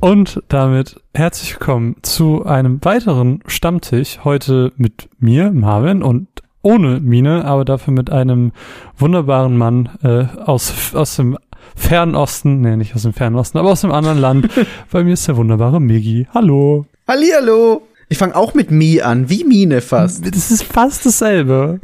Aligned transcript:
Und 0.00 0.42
damit 0.48 0.98
herzlich 1.12 1.52
willkommen 1.52 1.96
zu 2.00 2.46
einem 2.46 2.82
weiteren 2.82 3.42
Stammtisch. 3.46 4.20
Heute 4.24 4.72
mit 4.78 5.10
mir, 5.18 5.52
Marvin, 5.52 6.02
und 6.02 6.26
ohne 6.62 7.00
Mine, 7.00 7.44
aber 7.44 7.66
dafür 7.66 7.92
mit 7.92 8.08
einem 8.08 8.52
wunderbaren 8.96 9.58
Mann 9.58 9.90
äh, 10.02 10.24
aus, 10.42 10.94
aus 10.94 11.16
dem 11.16 11.36
Fernen 11.76 12.14
Osten, 12.14 12.62
nee, 12.62 12.76
nicht 12.76 12.94
aus 12.94 13.02
dem 13.02 13.12
Fernen 13.12 13.36
Osten, 13.36 13.58
aber 13.58 13.72
aus 13.72 13.84
einem 13.84 13.92
anderen 13.92 14.18
Land. 14.18 14.48
Bei 14.90 15.04
mir 15.04 15.12
ist 15.12 15.28
der 15.28 15.36
wunderbare 15.36 15.82
Migi. 15.82 16.26
Hallo. 16.32 16.86
Hallihallo. 17.06 17.82
Ich 18.12 18.18
fange 18.18 18.34
auch 18.34 18.54
mit 18.54 18.72
Mi 18.72 19.00
an, 19.00 19.30
wie 19.30 19.44
Mine 19.44 19.80
fast. 19.80 20.26
Das 20.34 20.50
ist 20.50 20.64
fast 20.64 21.06
dasselbe. 21.06 21.80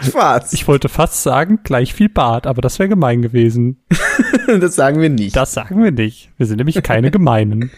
Fast. 0.00 0.52
Ich 0.52 0.66
wollte 0.66 0.88
fast 0.88 1.22
sagen, 1.22 1.60
gleich 1.62 1.94
viel 1.94 2.08
Bart, 2.08 2.48
aber 2.48 2.60
das 2.60 2.80
wäre 2.80 2.88
gemein 2.88 3.22
gewesen. 3.22 3.80
das 4.60 4.74
sagen 4.74 5.00
wir 5.00 5.08
nicht. 5.08 5.36
Das 5.36 5.52
sagen 5.54 5.84
wir 5.84 5.92
nicht. 5.92 6.30
Wir 6.36 6.46
sind 6.46 6.56
nämlich 6.56 6.82
keine 6.82 7.10
Gemeinen. 7.12 7.70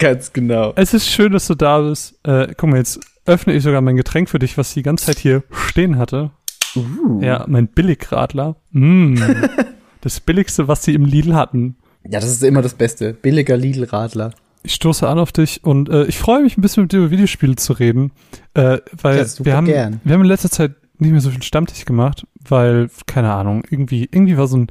Ganz 0.00 0.32
genau. 0.32 0.72
Es 0.74 0.94
ist 0.94 1.08
schön, 1.08 1.32
dass 1.32 1.46
du 1.46 1.54
da 1.54 1.80
bist. 1.80 2.18
Äh, 2.24 2.48
guck 2.56 2.70
mal, 2.70 2.78
jetzt 2.78 2.98
öffne 3.24 3.54
ich 3.54 3.62
sogar 3.62 3.82
mein 3.82 3.96
Getränk 3.96 4.28
für 4.28 4.40
dich, 4.40 4.58
was 4.58 4.70
ich 4.70 4.74
die 4.74 4.82
ganze 4.82 5.06
Zeit 5.06 5.18
hier 5.18 5.44
stehen 5.52 5.98
hatte. 5.98 6.32
Uh. 6.74 7.22
Ja, 7.22 7.44
mein 7.46 7.68
Billigradler. 7.68 8.56
Mm. 8.72 9.16
das 10.00 10.18
billigste, 10.18 10.66
was 10.66 10.82
sie 10.82 10.94
im 10.94 11.04
Lidl 11.04 11.34
hatten. 11.36 11.76
Ja, 12.02 12.18
das 12.18 12.30
ist 12.32 12.42
immer 12.42 12.62
das 12.62 12.74
Beste. 12.74 13.14
Billiger 13.14 13.56
Lidl-Radler. 13.56 14.32
Ich 14.66 14.74
stoße 14.74 15.08
an 15.08 15.18
auf 15.20 15.30
dich 15.30 15.62
und 15.62 15.88
äh, 15.88 16.04
ich 16.06 16.18
freue 16.18 16.42
mich 16.42 16.58
ein 16.58 16.60
bisschen 16.60 16.82
mit 16.82 16.92
dir 16.92 16.98
über 16.98 17.10
Videospiele 17.12 17.54
zu 17.54 17.72
reden, 17.72 18.10
äh, 18.54 18.78
weil 19.00 19.24
wir 19.38 19.56
haben 19.56 19.66
gern. 19.66 20.00
wir 20.02 20.14
haben 20.14 20.22
in 20.22 20.26
letzter 20.26 20.50
Zeit 20.50 20.74
nicht 20.98 21.12
mehr 21.12 21.20
so 21.20 21.30
viel 21.30 21.42
Stammtisch 21.42 21.84
gemacht, 21.84 22.26
weil 22.48 22.90
keine 23.06 23.32
Ahnung 23.32 23.62
irgendwie 23.70 24.08
irgendwie 24.10 24.36
war 24.36 24.48
so 24.48 24.56
ein 24.56 24.66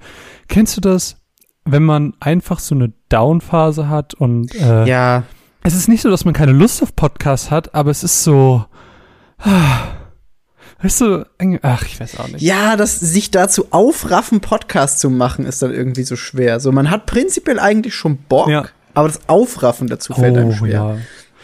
kennst 0.50 0.75
du 0.75 0.81
das, 0.81 1.16
wenn 1.64 1.83
man 1.83 2.14
einfach 2.20 2.59
so 2.59 2.75
eine 2.75 2.92
Down-Phase 3.08 3.88
hat 3.88 4.14
und 4.16 4.53
äh, 4.55 4.86
Ja, 4.86 5.23
es 5.64 5.73
ist 5.73 5.88
nicht 5.88 6.02
so, 6.02 6.09
dass 6.09 6.25
man 6.25 6.33
keine 6.33 6.52
Lust 6.52 6.83
auf 6.83 6.94
Podcasts 6.95 7.50
hat, 7.50 7.73
aber 7.73 7.89
es 7.89 8.03
ist 8.03 8.23
so 8.23 8.66
ah, 9.39 9.80
weißt 10.81 11.02
du, 11.02 11.25
ach 11.61 11.83
ich 11.83 12.00
weiß 12.02 12.20
auch 12.20 12.27
nicht. 12.27 12.42
ja, 12.42 12.75
das 12.75 13.00
sich 13.00 13.31
dazu 13.31 13.67
aufraffen, 13.72 14.42
Podcast 14.42 15.00
zu 15.00 15.09
machen, 15.09 15.45
ist 15.45 15.61
dann 15.61 15.73
irgendwie 15.73 16.03
so 16.03 16.17
schwer. 16.17 16.59
So, 16.59 16.73
man 16.73 16.92
hat 16.92 17.05
prinzipiell 17.05 17.59
eigentlich 17.59 17.95
schon 17.95 18.17
Bock, 18.17 18.50
Ja. 18.50 18.66
Aber 18.96 19.08
das 19.08 19.20
Aufraffen 19.28 19.88
dazu 19.88 20.14
fällt 20.14 20.36
einem 20.38 20.50
Oh 20.50 20.54
schwer. 20.54 20.72
ja. 20.72 20.98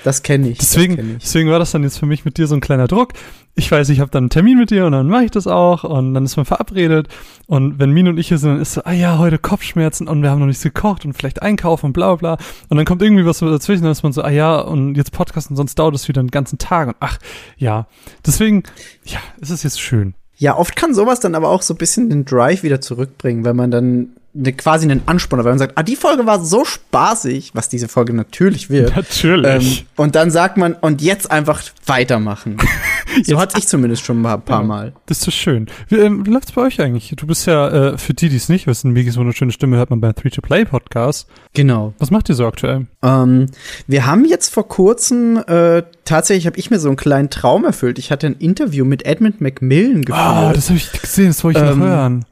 Das 0.04 0.24
kenne 0.24 0.50
ich. 0.50 0.58
Deswegen, 0.58 0.96
kenn 0.96 1.12
ich. 1.18 1.24
deswegen 1.24 1.52
war 1.52 1.60
das 1.60 1.70
dann 1.70 1.84
jetzt 1.84 2.00
für 2.00 2.08
mich 2.08 2.26
mit 2.26 2.38
dir 2.40 2.48
so 2.48 2.56
ein 2.56 2.60
kleiner 2.62 2.88
Druck. 2.88 3.14
Ich 3.54 3.72
weiß, 3.72 3.88
ich 3.90 4.00
habe 4.00 4.10
dann 4.10 4.24
einen 4.24 4.30
Termin 4.32 4.58
mit 4.58 4.72
dir 4.72 4.88
und 4.88 4.94
dann 4.94 5.08
mache 5.08 5.26
ich 5.26 5.30
das 5.32 5.46
auch 5.46 5.84
und 5.84 6.16
dann 6.16 6.26
ist 6.26 6.38
man 6.38 6.46
verabredet 6.46 7.08
und 7.46 7.78
wenn 7.78 7.92
Min 7.92 8.08
und 8.08 8.18
ich 8.18 8.30
hier 8.30 8.40
sind, 8.40 8.50
dann 8.54 8.62
ist 8.62 8.74
so, 8.74 8.82
ah 8.84 8.94
ja, 8.94 9.20
heute 9.20 9.38
Kopfschmerzen 9.38 10.08
und 10.08 10.24
wir 10.24 10.32
haben 10.32 10.40
noch 10.40 10.48
nichts 10.48 10.64
gekocht 10.64 11.06
und 11.06 11.14
vielleicht 11.14 11.44
einkaufen 11.44 11.88
und 11.88 11.94
bla 11.94 12.16
bla 12.16 12.36
bla 12.38 12.46
und 12.70 12.78
dann 12.78 12.86
kommt 12.88 13.04
irgendwie 13.04 13.26
was 13.28 13.40
dazwischen, 13.40 13.84
dann 13.84 13.92
ist 13.92 14.02
man 14.02 14.12
so, 14.12 14.24
ah 14.24 14.32
ja, 14.32 14.60
und 14.60 14.96
jetzt 14.96 15.12
Podcasten, 15.12 15.56
sonst 15.56 15.76
dauert 15.78 15.94
es 15.94 16.08
wieder 16.08 16.22
einen 16.22 16.32
ganzen 16.32 16.58
Tag 16.58 16.88
und 16.88 16.96
ach, 17.00 17.20
ja. 17.58 17.86
Deswegen, 18.26 18.64
ja, 19.06 19.20
es 19.40 19.52
ist 19.52 19.62
jetzt 19.64 19.80
schön. 19.82 20.16
Ja, 20.38 20.58
oft 20.58 20.76
kann 20.76 20.96
sowas 20.96 21.20
dann 21.20 21.36
aber 21.36 21.50
auch 21.50 21.62
so 21.62 21.76
ein 21.76 21.78
bisschen 21.78 22.10
den 22.10 22.26
Drive 22.26 22.64
wieder 22.64 22.82
zurückbringen, 22.82 23.44
wenn 23.46 23.56
man 23.56 23.70
dann 23.70 24.16
ne, 24.34 24.54
quasi 24.54 24.90
einen 24.90 25.02
Ansporn 25.08 25.44
weil 25.44 25.52
man 25.52 25.60
sagt, 25.60 25.78
ah, 25.78 25.84
die 25.84 25.96
Folge 25.96 26.26
war 26.26 26.44
so 26.44 26.66
spaßig, 26.66 27.52
was 27.54 27.70
diese 27.70 27.88
Folge 27.88 28.14
natürlich 28.14 28.70
wird. 28.70 28.96
Natürlich. 28.96 29.82
Ähm, 29.82 29.86
und 29.98 30.16
dann 30.16 30.32
sagt 30.32 30.58
man, 30.58 30.74
und 30.74 31.02
jetzt 31.02 31.32
einfach 31.32 31.62
weitermachen. 31.86 32.58
so 33.24 33.40
hatte 33.40 33.58
ich 33.58 33.68
zumindest 33.68 34.04
schon 34.04 34.22
mal 34.22 34.36
ein 34.36 34.42
paar 34.42 34.62
Ja. 34.62 34.68
Mal. 34.68 34.94
Das 35.06 35.18
ist 35.20 35.24
so 35.26 35.32
schön. 35.32 35.68
Wie, 35.90 35.96
ähm, 35.96 36.26
wie 36.26 36.32
läuft's 36.32 36.52
bei 36.52 36.62
euch 36.62 36.80
eigentlich? 36.82 37.14
Du 37.18 37.28
bist 37.28 37.46
ja, 37.48 37.92
äh, 37.94 37.98
für 37.98 38.14
die, 38.14 38.30
die 38.30 38.38
es 38.38 38.50
nicht 38.50 38.68
wissen, 38.68 38.92
Migis 38.92 39.18
wunderschöne 39.18 39.52
Stimme 39.52 39.78
hört 39.78 39.90
man 39.90 40.02
beim 40.02 40.12
3-to-Play-Podcast. 40.12 41.28
Genau. 41.54 41.94
Was 42.00 42.12
macht 42.12 42.30
ihr 42.30 42.36
so 42.36 42.46
aktuell? 42.46 42.88
Ähm, 43.04 43.48
wir 43.88 44.06
haben 44.06 44.26
jetzt 44.26 44.54
vor 44.54 44.68
kurzem, 44.68 45.38
äh, 45.48 45.84
tatsächlich 46.06 46.46
habe 46.46 46.58
ich 46.58 46.70
mir 46.70 46.80
so 46.80 46.88
einen 46.90 46.98
kleinen 46.98 47.30
Traum 47.30 47.66
erfüllt. 47.66 48.00
Ich 48.00 48.12
hatte 48.12 48.28
ein 48.28 48.36
Interview 48.36 48.86
mit 48.86 49.06
Edmund 49.06 49.42
Macmillan 49.42 50.04
geführt. 50.04 50.26
Ah, 50.26 50.54
das 50.54 50.70
habe 50.70 50.78
ich 50.78 50.92
gesehen, 50.92 51.28
das 51.28 51.44
wollte 51.44 51.60
ich 51.60 51.70
Ähm, 51.72 51.80
noch 51.80 51.86
hören. 51.86 52.26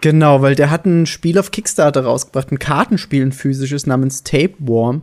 Genau, 0.00 0.42
weil 0.42 0.54
der 0.54 0.70
hat 0.70 0.84
ein 0.86 1.06
Spiel 1.06 1.38
auf 1.38 1.50
Kickstarter 1.50 2.04
rausgebracht, 2.04 2.52
ein 2.52 2.58
Kartenspiel, 2.58 3.22
ein 3.22 3.32
physisches 3.32 3.86
namens 3.86 4.22
Tapeworm. 4.22 5.02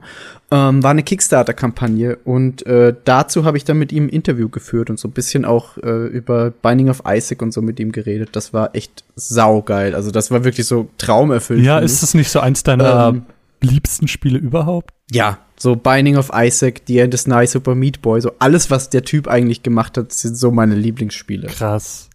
Ähm, 0.51 0.83
war 0.83 0.91
eine 0.91 1.03
Kickstarter-Kampagne 1.03 2.17
und 2.23 2.65
äh, 2.67 2.93
dazu 3.03 3.43
habe 3.43 3.57
ich 3.57 3.65
dann 3.65 3.77
mit 3.79 3.91
ihm 3.91 4.05
ein 4.05 4.09
Interview 4.09 4.49
geführt 4.49 4.89
und 4.91 4.99
so 4.99 5.07
ein 5.07 5.11
bisschen 5.11 5.45
auch 5.45 5.77
äh, 5.77 6.07
über 6.07 6.51
Binding 6.51 6.89
of 6.89 7.03
Isaac 7.07 7.41
und 7.41 7.51
so 7.53 7.61
mit 7.61 7.79
ihm 7.79 7.91
geredet. 7.91 8.29
Das 8.33 8.53
war 8.53 8.75
echt 8.75 9.03
saugeil. 9.15 9.95
Also 9.95 10.11
das 10.11 10.29
war 10.29 10.43
wirklich 10.43 10.67
so 10.67 10.89
traumerfüllt. 10.99 11.63
Ja, 11.63 11.79
ist 11.79 12.03
das 12.03 12.13
nicht 12.13 12.29
so 12.29 12.39
eins 12.39 12.61
deiner 12.63 13.09
Ähm, 13.09 13.23
liebsten 13.61 14.07
Spiele 14.07 14.37
überhaupt? 14.37 14.91
Ja, 15.11 15.39
so 15.57 15.75
Binding 15.75 16.17
of 16.17 16.31
Isaac, 16.35 16.81
The 16.87 16.99
End 16.99 17.13
is 17.13 17.25
Nice, 17.25 17.53
Super 17.53 17.73
Meat 17.73 18.01
Boy, 18.01 18.21
so 18.21 18.31
alles, 18.39 18.69
was 18.69 18.89
der 18.89 19.03
Typ 19.03 19.27
eigentlich 19.27 19.63
gemacht 19.63 19.97
hat, 19.97 20.11
sind 20.11 20.37
so 20.37 20.51
meine 20.51 20.75
Lieblingsspiele. 20.75 21.47
Krass. 21.47 22.09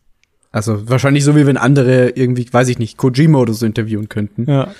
Also 0.59 0.89
wahrscheinlich 0.89 1.25
so, 1.25 1.37
wie 1.37 1.47
wenn 1.47 1.57
andere 1.57 2.11
irgendwie, 2.11 2.47
weiß 2.51 2.69
ich 2.69 2.79
nicht, 2.79 2.97
Kojima 2.97 3.39
oder 3.39 3.53
so 3.53 3.65
interviewen 3.65 4.09
könnten. 4.09 4.51
Ja. 4.51 4.75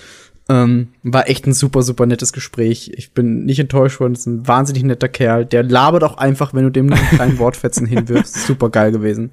Ähm, 0.51 0.89
war 1.03 1.29
echt 1.29 1.47
ein 1.47 1.53
super, 1.53 1.83
super 1.83 2.07
nettes 2.07 2.33
Gespräch. 2.33 2.91
Ich 2.97 3.13
bin 3.13 3.45
nicht 3.45 3.61
enttäuscht 3.61 4.01
worden. 4.01 4.15
Ist 4.15 4.27
ein 4.27 4.49
wahnsinnig 4.49 4.83
netter 4.83 5.09
Kerl. 5.09 5.45
Der 5.45 5.63
labert 5.63 6.03
auch 6.05 6.17
einfach, 6.17 6.53
wenn 6.55 6.65
du 6.65 6.71
dem 6.71 6.93
einen 6.93 7.09
kleinen 7.09 7.39
Wortfetzen 7.39 7.87
hinwirfst. 7.87 8.47
Super 8.47 8.71
geil 8.71 8.91
gewesen. 8.91 9.31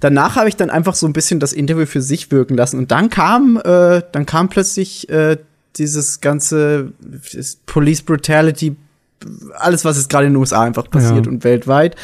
Danach 0.00 0.36
habe 0.36 0.48
ich 0.48 0.56
dann 0.56 0.70
einfach 0.70 0.94
so 0.94 1.06
ein 1.06 1.12
bisschen 1.12 1.40
das 1.40 1.52
Interview 1.52 1.86
für 1.86 2.02
sich 2.02 2.30
wirken 2.30 2.56
lassen. 2.56 2.78
Und 2.78 2.90
dann 2.90 3.10
kam, 3.10 3.60
äh, 3.64 4.02
dann 4.12 4.26
kam 4.26 4.48
plötzlich 4.48 5.08
äh, 5.08 5.36
dieses 5.76 6.20
ganze 6.20 6.92
das 7.34 7.58
Police 7.66 8.02
Brutality, 8.02 8.76
alles, 9.58 9.84
was 9.84 9.96
jetzt 9.96 10.10
gerade 10.10 10.26
in 10.26 10.32
den 10.34 10.38
USA 10.40 10.62
einfach 10.62 10.90
passiert 10.90 11.26
Ja. 11.26 11.32
und 11.32 11.44
weltweit, 11.44 11.96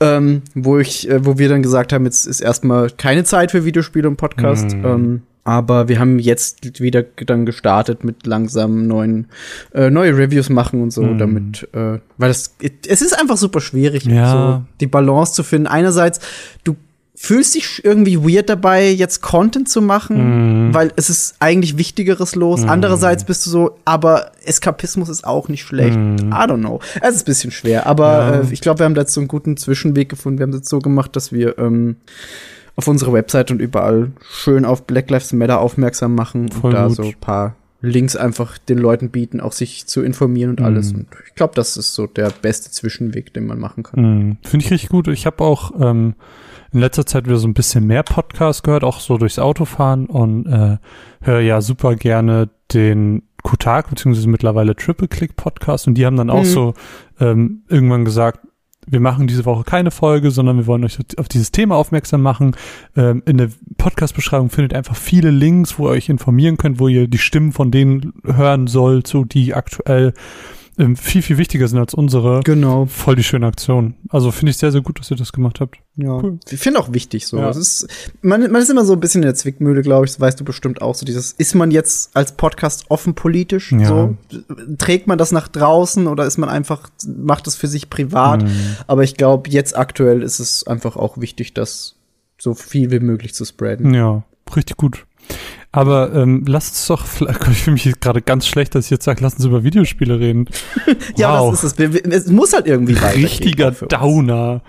ähm, 0.00 0.42
wo 0.54 0.78
ich, 0.78 1.08
äh, 1.08 1.24
wo 1.24 1.38
wir 1.38 1.48
dann 1.48 1.62
gesagt 1.62 1.92
haben, 1.92 2.04
jetzt 2.04 2.26
ist 2.26 2.40
erstmal 2.40 2.90
keine 2.90 3.24
Zeit 3.24 3.50
für 3.52 3.64
Videospiele 3.64 4.08
und 4.08 4.16
Podcast. 4.16 4.74
Mhm. 4.76 4.84
Ähm, 4.84 5.22
aber 5.46 5.88
wir 5.88 5.98
haben 6.00 6.18
jetzt 6.18 6.80
wieder 6.80 7.02
dann 7.02 7.44
gestartet 7.44 8.02
mit 8.02 8.26
langsam 8.26 8.86
neuen 8.86 9.26
äh, 9.74 9.90
neue 9.90 10.16
Reviews 10.16 10.48
machen 10.48 10.80
und 10.82 10.90
so, 10.90 11.02
Mhm. 11.02 11.18
damit, 11.18 11.68
äh, 11.74 11.98
weil 12.16 12.28
das 12.28 12.56
es 12.88 13.02
ist 13.02 13.18
einfach 13.20 13.36
super 13.36 13.60
schwierig, 13.60 14.06
Ja. 14.06 14.30
so 14.32 14.64
die 14.80 14.86
Balance 14.86 15.34
zu 15.34 15.42
finden. 15.42 15.66
Einerseits, 15.66 16.18
du 16.64 16.76
fühlst 17.24 17.54
dich 17.54 17.82
irgendwie 17.84 18.18
weird 18.22 18.48
dabei, 18.50 18.90
jetzt 18.90 19.22
Content 19.22 19.68
zu 19.68 19.80
machen, 19.80 20.68
Mhm. 20.68 20.74
weil 20.74 20.92
es 20.96 21.08
ist 21.08 21.36
eigentlich 21.40 21.78
Wichtigeres 21.78 22.34
los. 22.34 22.62
Mhm. 22.62 22.68
Andererseits 22.68 23.24
bist 23.24 23.46
du 23.46 23.50
so, 23.50 23.78
aber 23.86 24.32
Eskapismus 24.44 25.08
ist 25.08 25.26
auch 25.26 25.48
nicht 25.48 25.62
schlecht. 25.62 25.96
Mhm. 25.96 26.18
I 26.32 26.44
don't 26.46 26.58
know. 26.58 26.80
Es 27.00 27.14
ist 27.16 27.22
ein 27.22 27.24
bisschen 27.26 27.50
schwer, 27.50 27.86
aber 27.86 28.06
Ja. 28.12 28.40
äh, 28.40 28.46
ich 28.50 28.60
glaube, 28.60 28.80
wir 28.80 28.84
haben 28.84 28.94
da 28.94 29.00
jetzt 29.02 29.14
so 29.14 29.20
einen 29.20 29.28
guten 29.28 29.56
Zwischenweg 29.56 30.08
gefunden. 30.08 30.38
Wir 30.38 30.42
haben 30.44 30.52
das 30.52 30.68
so 30.68 30.80
gemacht, 30.80 31.16
dass 31.16 31.32
wir 31.32 31.56
ähm, 31.58 31.96
auf 32.76 32.88
unserer 32.88 33.12
Website 33.12 33.50
und 33.50 33.60
überall 33.60 34.10
schön 34.30 34.64
auf 34.64 34.82
Black 34.84 35.08
Lives 35.10 35.32
Matter 35.32 35.60
aufmerksam 35.60 36.14
machen 36.14 36.50
Voll 36.50 36.70
und 36.70 36.74
da 36.74 36.86
gut. 36.88 36.96
so 36.96 37.02
ein 37.04 37.14
paar 37.20 37.54
Links 37.80 38.16
einfach 38.16 38.58
den 38.58 38.78
Leuten 38.78 39.10
bieten, 39.10 39.40
auch 39.40 39.52
sich 39.52 39.86
zu 39.86 40.02
informieren 40.02 40.50
und 40.50 40.60
alles. 40.60 40.92
Mhm. 40.92 41.00
Und 41.00 41.06
ich 41.28 41.34
glaube, 41.34 41.52
das 41.54 41.76
ist 41.76 41.94
so 41.94 42.06
der 42.06 42.30
beste 42.42 42.70
Zwischenweg, 42.70 43.32
den 43.32 43.46
man 43.46 43.58
machen 43.60 43.82
kann. 43.82 44.00
Mhm. 44.02 44.36
Finde 44.42 44.64
ich 44.66 44.72
richtig 44.72 44.88
gut. 44.90 45.06
Ich 45.08 45.24
habe 45.26 45.42
auch 45.44 45.72
ähm, 45.80 46.14
in 46.74 46.80
letzter 46.80 47.06
Zeit 47.06 47.24
wieder 47.26 47.36
so 47.38 47.48
ein 47.48 47.54
bisschen 47.54 47.86
mehr 47.86 48.02
Podcasts 48.02 48.62
gehört, 48.62 48.84
auch 48.84 49.00
so 49.00 49.16
durchs 49.16 49.38
Autofahren 49.38 50.06
und 50.06 50.46
äh, 50.46 50.76
höre 51.22 51.40
ja 51.40 51.60
super 51.60 51.94
gerne 51.96 52.50
den 52.72 53.22
Kotak, 53.42 53.90
beziehungsweise 53.90 54.28
mittlerweile 54.28 54.74
Triple 54.74 55.08
Click 55.08 55.36
Podcast 55.36 55.86
und 55.86 55.94
die 55.94 56.04
haben 56.06 56.16
dann 56.16 56.30
auch 56.30 56.40
Mhm. 56.42 56.44
so 56.44 56.74
ähm, 57.20 57.62
irgendwann 57.68 58.04
gesagt, 58.04 58.40
wir 58.86 59.00
machen 59.00 59.26
diese 59.26 59.46
Woche 59.46 59.64
keine 59.64 59.90
Folge, 59.90 60.30
sondern 60.30 60.58
wir 60.58 60.66
wollen 60.66 60.84
euch 60.84 60.98
auf 61.16 61.28
dieses 61.28 61.52
Thema 61.52 61.74
aufmerksam 61.76 62.20
machen. 62.20 62.54
Ähm, 62.96 63.22
in 63.24 63.38
der 63.38 63.48
Podcast-Beschreibung 63.78 64.50
findet 64.50 64.72
ihr 64.72 64.78
einfach 64.78 64.96
viele 64.96 65.30
Links, 65.30 65.78
wo 65.78 65.86
ihr 65.88 65.92
euch 65.92 66.10
informieren 66.10 66.58
könnt, 66.58 66.78
wo 66.80 66.88
ihr 66.88 67.08
die 67.08 67.16
Stimmen 67.18 67.52
von 67.52 67.70
denen 67.70 68.12
hören 68.24 68.66
sollt, 68.66 69.06
so 69.06 69.24
die 69.24 69.54
aktuell 69.54 70.12
ähm, 70.78 70.96
viel, 70.96 71.22
viel 71.22 71.38
wichtiger 71.38 71.68
sind 71.68 71.78
als 71.78 71.94
unsere. 71.94 72.40
Genau. 72.42 72.86
Voll 72.86 73.16
die 73.16 73.22
schöne 73.22 73.46
Aktion. 73.46 73.94
Also 74.08 74.30
finde 74.30 74.50
ich 74.50 74.56
sehr, 74.56 74.72
sehr 74.72 74.80
gut, 74.80 74.98
dass 74.98 75.10
ihr 75.10 75.16
das 75.16 75.32
gemacht 75.32 75.60
habt. 75.60 75.78
Ja. 75.96 76.18
Cool. 76.18 76.38
Ich 76.50 76.58
finde 76.58 76.80
auch 76.80 76.92
wichtig 76.92 77.26
so. 77.26 77.38
Ja. 77.38 77.48
Es 77.48 77.56
ist, 77.56 77.88
man, 78.22 78.50
man 78.50 78.62
ist 78.62 78.70
immer 78.70 78.84
so 78.84 78.94
ein 78.94 79.00
bisschen 79.00 79.22
in 79.22 79.26
der 79.26 79.34
Zwickmühle, 79.34 79.82
glaube 79.82 80.06
ich. 80.06 80.12
Das 80.12 80.20
weißt 80.20 80.40
du 80.40 80.44
bestimmt 80.44 80.82
auch. 80.82 80.94
So 80.94 81.06
dieses, 81.06 81.32
ist 81.32 81.54
man 81.54 81.70
jetzt 81.70 82.16
als 82.16 82.32
Podcast 82.32 82.86
offen 82.88 83.14
politisch? 83.14 83.72
Ja. 83.72 83.86
So 83.86 84.16
trägt 84.78 85.06
man 85.06 85.18
das 85.18 85.32
nach 85.32 85.48
draußen 85.48 86.06
oder 86.06 86.26
ist 86.26 86.38
man 86.38 86.48
einfach 86.48 86.90
macht 87.06 87.46
es 87.46 87.54
für 87.54 87.68
sich 87.68 87.90
privat? 87.90 88.42
Mhm. 88.42 88.76
Aber 88.86 89.04
ich 89.04 89.16
glaube, 89.16 89.50
jetzt 89.50 89.76
aktuell 89.76 90.22
ist 90.22 90.40
es 90.40 90.66
einfach 90.66 90.96
auch 90.96 91.18
wichtig, 91.18 91.54
das 91.54 91.96
so 92.38 92.54
viel 92.54 92.90
wie 92.90 93.00
möglich 93.00 93.34
zu 93.34 93.44
spreaden. 93.44 93.94
Ja, 93.94 94.24
richtig 94.54 94.76
gut. 94.76 95.06
Aber 95.76 96.14
ähm, 96.14 96.44
lasst 96.46 96.74
uns 96.74 96.86
doch, 96.86 97.04
ich 97.50 97.62
fühle 97.62 97.74
mich 97.74 98.00
gerade 98.00 98.22
ganz 98.22 98.46
schlecht, 98.46 98.74
dass 98.76 98.84
ich 98.84 98.90
jetzt 98.92 99.04
sage, 99.04 99.22
lass 99.24 99.34
uns 99.34 99.44
über 99.44 99.64
Videospiele 99.64 100.20
reden. 100.20 100.46
Ja, 101.16 101.40
Wow. 101.40 101.50
das 101.50 101.64
ist 101.64 101.80
es. 101.80 102.00
Es 102.24 102.26
muss 102.28 102.52
halt 102.52 102.66
irgendwie 102.66 102.94
weitergehen. 102.96 103.24
Richtiger. 103.24 103.70
Downer. 103.72 104.62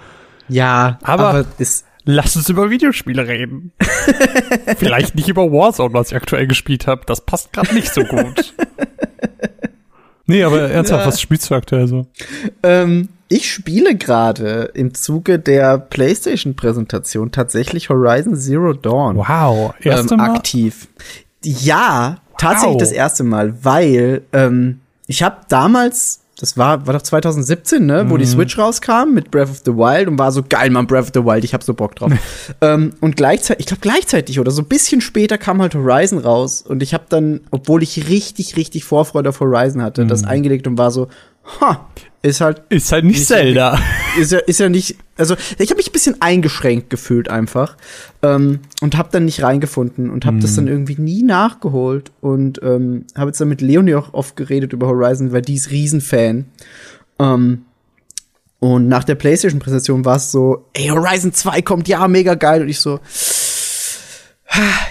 Ja, 0.49 0.97
Aber- 1.03 1.29
aber, 1.29 1.45
ist 1.59 1.85
Lass 2.07 2.35
uns 2.35 2.47
über 2.49 2.69
Videospiele 2.69 3.27
reden. 3.27 3.71
Vielleicht 4.77 5.15
nicht 5.15 5.27
über 5.27 5.51
Warzone, 5.51 5.91
was 5.95 6.09
ich 6.11 6.15
aktuell 6.15 6.45
gespielt 6.45 6.85
habe. 6.85 7.01
Das 7.07 7.21
passt 7.21 7.51
gerade 7.51 7.73
nicht 7.73 7.91
so 7.91 8.03
gut. 8.03 8.53
Nee, 10.27 10.43
aber 10.43 10.61
ernsthaft, 10.69 11.01
ja. 11.01 11.07
was 11.07 11.21
spielst 11.21 11.49
du 11.49 11.55
aktuell 11.55 11.87
so? 11.87 12.07
Ähm, 12.63 13.09
ich 13.27 13.51
spiele 13.51 13.95
gerade 13.95 14.71
im 14.73 14.93
Zuge 14.93 15.39
der 15.39 15.77
PlayStation-Präsentation 15.77 17.31
tatsächlich 17.31 17.89
Horizon 17.89 18.35
Zero 18.35 18.73
Dawn. 18.73 19.17
Wow, 19.17 19.73
erste 19.81 20.13
ähm, 20.13 20.19
Mal? 20.19 20.35
aktiv. 20.35 20.87
Ja, 21.43 22.17
tatsächlich 22.37 22.75
wow. 22.75 22.81
das 22.81 22.91
erste 22.91 23.23
Mal, 23.23 23.63
weil 23.63 24.21
ähm, 24.33 24.79
ich 25.07 25.23
habe 25.23 25.37
damals 25.49 26.21
das 26.37 26.57
war, 26.57 26.85
war 26.85 26.93
doch 26.93 27.01
2017, 27.01 27.85
ne, 27.85 28.03
mhm. 28.03 28.09
wo 28.09 28.17
die 28.17 28.25
mhm. 28.25 28.29
Switch 28.29 28.57
rauskam 28.57 29.13
mit 29.13 29.31
Breath 29.31 29.49
of 29.49 29.61
the 29.63 29.71
Wild 29.71 30.07
und 30.07 30.19
war 30.19 30.31
so 30.31 30.43
geil, 30.47 30.69
man, 30.69 30.85
Breath 30.85 31.03
of 31.03 31.11
the 31.13 31.23
Wild, 31.23 31.45
ich 31.45 31.53
hab 31.53 31.63
so 31.63 31.73
Bock 31.73 31.95
drauf. 31.95 32.11
ähm, 32.61 32.93
und 32.99 33.15
gleichzeitig, 33.15 33.61
ich 33.61 33.65
glaube 33.67 33.81
gleichzeitig 33.81 34.39
oder 34.39 34.51
so 34.51 34.61
ein 34.61 34.67
bisschen 34.67 34.99
später 34.99 35.37
kam 35.37 35.61
halt 35.61 35.75
Horizon 35.75 36.19
raus 36.19 36.61
und 36.61 36.83
ich 36.83 36.93
habe 36.93 37.05
dann, 37.07 37.41
obwohl 37.51 37.83
ich 37.83 38.09
richtig, 38.09 38.57
richtig 38.57 38.83
Vorfreude 38.83 39.29
auf 39.29 39.39
Horizon 39.39 39.81
hatte, 39.81 40.03
mhm. 40.03 40.09
das 40.09 40.25
eingelegt 40.25 40.67
und 40.67 40.77
war 40.77 40.91
so, 40.91 41.07
ha, 41.61 41.87
ist 42.25 42.41
halt 42.41 42.63
ist 42.69 42.91
halt 42.91 43.05
nicht, 43.05 43.17
nicht 43.17 43.27
Zelda. 43.27 43.79
Ist 44.19 44.31
ja 44.31 44.39
ist 44.39 44.59
ja 44.59 44.69
nicht 44.69 44.97
also 45.17 45.35
ich 45.59 45.69
habe 45.69 45.77
mich 45.77 45.89
ein 45.89 45.93
bisschen 45.93 46.21
eingeschränkt 46.21 46.89
gefühlt 46.89 47.29
einfach 47.29 47.77
ähm, 48.21 48.59
und 48.81 48.97
habe 48.97 49.09
dann 49.11 49.25
nicht 49.25 49.43
reingefunden 49.43 50.09
und 50.09 50.25
habe 50.25 50.37
mm. 50.37 50.41
das 50.41 50.51
mhm. 50.51 50.55
dann 50.55 50.67
irgendwie 50.67 50.99
nie 50.99 51.23
nachgeholt 51.23 52.11
und 52.21 52.59
ähm, 52.63 53.05
habe 53.15 53.29
jetzt 53.29 53.39
dann 53.41 53.49
mit 53.49 53.61
Leonie 53.61 53.95
auch 53.95 54.13
oft 54.13 54.35
geredet 54.35 54.73
über 54.73 54.87
Horizon, 54.87 55.31
weil 55.31 55.41
die 55.41 55.55
ist 55.55 55.69
Riesenfan. 55.69 56.45
Ähm, 57.19 57.65
und 58.59 58.87
nach 58.87 59.03
der 59.03 59.15
PlayStation 59.15 59.59
Präsentation 59.59 60.05
war 60.05 60.15
es 60.15 60.31
so, 60.31 60.65
ey 60.73 60.87
Horizon 60.87 61.33
2 61.33 61.61
kommt, 61.61 61.87
ja, 61.87 62.07
mega 62.07 62.33
geil 62.33 62.63
und 62.63 62.69
ich 62.69 62.79
so 62.79 62.99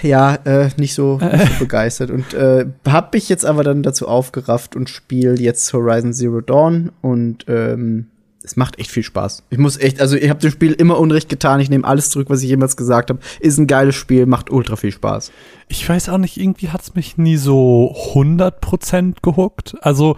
ja, 0.01 0.35
äh, 0.35 0.69
nicht 0.77 0.93
so, 0.93 1.17
nicht 1.19 1.53
so 1.53 1.59
begeistert. 1.59 2.11
Und 2.11 2.33
äh, 2.33 2.65
hab 2.87 3.13
mich 3.13 3.29
jetzt 3.29 3.45
aber 3.45 3.63
dann 3.63 3.83
dazu 3.83 4.07
aufgerafft 4.07 4.75
und 4.75 4.89
spiele 4.89 5.35
jetzt 5.35 5.71
Horizon 5.73 6.13
Zero 6.13 6.41
Dawn 6.41 6.91
und 7.01 7.45
ähm, 7.47 8.07
es 8.45 8.55
macht 8.55 8.79
echt 8.79 8.91
viel 8.91 9.03
Spaß. 9.03 9.43
Ich 9.49 9.57
muss 9.57 9.77
echt, 9.77 9.99
also 9.99 10.15
ich 10.15 10.29
habe 10.29 10.39
dem 10.39 10.51
Spiel 10.51 10.73
immer 10.73 10.99
Unrecht 10.99 11.29
getan. 11.29 11.59
Ich 11.59 11.69
nehme 11.69 11.85
alles 11.85 12.11
zurück, 12.11 12.29
was 12.29 12.43
ich 12.43 12.49
jemals 12.49 12.77
gesagt 12.77 13.09
habe. 13.09 13.19
Ist 13.39 13.57
ein 13.57 13.67
geiles 13.67 13.95
Spiel, 13.95 14.27
macht 14.27 14.51
ultra 14.51 14.75
viel 14.75 14.91
Spaß. 14.91 15.31
Ich 15.67 15.87
weiß 15.87 16.09
auch 16.09 16.19
nicht, 16.19 16.37
irgendwie 16.37 16.69
hat's 16.69 16.93
mich 16.93 17.17
nie 17.17 17.37
so 17.37 17.95
100% 18.13 19.15
gehuckt. 19.21 19.75
Also 19.81 20.15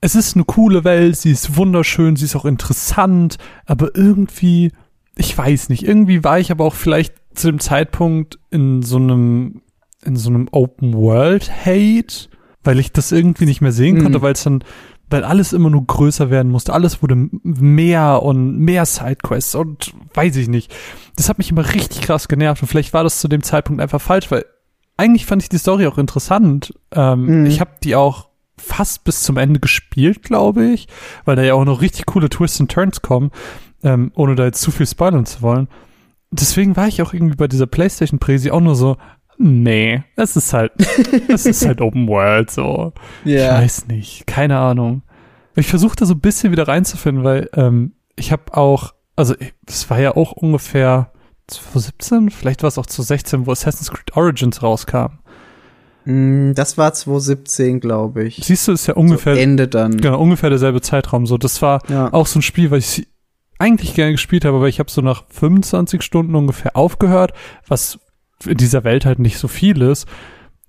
es 0.00 0.14
ist 0.14 0.34
eine 0.34 0.44
coole 0.44 0.84
Welt, 0.84 1.16
sie 1.16 1.30
ist 1.30 1.56
wunderschön, 1.56 2.16
sie 2.16 2.24
ist 2.24 2.36
auch 2.36 2.46
interessant, 2.46 3.36
aber 3.66 3.94
irgendwie, 3.94 4.72
ich 5.16 5.36
weiß 5.36 5.68
nicht, 5.68 5.86
irgendwie 5.86 6.24
war 6.24 6.38
ich 6.38 6.50
aber 6.50 6.64
auch 6.64 6.74
vielleicht 6.74 7.14
zu 7.34 7.48
dem 7.48 7.60
Zeitpunkt 7.60 8.38
in 8.50 8.82
so 8.82 8.96
einem, 8.96 9.62
in 10.04 10.16
so 10.16 10.30
einem 10.30 10.48
Open 10.50 10.94
World 10.94 11.50
Hate, 11.64 12.28
weil 12.62 12.78
ich 12.78 12.92
das 12.92 13.12
irgendwie 13.12 13.46
nicht 13.46 13.60
mehr 13.60 13.72
sehen 13.72 14.02
konnte, 14.02 14.18
mhm. 14.18 14.22
weil 14.22 14.32
es 14.32 14.42
dann, 14.42 14.64
weil 15.08 15.24
alles 15.24 15.52
immer 15.52 15.70
nur 15.70 15.86
größer 15.86 16.30
werden 16.30 16.50
musste, 16.50 16.72
alles 16.72 17.02
wurde 17.02 17.28
mehr 17.42 18.22
und 18.22 18.58
mehr 18.58 18.84
Sidequests 18.84 19.54
und 19.54 19.92
weiß 20.14 20.36
ich 20.36 20.48
nicht. 20.48 20.74
Das 21.16 21.28
hat 21.28 21.38
mich 21.38 21.50
immer 21.50 21.72
richtig 21.74 22.02
krass 22.02 22.28
genervt 22.28 22.62
und 22.62 22.68
vielleicht 22.68 22.92
war 22.92 23.04
das 23.04 23.20
zu 23.20 23.28
dem 23.28 23.42
Zeitpunkt 23.42 23.80
einfach 23.80 24.00
falsch, 24.00 24.30
weil 24.30 24.44
eigentlich 24.96 25.26
fand 25.26 25.42
ich 25.42 25.48
die 25.48 25.58
Story 25.58 25.86
auch 25.86 25.98
interessant. 25.98 26.74
Ähm, 26.92 27.40
mhm. 27.40 27.46
Ich 27.46 27.60
habe 27.60 27.70
die 27.82 27.96
auch 27.96 28.28
fast 28.58 29.04
bis 29.04 29.22
zum 29.22 29.38
Ende 29.38 29.58
gespielt, 29.58 30.22
glaube 30.22 30.66
ich, 30.66 30.86
weil 31.24 31.36
da 31.36 31.42
ja 31.42 31.54
auch 31.54 31.64
noch 31.64 31.80
richtig 31.80 32.04
coole 32.04 32.28
Twists 32.28 32.60
und 32.60 32.70
Turns 32.70 33.00
kommen, 33.00 33.30
ähm, 33.82 34.12
ohne 34.14 34.34
da 34.34 34.44
jetzt 34.44 34.60
zu 34.60 34.70
viel 34.70 34.86
spoilern 34.86 35.24
zu 35.24 35.40
wollen 35.40 35.68
deswegen 36.30 36.76
war 36.76 36.88
ich 36.88 37.02
auch 37.02 37.12
irgendwie 37.12 37.36
bei 37.36 37.48
dieser 37.48 37.66
PlayStation 37.66 38.18
Präsi 38.18 38.50
auch 38.50 38.60
nur 38.60 38.76
so, 38.76 38.96
nee, 39.38 40.02
es 40.16 40.36
ist 40.36 40.52
halt, 40.52 40.72
es 41.28 41.46
ist 41.46 41.66
halt 41.66 41.80
Open 41.80 42.06
World 42.08 42.50
so. 42.50 42.92
Yeah. 43.24 43.56
Ich 43.56 43.64
weiß 43.64 43.88
nicht, 43.88 44.26
keine 44.26 44.58
Ahnung. 44.58 45.02
Ich 45.56 45.66
versuche 45.66 45.96
da 45.96 46.06
so 46.06 46.14
ein 46.14 46.20
bisschen 46.20 46.52
wieder 46.52 46.68
reinzufinden, 46.68 47.24
weil 47.24 47.50
ähm, 47.54 47.92
ich 48.16 48.32
habe 48.32 48.56
auch, 48.56 48.94
also 49.16 49.34
es 49.66 49.90
war 49.90 50.00
ja 50.00 50.16
auch 50.16 50.32
ungefähr 50.32 51.10
2017, 51.48 52.30
vielleicht 52.30 52.62
war 52.62 52.68
es 52.68 52.78
auch 52.78 52.86
2016, 52.86 53.46
wo 53.46 53.52
Assassin's 53.52 53.90
Creed 53.90 54.16
Origins 54.16 54.62
rauskam. 54.62 55.18
Mm, 56.04 56.52
das 56.54 56.78
war 56.78 56.92
2017, 56.92 57.80
glaube 57.80 58.24
ich. 58.24 58.40
Siehst 58.42 58.68
du, 58.68 58.72
ist 58.72 58.86
ja 58.86 58.94
ungefähr 58.94 59.34
so 59.34 59.40
Ende 59.40 59.68
dann. 59.68 59.98
Genau, 59.98 60.20
ungefähr 60.20 60.50
derselbe 60.50 60.80
Zeitraum. 60.80 61.26
So, 61.26 61.36
das 61.36 61.60
war 61.60 61.82
ja. 61.88 62.12
auch 62.12 62.26
so 62.26 62.38
ein 62.38 62.42
Spiel, 62.42 62.70
weil 62.70 62.78
ich 62.78 63.06
eigentlich 63.60 63.94
gerne 63.94 64.12
gespielt 64.12 64.44
habe, 64.44 64.56
aber 64.56 64.68
ich 64.68 64.78
habe 64.78 64.90
so 64.90 65.00
nach 65.02 65.24
25 65.28 66.02
Stunden 66.02 66.34
ungefähr 66.34 66.76
aufgehört, 66.76 67.32
was 67.68 67.98
in 68.46 68.56
dieser 68.56 68.84
Welt 68.84 69.04
halt 69.04 69.18
nicht 69.18 69.38
so 69.38 69.48
viel 69.48 69.82
ist. 69.82 70.06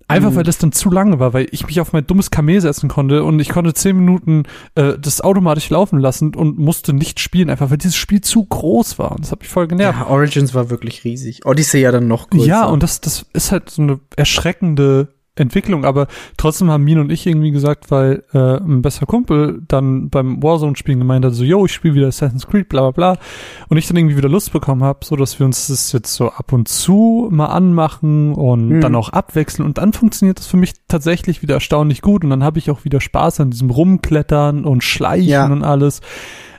Einfach 0.08 0.32
mhm. 0.32 0.36
weil 0.36 0.44
das 0.44 0.58
dann 0.58 0.74
zu 0.74 0.90
lange 0.90 1.20
war, 1.20 1.32
weil 1.32 1.48
ich 1.52 1.66
mich 1.66 1.80
auf 1.80 1.94
mein 1.94 2.06
dummes 2.06 2.32
Kamel 2.32 2.60
setzen 2.60 2.90
konnte 2.90 3.24
und 3.24 3.40
ich 3.40 3.48
konnte 3.48 3.74
zehn 3.74 3.96
Minuten 3.96 4.44
äh, 4.76 5.00
das 5.00 5.22
automatisch 5.22 5.70
laufen 5.70 6.00
lassen 6.00 6.36
und 6.36 6.60
musste 6.60 6.92
nicht 6.92 7.22
spielen, 7.22 7.50
einfach 7.50 7.70
weil 7.70 7.78
dieses 7.78 7.96
Spiel 7.96 8.20
zu 8.20 8.44
groß 8.44 9.00
war. 9.00 9.12
Und 9.12 9.22
das 9.22 9.32
hat 9.32 9.40
mich 9.40 9.48
voll 9.48 9.70
genervt. 9.70 10.00
Ja, 10.00 10.08
Origins 10.08 10.54
war 10.54 10.70
wirklich 10.70 11.06
riesig. 11.06 11.46
Odyssey 11.46 11.80
ja 11.80 11.94
dann 11.94 12.10
noch 12.10 12.30
größer. 12.30 12.46
Ja, 12.46 12.66
und 12.66 12.84
das, 12.84 13.00
das 13.00 13.26
ist 13.32 13.54
halt 13.54 13.70
so 13.70 13.82
eine 13.84 14.00
erschreckende 14.18 15.08
Entwicklung, 15.42 15.86
aber 15.86 16.08
trotzdem 16.38 16.70
haben 16.70 16.84
Min 16.84 17.00
und 17.00 17.12
ich 17.12 17.26
irgendwie 17.26 17.52
gesagt, 17.52 17.92
weil 17.92 18.24
äh, 18.34 18.58
ein 18.58 18.82
besser 18.82 19.06
Kumpel 19.06 19.62
dann 19.68 20.10
beim 20.10 20.42
Warzone-Spielen 20.42 21.00
gemeint 21.00 21.26
hat, 21.26 21.34
so, 21.34 21.44
yo, 21.44 21.66
ich 21.66 21.74
spiele 21.74 21.96
wieder 21.96 22.08
Assassin's 22.08 22.48
Creed, 22.48 22.70
bla 22.70 22.82
bla 22.82 22.92
bla. 22.92 23.22
Und 23.70 23.78
ich 23.78 23.88
dann 23.88 23.98
irgendwie 23.98 24.18
wieder 24.18 24.30
Lust 24.30 24.54
bekommen 24.54 24.84
habe, 24.84 25.00
so 25.04 25.16
dass 25.16 25.40
wir 25.40 25.46
uns 25.46 25.68
das 25.68 25.92
jetzt 25.92 26.14
so 26.14 26.30
ab 26.30 26.54
und 26.54 26.68
zu 26.68 27.28
mal 27.32 27.48
anmachen 27.48 28.34
und 28.34 28.70
mhm. 28.70 28.82
dann 28.82 28.96
auch 28.96 29.10
abwechseln. 29.10 29.66
Und 29.66 29.78
dann 29.78 29.94
funktioniert 29.94 30.40
das 30.40 30.48
für 30.48 30.58
mich 30.58 30.74
tatsächlich 30.88 31.42
wieder 31.42 31.56
erstaunlich 31.56 32.02
gut. 32.02 32.24
Und 32.24 32.30
dann 32.30 32.44
habe 32.44 32.60
ich 32.60 32.72
auch 32.72 32.86
wieder 32.86 33.02
Spaß 33.02 33.40
an 33.40 33.52
diesem 33.52 33.70
Rumklettern 33.70 34.66
und 34.66 34.84
Schleichen 34.84 35.30
ja. 35.30 35.46
und 35.46 35.64
alles. 35.64 36.02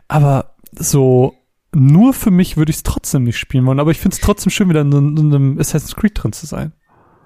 Aber 0.09 0.55
so 0.73 1.35
nur 1.75 2.13
für 2.13 2.31
mich 2.31 2.57
würde 2.57 2.71
ich 2.71 2.77
es 2.77 2.83
trotzdem 2.83 3.25
nicht 3.25 3.39
spielen 3.39 3.65
wollen, 3.65 3.81
aber 3.81 3.91
ich 3.91 3.99
finde 3.99 4.15
es 4.15 4.21
trotzdem 4.21 4.51
schön, 4.51 4.69
wieder 4.69 4.83
in, 4.83 4.93
in 4.93 5.35
einem 5.35 5.59
Assassin's 5.59 5.97
Creed 5.97 6.13
drin 6.15 6.33
zu 6.33 6.47
sein. 6.47 6.73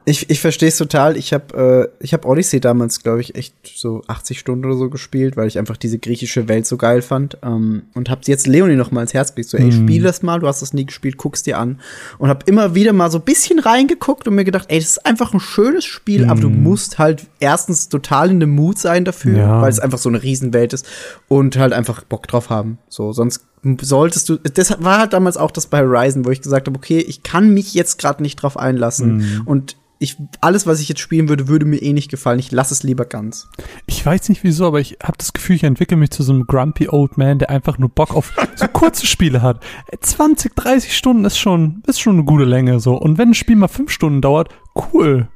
Ich, 0.08 0.30
ich 0.30 0.40
verstehe 0.40 0.68
es 0.68 0.76
total. 0.76 1.16
Ich 1.16 1.32
habe 1.32 1.90
äh, 2.00 2.04
ich 2.04 2.14
hab 2.14 2.24
Odyssey 2.26 2.60
damals, 2.60 3.02
glaube 3.02 3.20
ich, 3.20 3.34
echt 3.34 3.54
so 3.64 4.02
80 4.06 4.38
Stunden 4.38 4.64
oder 4.64 4.76
so 4.76 4.88
gespielt, 4.88 5.36
weil 5.36 5.48
ich 5.48 5.58
einfach 5.58 5.76
diese 5.76 5.98
griechische 5.98 6.46
Welt 6.46 6.64
so 6.64 6.76
geil 6.76 7.02
fand. 7.02 7.38
Ähm, 7.42 7.82
und 7.92 8.08
hab 8.08 8.24
jetzt 8.28 8.46
Leonie 8.46 8.76
noch 8.76 8.92
mal 8.92 9.02
ins 9.02 9.14
Herz 9.14 9.34
gelegt. 9.34 9.50
So, 9.50 9.58
ey, 9.58 9.66
mm. 9.66 9.72
spiel 9.72 10.02
das 10.04 10.22
mal, 10.22 10.38
du 10.38 10.46
hast 10.46 10.62
das 10.62 10.72
nie 10.72 10.86
gespielt, 10.86 11.16
guck's 11.16 11.42
dir 11.42 11.58
an. 11.58 11.80
Und 12.18 12.28
hab 12.28 12.48
immer 12.48 12.76
wieder 12.76 12.92
mal 12.92 13.10
so 13.10 13.18
ein 13.18 13.24
bisschen 13.24 13.58
reingeguckt 13.58 14.28
und 14.28 14.36
mir 14.36 14.44
gedacht, 14.44 14.66
ey, 14.68 14.78
das 14.78 14.90
ist 14.90 15.06
einfach 15.06 15.34
ein 15.34 15.40
schönes 15.40 15.84
Spiel, 15.84 16.26
mm. 16.26 16.30
aber 16.30 16.40
du 16.40 16.50
mhm. 16.50 16.62
musst 16.62 17.00
halt 17.00 17.26
erstens 17.40 17.88
total 17.88 18.30
in 18.30 18.38
dem 18.38 18.50
Mut 18.50 18.78
sein 18.78 19.04
dafür, 19.04 19.38
ja. 19.38 19.60
weil 19.60 19.70
es 19.70 19.80
einfach 19.80 19.98
so 19.98 20.08
eine 20.08 20.22
Riesenwelt 20.22 20.72
ist 20.72 20.86
und 21.26 21.58
halt 21.58 21.72
einfach 21.72 22.04
Bock 22.04 22.28
drauf 22.28 22.48
haben. 22.48 22.78
So, 22.88 23.10
sonst 23.10 23.40
solltest 23.80 24.28
du, 24.28 24.36
das 24.36 24.82
war 24.82 24.98
halt 24.98 25.12
damals 25.12 25.36
auch 25.36 25.50
das 25.50 25.66
bei 25.66 25.80
Horizon, 25.80 26.24
wo 26.24 26.30
ich 26.30 26.42
gesagt 26.42 26.66
habe, 26.68 26.76
okay, 26.76 26.98
ich 26.98 27.22
kann 27.22 27.52
mich 27.52 27.74
jetzt 27.74 27.98
gerade 27.98 28.22
nicht 28.22 28.36
drauf 28.36 28.56
einlassen. 28.56 29.18
Mm. 29.18 29.42
Und 29.46 29.76
ich, 29.98 30.16
alles, 30.40 30.66
was 30.66 30.80
ich 30.80 30.88
jetzt 30.88 31.00
spielen 31.00 31.28
würde, 31.28 31.48
würde 31.48 31.64
mir 31.64 31.80
eh 31.80 31.92
nicht 31.92 32.10
gefallen. 32.10 32.38
Ich 32.38 32.52
lasse 32.52 32.74
es 32.74 32.82
lieber 32.82 33.06
ganz. 33.06 33.48
Ich 33.86 34.04
weiß 34.04 34.28
nicht 34.28 34.44
wieso, 34.44 34.66
aber 34.66 34.80
ich 34.80 34.98
habe 35.02 35.16
das 35.16 35.32
Gefühl, 35.32 35.56
ich 35.56 35.64
entwickle 35.64 35.96
mich 35.96 36.10
zu 36.10 36.22
so 36.22 36.32
einem 36.32 36.46
grumpy 36.46 36.88
old 36.88 37.16
man, 37.16 37.38
der 37.38 37.50
einfach 37.50 37.78
nur 37.78 37.88
Bock 37.88 38.14
auf 38.14 38.34
so 38.56 38.68
kurze 38.68 39.06
Spiele 39.06 39.40
hat. 39.40 39.62
20, 40.00 40.54
30 40.54 40.96
Stunden 40.96 41.24
ist 41.24 41.38
schon, 41.38 41.82
ist 41.86 42.00
schon 42.00 42.16
eine 42.16 42.24
gute 42.24 42.44
Länge 42.44 42.78
so. 42.78 42.94
Und 42.94 43.16
wenn 43.16 43.30
ein 43.30 43.34
Spiel 43.34 43.56
mal 43.56 43.68
fünf 43.68 43.90
Stunden 43.90 44.20
dauert, 44.20 44.50
cool. 44.92 45.28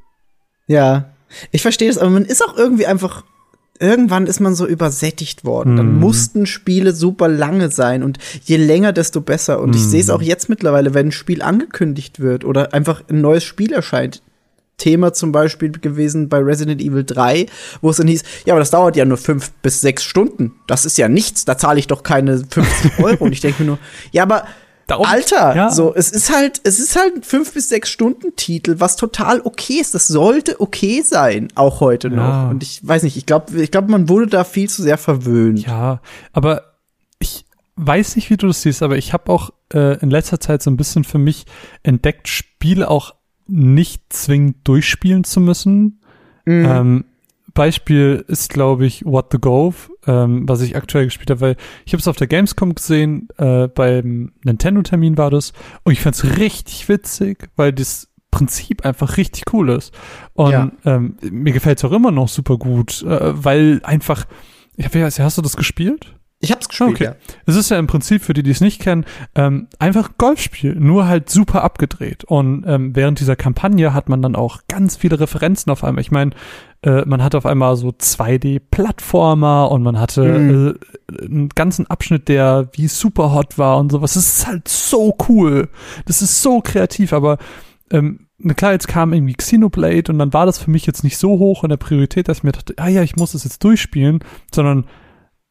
Ja. 0.67 1.15
Ich 1.53 1.63
verstehe 1.63 1.89
das, 1.89 1.99
aber 1.99 2.11
man 2.11 2.25
ist 2.25 2.45
auch 2.45 2.57
irgendwie 2.57 2.87
einfach 2.87 3.25
irgendwann 3.81 4.27
ist 4.27 4.41
man 4.41 4.55
so 4.55 4.67
übersättigt 4.67 5.45
worden. 5.45 5.77
Dann 5.77 5.97
mm. 5.97 6.01
mussten 6.01 6.47
Spiele 6.47 6.93
super 6.93 7.29
lange 7.29 7.71
sein 7.71 8.03
und 8.03 8.19
je 8.45 8.57
länger, 8.57 8.93
desto 8.93 9.21
besser. 9.21 9.61
Und 9.61 9.71
mm. 9.71 9.75
ich 9.75 9.85
sehe 9.85 10.01
es 10.01 10.11
auch 10.11 10.23
jetzt 10.23 10.49
mittlerweile, 10.49 10.95
wenn 10.95 11.09
ein 11.09 11.13
Spiel 11.13 11.43
angekündigt 11.43 12.21
wird 12.21 12.45
oder 12.45 12.75
einfach 12.75 13.03
ein 13.09 13.21
neues 13.21 13.43
Spiel 13.43 13.73
erscheint. 13.73 14.23
Thema 14.77 15.13
zum 15.13 15.31
Beispiel 15.31 15.73
gewesen 15.73 16.29
bei 16.29 16.39
Resident 16.39 16.81
Evil 16.81 17.05
3, 17.05 17.47
wo 17.83 17.91
es 17.91 17.99
dann 17.99 18.09
hieß, 18.09 18.23
ja, 18.47 18.55
aber 18.55 18.61
das 18.61 18.71
dauert 18.71 18.97
ja 18.97 19.05
nur 19.05 19.19
fünf 19.19 19.51
bis 19.63 19.81
sechs 19.81 20.05
Stunden. 20.05 20.55
Das 20.67 20.85
ist 20.85 20.97
ja 20.97 21.09
nichts, 21.09 21.45
da 21.45 21.59
zahle 21.59 21.79
ich 21.79 21.87
doch 21.87 22.03
keine 22.03 22.39
50 22.39 22.99
Euro. 22.99 23.25
Und 23.25 23.33
ich 23.33 23.41
denke 23.41 23.63
mir 23.63 23.67
nur, 23.67 23.79
ja, 24.11 24.23
aber 24.23 24.45
Darum, 24.91 25.07
Alter, 25.07 25.55
ja. 25.55 25.71
so, 25.71 25.95
es 25.95 26.11
ist 26.11 26.35
halt, 26.35 26.61
es 26.65 26.81
ist 26.81 26.97
halt 26.97 27.15
ein 27.15 27.23
fünf 27.23 27.55
bis 27.55 27.69
sechs 27.69 27.91
Stunden 27.91 28.35
Titel, 28.35 28.77
was 28.79 28.97
total 28.97 29.41
okay 29.43 29.75
ist. 29.75 29.95
Das 29.95 30.09
sollte 30.09 30.61
okay 30.61 31.03
sein, 31.03 31.47
auch 31.55 31.79
heute 31.79 32.09
ja. 32.09 32.15
noch. 32.15 32.51
Und 32.51 32.65
ich 32.65 32.87
weiß 32.87 33.05
nicht, 33.05 33.17
ich 33.17 33.25
glaube, 33.25 33.63
ich 33.63 33.71
glaube, 33.71 33.89
man 33.89 34.09
wurde 34.09 34.27
da 34.27 34.43
viel 34.43 34.69
zu 34.69 34.83
sehr 34.83 34.99
verwöhnt. 34.99 35.65
Ja, 35.65 36.01
aber 36.33 36.75
ich 37.21 37.45
weiß 37.77 38.17
nicht, 38.17 38.31
wie 38.31 38.37
du 38.37 38.49
das 38.49 38.63
siehst, 38.63 38.83
aber 38.83 38.97
ich 38.97 39.13
habe 39.13 39.31
auch 39.31 39.51
äh, 39.73 39.97
in 40.01 40.11
letzter 40.11 40.41
Zeit 40.41 40.61
so 40.61 40.73
ein 40.73 40.77
bisschen 40.77 41.05
für 41.05 41.19
mich 41.19 41.47
entdeckt, 41.85 42.27
Spiele 42.27 42.91
auch 42.91 43.15
nicht 43.47 44.13
zwingend 44.13 44.57
durchspielen 44.65 45.23
zu 45.23 45.39
müssen. 45.39 46.01
Mhm. 46.47 46.65
Ähm, 46.65 47.05
Beispiel 47.61 48.25
ist, 48.27 48.49
glaube 48.49 48.87
ich, 48.87 49.05
What 49.05 49.27
the 49.33 49.39
Gove, 49.39 49.77
ähm, 50.07 50.49
was 50.49 50.63
ich 50.63 50.77
aktuell 50.77 51.05
gespielt 51.05 51.29
habe, 51.29 51.41
weil 51.43 51.57
ich 51.85 51.93
habe 51.93 52.01
es 52.01 52.09
auf 52.09 52.17
der 52.17 52.27
Gamescom 52.27 52.75
gesehen, 52.75 53.29
äh, 53.37 53.69
beim 53.69 54.33
Nintendo-Termin 54.45 55.19
war 55.19 55.31
das, 55.31 55.53
und 55.85 55.93
ich 55.93 56.01
fand 56.01 56.15
es 56.17 56.39
richtig 56.39 56.89
witzig, 56.89 57.51
weil 57.57 57.75
das 57.75 58.09
Prinzip 58.31 58.87
einfach 58.87 59.19
richtig 59.19 59.53
cool 59.53 59.69
ist. 59.69 59.93
Und 60.33 60.53
ja. 60.53 60.71
ähm, 60.87 61.17
mir 61.21 61.53
gefällt 61.53 61.77
es 61.77 61.85
auch 61.85 61.93
immer 61.93 62.11
noch 62.11 62.29
super 62.29 62.57
gut, 62.57 63.03
äh, 63.03 63.45
weil 63.45 63.83
einfach 63.85 64.25
Ich 64.77 64.87
hab, 64.87 64.95
ja, 64.95 65.05
hast 65.05 65.37
du 65.37 65.43
das 65.43 65.59
gespielt? 65.59 66.15
Ich 66.43 66.51
hab's 66.53 66.71
gespielt, 66.71 66.93
Okay. 66.93 67.05
ja. 67.05 67.17
Es 67.45 67.55
ist 67.55 67.71
ja 67.71 67.79
im 67.79 67.87
Prinzip, 67.87 68.23
für 68.23 68.33
die, 68.33 68.43
die 68.43 68.53
es 68.53 68.63
nicht 68.63 68.81
kennen, 68.81 69.05
ähm, 69.35 69.69
einfach 69.79 70.09
ein 70.09 70.15
Golfspiel, 70.17 70.75
nur 70.75 71.07
halt 71.07 71.29
super 71.29 71.63
abgedreht. 71.63 72.25
Und 72.25 72.65
ähm, 72.67 72.97
während 72.97 73.21
dieser 73.21 73.37
Kampagne 73.37 73.93
hat 73.93 74.09
man 74.09 74.23
dann 74.23 74.35
auch 74.35 74.61
ganz 74.67 74.97
viele 74.97 75.21
Referenzen 75.21 75.71
auf 75.71 75.85
einmal. 75.85 76.01
Ich 76.01 76.11
meine, 76.11 76.31
äh, 76.83 77.05
man 77.05 77.23
hatte 77.23 77.37
auf 77.39 77.47
einmal 77.47 77.77
so 77.77 77.89
2D-Plattformer 78.71 79.71
und 79.71 79.83
man 79.83 79.99
hatte 79.99 80.23
Mhm. 80.25 80.79
äh, 81.13 81.25
einen 81.25 81.49
ganzen 81.51 81.87
Abschnitt, 81.89 82.29
der 82.29 82.69
wie 82.73 82.89
super 82.89 83.33
hot 83.35 83.59
war 83.59 83.79
und 83.79 83.93
sowas. 83.93 84.15
Das 84.15 84.27
ist 84.27 84.47
halt 84.47 84.69
so 84.69 85.17
cool. 85.29 85.69
Das 86.07 86.23
ist 86.23 86.43
so 86.43 86.61
kreativ, 86.61 87.13
aber 87.13 87.39
ähm, 87.91 88.27
klar, 88.57 88.73
jetzt 88.73 88.89
kam 88.89 89.13
irgendwie 89.13 89.35
Xenoblade 89.35 90.11
und 90.13 90.19
dann 90.19 90.33
war 90.33 90.47
das 90.47 90.59
für 90.59 90.71
mich 90.71 90.87
jetzt 90.87 91.05
nicht 91.05 91.19
so 91.19 91.39
hoch 91.39 91.65
in 91.65 91.71
der 91.71 91.77
Priorität, 91.77 92.29
dass 92.29 92.39
ich 92.39 92.45
mir 92.45 92.53
dachte, 92.53 92.75
ah 92.77 92.89
ja, 92.89 93.03
ich 93.03 93.17
muss 93.17 93.33
das 93.33 93.45
jetzt 93.45 93.63
durchspielen, 93.65 94.21
sondern 94.55 94.85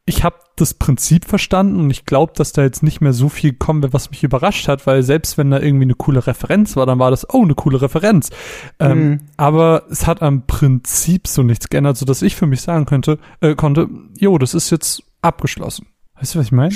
ich 0.09 0.23
habe 0.23 0.35
das 0.55 0.73
Prinzip 0.73 1.25
verstanden 1.25 1.79
und 1.79 1.89
ich 1.91 2.05
glaube, 2.05 2.33
dass 2.35 2.51
da 2.51 2.63
jetzt 2.63 2.83
nicht 2.83 2.99
mehr 2.99 3.13
so 3.13 3.29
viel 3.29 3.53
kommen 3.53 3.81
wird, 3.81 3.93
was 3.93 4.09
mich 4.09 4.23
überrascht 4.23 4.67
hat, 4.67 4.85
weil 4.87 5.03
selbst 5.03 5.37
wenn 5.37 5.51
da 5.51 5.59
irgendwie 5.59 5.85
eine 5.85 5.93
coole 5.95 6.25
Referenz 6.27 6.75
war, 6.75 6.85
dann 6.85 6.99
war 6.99 7.11
das, 7.11 7.29
oh, 7.33 7.43
eine 7.43 7.55
coole 7.55 7.81
Referenz. 7.81 8.29
Ähm, 8.79 9.09
Mhm. 9.09 9.19
aber 9.37 9.83
es 9.89 10.07
hat 10.07 10.21
am 10.21 10.45
Prinzip 10.47 11.27
so 11.27 11.43
nichts 11.43 11.69
geändert, 11.69 11.95
so 11.97 12.05
dass 12.05 12.21
ich 12.21 12.35
für 12.35 12.47
mich 12.47 12.61
sagen 12.61 12.85
könnte, 12.85 13.19
äh, 13.41 13.55
konnte, 13.55 13.87
jo, 14.17 14.37
das 14.37 14.53
ist 14.53 14.69
jetzt 14.71 15.03
abgeschlossen. 15.21 15.85
Weißt 16.19 16.35
du, 16.35 16.39
was 16.39 16.47
ich 16.47 16.51
meine? 16.51 16.75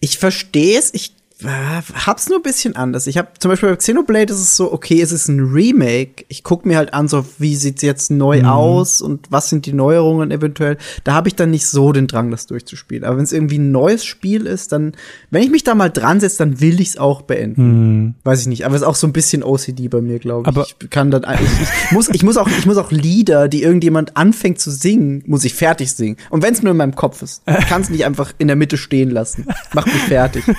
Ich 0.00 0.18
verstehe 0.18 0.78
es, 0.78 0.94
ich 0.94 1.12
hab's 1.44 2.28
nur 2.30 2.38
ein 2.38 2.42
bisschen 2.42 2.76
anders. 2.76 3.06
Ich 3.06 3.18
habe 3.18 3.28
zum 3.38 3.50
Beispiel 3.50 3.68
bei 3.68 3.76
Xenoblade 3.76 4.32
ist 4.32 4.40
es 4.40 4.56
so, 4.56 4.72
okay, 4.72 5.02
es 5.02 5.12
ist 5.12 5.28
ein 5.28 5.40
Remake. 5.40 6.24
Ich 6.28 6.42
guck 6.42 6.64
mir 6.64 6.78
halt 6.78 6.94
an, 6.94 7.08
so 7.08 7.26
wie 7.38 7.56
sieht's 7.56 7.82
jetzt 7.82 8.10
neu 8.10 8.38
Mhm. 8.40 8.46
aus 8.46 9.02
und 9.02 9.26
was 9.30 9.50
sind 9.50 9.66
die 9.66 9.74
Neuerungen 9.74 10.30
eventuell. 10.30 10.78
Da 11.04 11.12
habe 11.12 11.28
ich 11.28 11.34
dann 11.34 11.50
nicht 11.50 11.66
so 11.66 11.92
den 11.92 12.06
Drang, 12.06 12.30
das 12.30 12.46
durchzuspielen. 12.46 13.04
Aber 13.04 13.18
wenn 13.18 13.24
es 13.24 13.32
irgendwie 13.32 13.58
ein 13.58 13.70
neues 13.70 14.04
Spiel 14.06 14.46
ist, 14.46 14.72
dann, 14.72 14.92
wenn 15.30 15.42
ich 15.42 15.50
mich 15.50 15.62
da 15.62 15.74
mal 15.74 15.90
dran 15.90 16.20
setze, 16.20 16.38
dann 16.38 16.60
will 16.62 16.80
ich's 16.80 16.96
auch 16.96 17.20
beenden. 17.22 17.60
Hm. 17.62 18.14
Weiß 18.24 18.40
ich 18.40 18.46
nicht, 18.46 18.64
aber 18.64 18.74
es 18.74 18.80
ist 18.80 18.86
auch 18.88 18.94
so 18.94 19.06
ein 19.06 19.12
bisschen 19.12 19.42
OCD 19.42 19.88
bei 19.88 20.00
mir, 20.00 20.18
glaube 20.18 20.42
ich. 20.42 20.48
Aber- 20.48 20.66
ich 20.66 20.90
kann 20.90 21.10
dann 21.10 21.24
ich, 21.34 21.40
ich 21.86 21.92
muss 21.92 22.08
ich 22.08 22.22
muss 22.22 22.38
auch 22.38 22.48
ich 22.48 22.64
muss 22.64 22.78
auch 22.78 22.90
Lieder, 22.90 23.48
die 23.48 23.62
irgendjemand 23.62 24.16
anfängt 24.16 24.58
zu 24.58 24.70
singen, 24.70 25.22
muss 25.26 25.44
ich 25.44 25.52
fertig 25.54 25.92
singen. 25.92 26.16
Und 26.30 26.42
wenn 26.42 26.54
es 26.54 26.62
nur 26.62 26.70
in 26.70 26.78
meinem 26.78 26.94
Kopf 26.94 27.20
ist, 27.20 27.42
ich 27.46 27.66
kann 27.66 27.82
es 27.82 27.90
nicht 27.90 28.06
einfach 28.06 28.32
in 28.38 28.46
der 28.46 28.56
Mitte 28.56 28.78
stehen 28.78 29.10
lassen. 29.10 29.46
Mach 29.74 29.84
mich 29.84 29.94
fertig. 30.04 30.44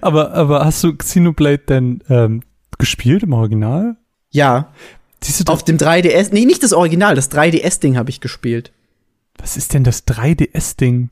Aber, 0.00 0.32
aber 0.32 0.64
hast 0.64 0.82
du 0.84 0.94
Xenoblade 0.94 1.58
denn 1.58 2.02
ähm, 2.08 2.42
gespielt 2.78 3.22
im 3.22 3.32
Original? 3.32 3.96
Ja, 4.30 4.72
Siehst 5.22 5.48
du, 5.48 5.52
auf 5.52 5.64
dem 5.64 5.76
3DS, 5.76 6.28
nee, 6.32 6.44
nicht 6.44 6.62
das 6.62 6.72
Original, 6.72 7.14
das 7.14 7.30
3DS 7.30 7.80
Ding 7.80 7.96
habe 7.96 8.10
ich 8.10 8.20
gespielt. 8.20 8.70
was 9.38 9.56
ist 9.56 9.74
denn 9.74 9.82
das 9.82 10.06
3DS-Ding? 10.06 11.10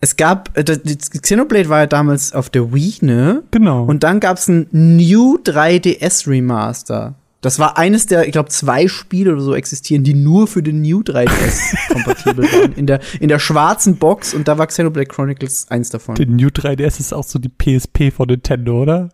Es 0.00 0.16
gab 0.16 0.56
äh, 0.58 0.64
das 0.64 0.82
das 0.82 1.10
Xenoblade 1.10 1.68
war 1.68 1.80
ja 1.80 1.86
damals 1.86 2.32
auf 2.32 2.50
der 2.50 2.74
Wii, 2.74 2.96
ne? 3.02 3.44
Genau. 3.52 3.84
Und 3.84 4.02
dann 4.02 4.18
gab's 4.18 4.48
ein 4.48 4.66
New 4.72 5.38
3DS 5.44 6.28
Remaster. 6.28 7.14
Das 7.42 7.58
war 7.58 7.76
eines 7.76 8.06
der, 8.06 8.24
ich 8.26 8.32
glaube, 8.32 8.48
zwei 8.48 8.88
Spiele 8.88 9.32
oder 9.32 9.42
so 9.42 9.54
existieren, 9.54 10.04
die 10.04 10.14
nur 10.14 10.46
für 10.46 10.62
den 10.62 10.80
New 10.80 11.00
3DS 11.00 11.76
kompatibel 11.92 12.44
waren. 12.44 12.72
In 12.72 12.86
der, 12.86 13.00
in 13.20 13.28
der 13.28 13.38
schwarzen 13.40 13.96
Box 13.96 14.32
und 14.32 14.48
da 14.48 14.56
war 14.58 14.66
Xenoblade 14.68 15.06
Chronicles 15.08 15.66
eins 15.68 15.90
davon. 15.90 16.14
Der 16.14 16.26
New 16.26 16.48
3DS 16.48 17.00
ist 17.00 17.12
auch 17.12 17.24
so 17.24 17.38
die 17.38 17.50
PSP 17.50 18.10
von 18.10 18.28
Nintendo, 18.28 18.80
oder? 18.80 19.10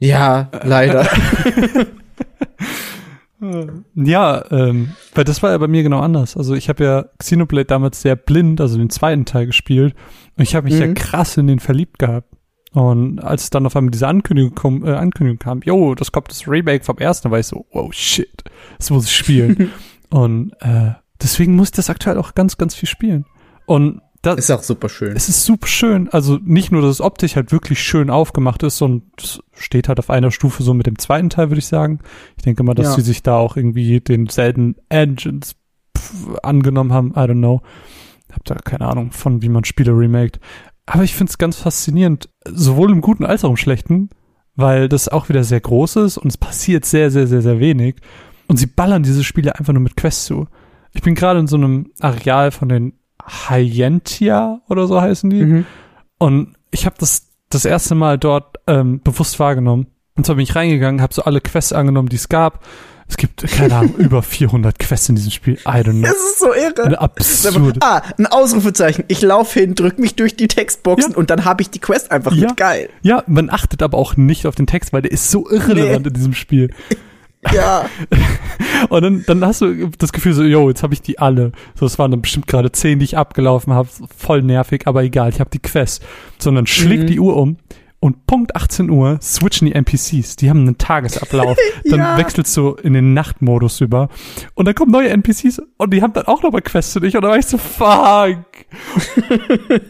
Ja, 0.00 0.50
leider. 0.64 1.06
Ja, 3.94 4.44
ähm, 4.50 4.94
weil 5.14 5.22
das 5.22 5.44
war 5.44 5.50
ja 5.52 5.58
bei 5.58 5.68
mir 5.68 5.84
genau 5.84 6.00
anders. 6.00 6.36
Also 6.36 6.54
ich 6.56 6.68
habe 6.68 6.82
ja 6.82 7.04
Xenoblade 7.18 7.66
damals 7.66 8.02
sehr 8.02 8.16
blind, 8.16 8.60
also 8.60 8.76
den 8.78 8.90
zweiten 8.90 9.26
Teil 9.26 9.46
gespielt. 9.46 9.94
Und 10.36 10.42
ich 10.42 10.56
habe 10.56 10.64
mich 10.68 10.78
ja 10.80 10.88
Mhm. 10.88 10.94
krass 10.94 11.36
in 11.36 11.46
den 11.46 11.60
verliebt 11.60 12.00
gehabt. 12.00 12.28
Und 12.72 13.20
als 13.20 13.50
dann 13.50 13.64
auf 13.66 13.74
einmal 13.76 13.90
diese 13.90 14.06
Ankündigung, 14.08 14.54
kom 14.54 14.84
äh, 14.84 14.92
Ankündigung 14.92 15.38
kam, 15.38 15.60
yo, 15.64 15.94
das 15.94 16.12
kommt 16.12 16.30
das 16.30 16.46
Remake 16.46 16.84
vom 16.84 16.98
ersten, 16.98 17.30
war 17.30 17.38
ich 17.38 17.46
so, 17.46 17.66
wow, 17.72 17.92
shit, 17.92 18.44
das 18.78 18.90
muss 18.90 19.06
ich 19.06 19.16
spielen. 19.16 19.70
Und 20.10 20.52
äh, 20.60 20.92
deswegen 21.22 21.56
muss 21.56 21.68
ich 21.68 21.72
das 21.72 21.90
aktuell 21.90 22.18
auch 22.18 22.34
ganz, 22.34 22.56
ganz 22.58 22.74
viel 22.74 22.88
spielen. 22.88 23.24
Und 23.66 24.00
das, 24.22 24.36
Ist 24.38 24.50
auch 24.50 24.62
super 24.62 24.88
schön. 24.88 25.14
es 25.16 25.28
ist 25.28 25.44
super 25.44 25.68
schön. 25.68 26.08
Also 26.08 26.38
nicht 26.42 26.72
nur, 26.72 26.82
dass 26.82 26.90
es 26.90 27.00
optisch 27.00 27.36
halt 27.36 27.52
wirklich 27.52 27.80
schön 27.80 28.10
aufgemacht 28.10 28.62
ist 28.64 28.82
und 28.82 29.04
es 29.16 29.40
steht 29.56 29.86
halt 29.88 30.00
auf 30.00 30.10
einer 30.10 30.30
Stufe 30.32 30.62
so 30.64 30.74
mit 30.74 30.86
dem 30.86 30.98
zweiten 30.98 31.30
Teil, 31.30 31.50
würde 31.50 31.60
ich 31.60 31.68
sagen. 31.68 32.00
Ich 32.36 32.42
denke 32.42 32.64
mal, 32.64 32.74
dass 32.74 32.86
Ja. 32.88 32.92
sie 32.96 33.02
sich 33.02 33.22
da 33.22 33.36
auch 33.36 33.56
irgendwie 33.56 34.00
denselben 34.00 34.74
Engines 34.88 35.54
pf, 35.96 36.34
angenommen 36.42 36.92
haben. 36.92 37.10
I 37.12 37.20
don't 37.20 37.38
know. 37.38 37.62
Hab 38.32 38.44
da 38.44 38.56
keine 38.56 38.86
Ahnung 38.88 39.12
von, 39.12 39.40
wie 39.40 39.48
man 39.48 39.64
Spiele 39.64 39.92
remaked. 39.92 40.40
Aber 40.90 41.04
ich 41.04 41.14
finde 41.14 41.30
es 41.30 41.38
ganz 41.38 41.56
faszinierend, 41.56 42.30
sowohl 42.46 42.90
im 42.90 43.02
Guten 43.02 43.26
als 43.26 43.44
auch 43.44 43.50
im 43.50 43.56
Schlechten, 43.56 44.08
weil 44.56 44.88
das 44.88 45.08
auch 45.08 45.28
wieder 45.28 45.44
sehr 45.44 45.60
groß 45.60 45.96
ist 45.96 46.16
und 46.16 46.28
es 46.28 46.38
passiert 46.38 46.84
sehr, 46.84 47.10
sehr, 47.10 47.26
sehr, 47.26 47.42
sehr 47.42 47.60
wenig. 47.60 47.96
Und 48.46 48.56
sie 48.56 48.66
ballern 48.66 49.02
diese 49.02 49.22
Spiele 49.22 49.58
einfach 49.58 49.74
nur 49.74 49.82
mit 49.82 49.96
Quests 49.96 50.24
zu. 50.24 50.48
Ich 50.92 51.02
bin 51.02 51.14
gerade 51.14 51.40
in 51.40 51.46
so 51.46 51.56
einem 51.56 51.90
Areal 52.00 52.50
von 52.50 52.70
den 52.70 52.94
Hyentia 53.22 54.62
oder 54.68 54.86
so 54.86 55.00
heißen 55.00 55.28
die. 55.28 55.44
Mhm. 55.44 55.66
Und 56.18 56.54
ich 56.70 56.86
habe 56.86 56.96
das 56.98 57.28
das 57.50 57.66
erste 57.66 57.94
Mal 57.94 58.18
dort 58.18 58.56
ähm, 58.66 59.00
bewusst 59.02 59.38
wahrgenommen. 59.38 59.88
Und 60.16 60.24
zwar 60.24 60.36
bin 60.36 60.42
ich 60.42 60.56
reingegangen, 60.56 61.02
habe 61.02 61.14
so 61.14 61.22
alle 61.22 61.40
Quests 61.40 61.72
angenommen, 61.72 62.08
die 62.08 62.16
es 62.16 62.28
gab. 62.28 62.64
Es 63.08 63.16
gibt, 63.16 63.46
keine 63.48 63.74
Ahnung, 63.74 63.94
über 63.98 64.22
400 64.22 64.78
Quests 64.78 65.08
in 65.08 65.14
diesem 65.16 65.30
Spiel. 65.30 65.54
I 65.64 65.80
don't 65.80 65.92
know. 65.92 66.02
Das 66.02 66.12
ist 66.16 66.38
so 66.40 66.52
irre. 66.52 66.84
Eine 66.84 67.00
absurde. 67.00 67.80
Ah, 67.82 68.02
ein 68.18 68.26
Ausrufezeichen. 68.26 69.04
Ich 69.08 69.22
laufe 69.22 69.60
hin, 69.60 69.74
drück 69.74 69.98
mich 69.98 70.14
durch 70.14 70.36
die 70.36 70.46
Textboxen 70.48 71.12
Ja. 71.12 71.16
und 71.16 71.30
dann 71.30 71.44
habe 71.44 71.62
ich 71.62 71.70
die 71.70 71.78
Quest 71.78 72.10
einfach 72.12 72.32
Ja. 72.34 72.48
mit 72.48 72.56
geil. 72.58 72.90
Ja, 73.02 73.24
man 73.26 73.48
achtet 73.50 73.82
aber 73.82 73.96
auch 73.96 74.16
nicht 74.16 74.46
auf 74.46 74.54
den 74.54 74.66
Text, 74.66 74.92
weil 74.92 75.02
der 75.02 75.10
ist 75.12 75.30
so 75.30 75.48
irrelevant 75.50 76.06
in 76.06 76.12
diesem 76.12 76.34
Spiel. 76.34 76.70
Ja. 77.54 77.88
Und 78.88 79.02
dann, 79.02 79.24
dann 79.26 79.44
hast 79.44 79.60
du 79.60 79.86
das 79.96 80.12
Gefühl 80.12 80.32
so, 80.34 80.42
yo, 80.42 80.68
jetzt 80.68 80.82
habe 80.82 80.92
ich 80.92 81.02
die 81.02 81.20
alle. 81.20 81.52
So, 81.78 81.86
es 81.86 81.96
waren 81.96 82.10
dann 82.10 82.20
bestimmt 82.20 82.48
gerade 82.48 82.72
zehn, 82.72 82.98
die 82.98 83.04
ich 83.04 83.16
abgelaufen 83.16 83.72
habe. 83.74 83.88
Voll 84.16 84.42
nervig, 84.42 84.82
aber 84.86 85.04
egal, 85.04 85.30
ich 85.30 85.38
habe 85.38 85.48
die 85.48 85.60
Quest. 85.60 86.02
Sondern 86.40 86.66
schlägt 86.66 87.04
Mhm. 87.04 87.06
die 87.06 87.20
Uhr 87.20 87.36
um 87.36 87.56
und 88.00 88.26
Punkt 88.26 88.54
18 88.54 88.90
Uhr 88.90 89.18
switchen 89.20 89.66
die 89.66 89.74
NPCs. 89.74 90.36
Die 90.36 90.48
haben 90.50 90.60
einen 90.60 90.78
Tagesablauf. 90.78 91.56
Dann 91.84 91.98
Ja. 91.98 92.16
wechselst 92.18 92.56
du 92.56 92.74
in 92.74 92.92
den 92.92 93.12
Nachtmodus 93.12 93.80
über. 93.80 94.08
Und 94.54 94.66
dann 94.68 94.74
kommen 94.76 94.92
neue 94.92 95.08
NPCs 95.08 95.60
und 95.78 95.92
die 95.92 96.00
haben 96.02 96.12
dann 96.12 96.26
auch 96.26 96.42
nochmal 96.42 96.62
Quests 96.62 96.92
für 96.92 97.00
dich. 97.00 97.16
Und 97.16 97.22
dann 97.22 97.32
war 97.32 97.38
ich 97.38 97.46
so, 97.46 97.58
fuck. 97.58 98.36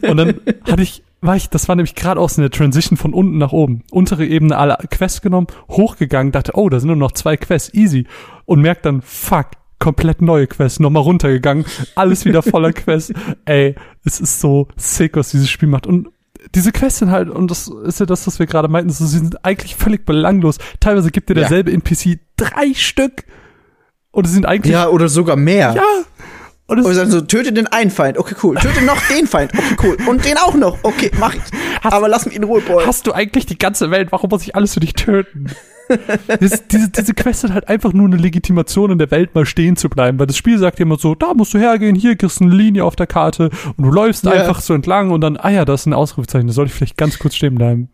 und 0.09 0.17
dann 0.17 0.41
hatte 0.71 0.83
ich, 0.83 1.03
war 1.21 1.37
ich, 1.37 1.49
das 1.51 1.69
war 1.69 1.77
nämlich 1.77 1.95
gerade 1.95 2.21
auch 2.21 2.29
so 2.29 2.41
eine 2.41 2.51
Transition 2.51 2.97
von 2.97 3.13
unten 3.13 3.39
nach 3.39 3.53
oben. 3.53 3.83
Untere 3.91 4.25
Ebene 4.25 4.57
alle 4.57 4.79
Quests 4.91 5.21
genommen, 5.21 5.49
hochgegangen, 5.69 6.33
dachte, 6.33 6.53
oh, 6.55 6.69
da 6.69 6.79
sind 6.81 6.89
nur 6.89 6.97
noch 6.97 7.13
zwei 7.13 7.37
Quests, 7.37 7.75
easy. 7.75 8.07
Und 8.45 8.61
merkt 8.63 8.87
dann, 8.87 9.03
fuck, 9.03 9.49
komplett 9.79 10.23
neue 10.23 10.47
Quests, 10.47 10.81
nochmal 10.81 11.03
runtergegangen, 11.03 11.65
alles 11.95 12.25
wieder 12.25 12.43
voller 12.43 12.73
Quests. 12.75 13.13
Ey, 13.45 13.75
es 14.05 14.21
ist 14.21 14.41
so 14.41 14.69
sick, 14.77 15.17
was 15.17 15.31
dieses 15.31 15.51
Spiel 15.51 15.69
macht. 15.69 15.87
Und 15.87 16.09
diese 16.55 16.73
Quests 16.73 17.01
sind 17.01 17.11
halt, 17.11 17.29
und 17.29 17.51
das 17.51 17.69
ist 17.85 18.01
ja 18.01 18.07
das, 18.07 18.27
was 18.27 18.39
wir 18.39 18.47
gerade 18.47 18.69
meinten, 18.69 18.91
so, 18.91 19.05
sie 19.07 19.19
sind 19.19 19.45
eigentlich 19.45 19.77
völlig 19.77 20.05
belanglos. 20.07 20.59
Teilweise 20.81 21.11
gibt 21.11 21.29
dir 21.29 21.35
Ja. 21.35 21.41
derselbe 21.41 21.73
NPC 21.73 22.19
drei 22.37 22.73
Stück. 22.75 23.25
Und 24.11 24.27
sie 24.27 24.33
sind 24.33 24.47
eigentlich, 24.47 24.73
Ja, 24.73 24.89
oder 24.89 25.09
sogar 25.09 25.37
mehr. 25.37 25.75
ja. 25.77 25.83
Und 26.67 26.79
es 26.81 26.97
sagen 26.97 27.11
so, 27.11 27.23
töte 27.23 27.53
den 27.53 27.67
einen 27.67 27.91
Feind, 27.91 28.19
okay, 28.19 28.35
cool. 28.43 28.57
Töte 28.57 28.85
noch 28.85 29.01
den 29.09 29.27
Feind, 29.27 29.53
okay, 29.55 29.77
cool. 29.83 29.97
Und 30.07 30.27
den 30.27 30.37
auch 30.37 30.55
noch, 30.55 30.79
okay, 30.83 31.11
mach 31.19 31.35
ich. 31.35 31.41
Hast- 31.83 31.95
Aber 31.95 32.09
lass 32.09 32.27
mich 32.27 32.37
in 32.37 32.45
Ruhe, 32.45 32.61
Boy. 32.61 32.85
hast 32.85 33.07
du 33.07 33.13
eigentlich 33.13 33.47
die 33.47 33.57
ganze 33.57 33.91
Welt? 33.91 34.13
Warum 34.13 34.29
muss 34.29 34.43
ich 34.43 34.55
alles 34.55 34.75
für 34.75 34.81
dich 34.81 34.93
töten? 34.93 35.47
das, 36.41 36.67
diese, 36.69 36.89
diese 36.91 37.15
Quest 37.15 37.41
sind 37.43 37.55
halt 37.55 37.69
einfach 37.69 37.93
nur 37.93 38.07
eine 38.07 38.17
Legitimation 38.17 38.91
in 38.93 38.99
der 38.99 39.11
Welt 39.11 39.35
mal 39.35 39.47
stehen 39.47 39.77
zu 39.77 39.89
bleiben, 39.89 40.19
weil 40.19 40.27
das 40.27 40.37
Spiel 40.37 40.59
sagt 40.59 40.79
dir 40.79 40.83
immer 40.85 40.99
so, 40.99 41.15
da 41.15 41.35
musst 41.35 41.55
du 41.55 41.59
hergehen, 41.59 41.95
hier 41.97 42.17
kriegst 42.17 42.41
du 42.41 42.45
eine 42.45 42.55
Linie 42.55 42.85
auf 42.85 42.97
der 42.97 43.07
Karte 43.07 43.51
und 43.77 43.85
du 43.85 43.91
läufst 43.91 44.25
Ja. 44.25 44.33
einfach 44.33 44.61
so 44.61 44.75
entlang 44.75 45.11
und 45.11 45.21
dann, 45.21 45.37
ah 45.37 45.51
ja, 45.51 45.65
das 45.65 45.83
ist 45.83 45.87
ein 45.87 45.93
Ausrufezeichen, 45.95 46.47
da 46.47 46.53
soll 46.53 46.67
ich 46.67 46.73
vielleicht 46.73 46.97
ganz 46.97 47.19
kurz 47.19 47.35
stehen 47.35 47.55
bleiben. 47.55 47.89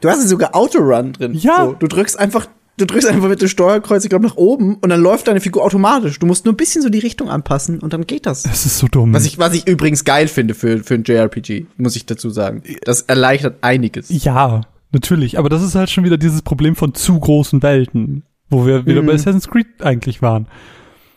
Du 0.00 0.08
hast 0.10 0.20
ja 0.22 0.26
sogar 0.28 0.54
Autorun 0.54 1.12
drin. 1.14 1.32
Ja. 1.34 1.66
So, 1.66 1.72
du 1.78 1.86
drückst 1.86 2.18
einfach, 2.18 2.46
du 2.76 2.84
drückst 2.86 3.08
einfach 3.08 3.28
mit 3.28 3.40
dem 3.40 3.48
Steuerkreuz, 3.48 4.04
ich 4.04 4.10
glaube, 4.10 4.26
nach 4.26 4.36
oben 4.36 4.74
und 4.76 4.90
dann 4.90 5.00
läuft 5.00 5.26
deine 5.28 5.40
Figur 5.40 5.64
automatisch. 5.64 6.18
Du 6.18 6.26
musst 6.26 6.44
nur 6.44 6.52
ein 6.52 6.56
bisschen 6.58 6.82
so 6.82 6.90
die 6.90 6.98
Richtung 6.98 7.30
anpassen 7.30 7.78
und 7.80 7.92
dann 7.94 8.06
geht 8.06 8.26
das. 8.26 8.42
Das 8.42 8.66
ist 8.66 8.78
so 8.78 8.88
dumm. 8.88 9.14
Was 9.14 9.24
ich, 9.24 9.38
was 9.38 9.54
ich 9.54 9.66
übrigens 9.66 10.04
geil 10.04 10.28
finde 10.28 10.54
für, 10.54 10.84
für 10.84 10.94
ein 10.94 11.04
JRPG, 11.04 11.64
muss 11.78 11.96
ich 11.96 12.04
dazu 12.04 12.28
sagen. 12.28 12.62
Das 12.84 13.02
erleichtert 13.02 13.56
einiges. 13.62 14.08
ja, 14.10 14.60
natürlich, 14.96 15.38
aber 15.38 15.48
das 15.48 15.62
ist 15.62 15.74
halt 15.74 15.90
schon 15.90 16.04
wieder 16.04 16.16
dieses 16.18 16.42
Problem 16.42 16.74
von 16.76 16.94
zu 16.94 17.18
großen 17.20 17.62
Welten, 17.62 18.24
wo 18.50 18.66
wir 18.66 18.86
wieder 18.86 19.02
Mhm. 19.02 19.06
bei 19.06 19.14
Assassin's 19.14 19.48
Creed 19.48 19.82
eigentlich 19.82 20.22
waren. 20.22 20.48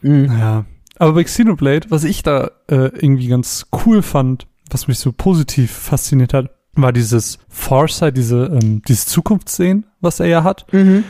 Mhm. 0.02 0.26
Ja. 0.26 0.66
Aber 0.98 1.14
bei 1.14 1.24
Xenoblade, 1.24 1.90
was 1.90 2.04
ich 2.04 2.24
da 2.24 2.52
äh, 2.68 2.76
irgendwie 2.96 3.28
ganz 3.28 3.68
cool 3.86 4.02
fand, 4.02 4.48
was 4.70 4.88
mich 4.88 5.00
so 5.00 5.12
positiv 5.12 5.72
fasziniert 5.72 6.34
hat, 6.34 6.52
war 6.76 6.92
dieses 6.94 7.40
Foresight, 7.48 8.16
diese, 8.18 8.46
ähm, 8.62 8.82
dieses 8.88 9.06
Zukunftssehen, 9.08 9.86
was 10.02 10.20
er 10.20 10.28
ja 10.28 10.44
hat. 10.44 10.66
Mhm. 10.74 11.04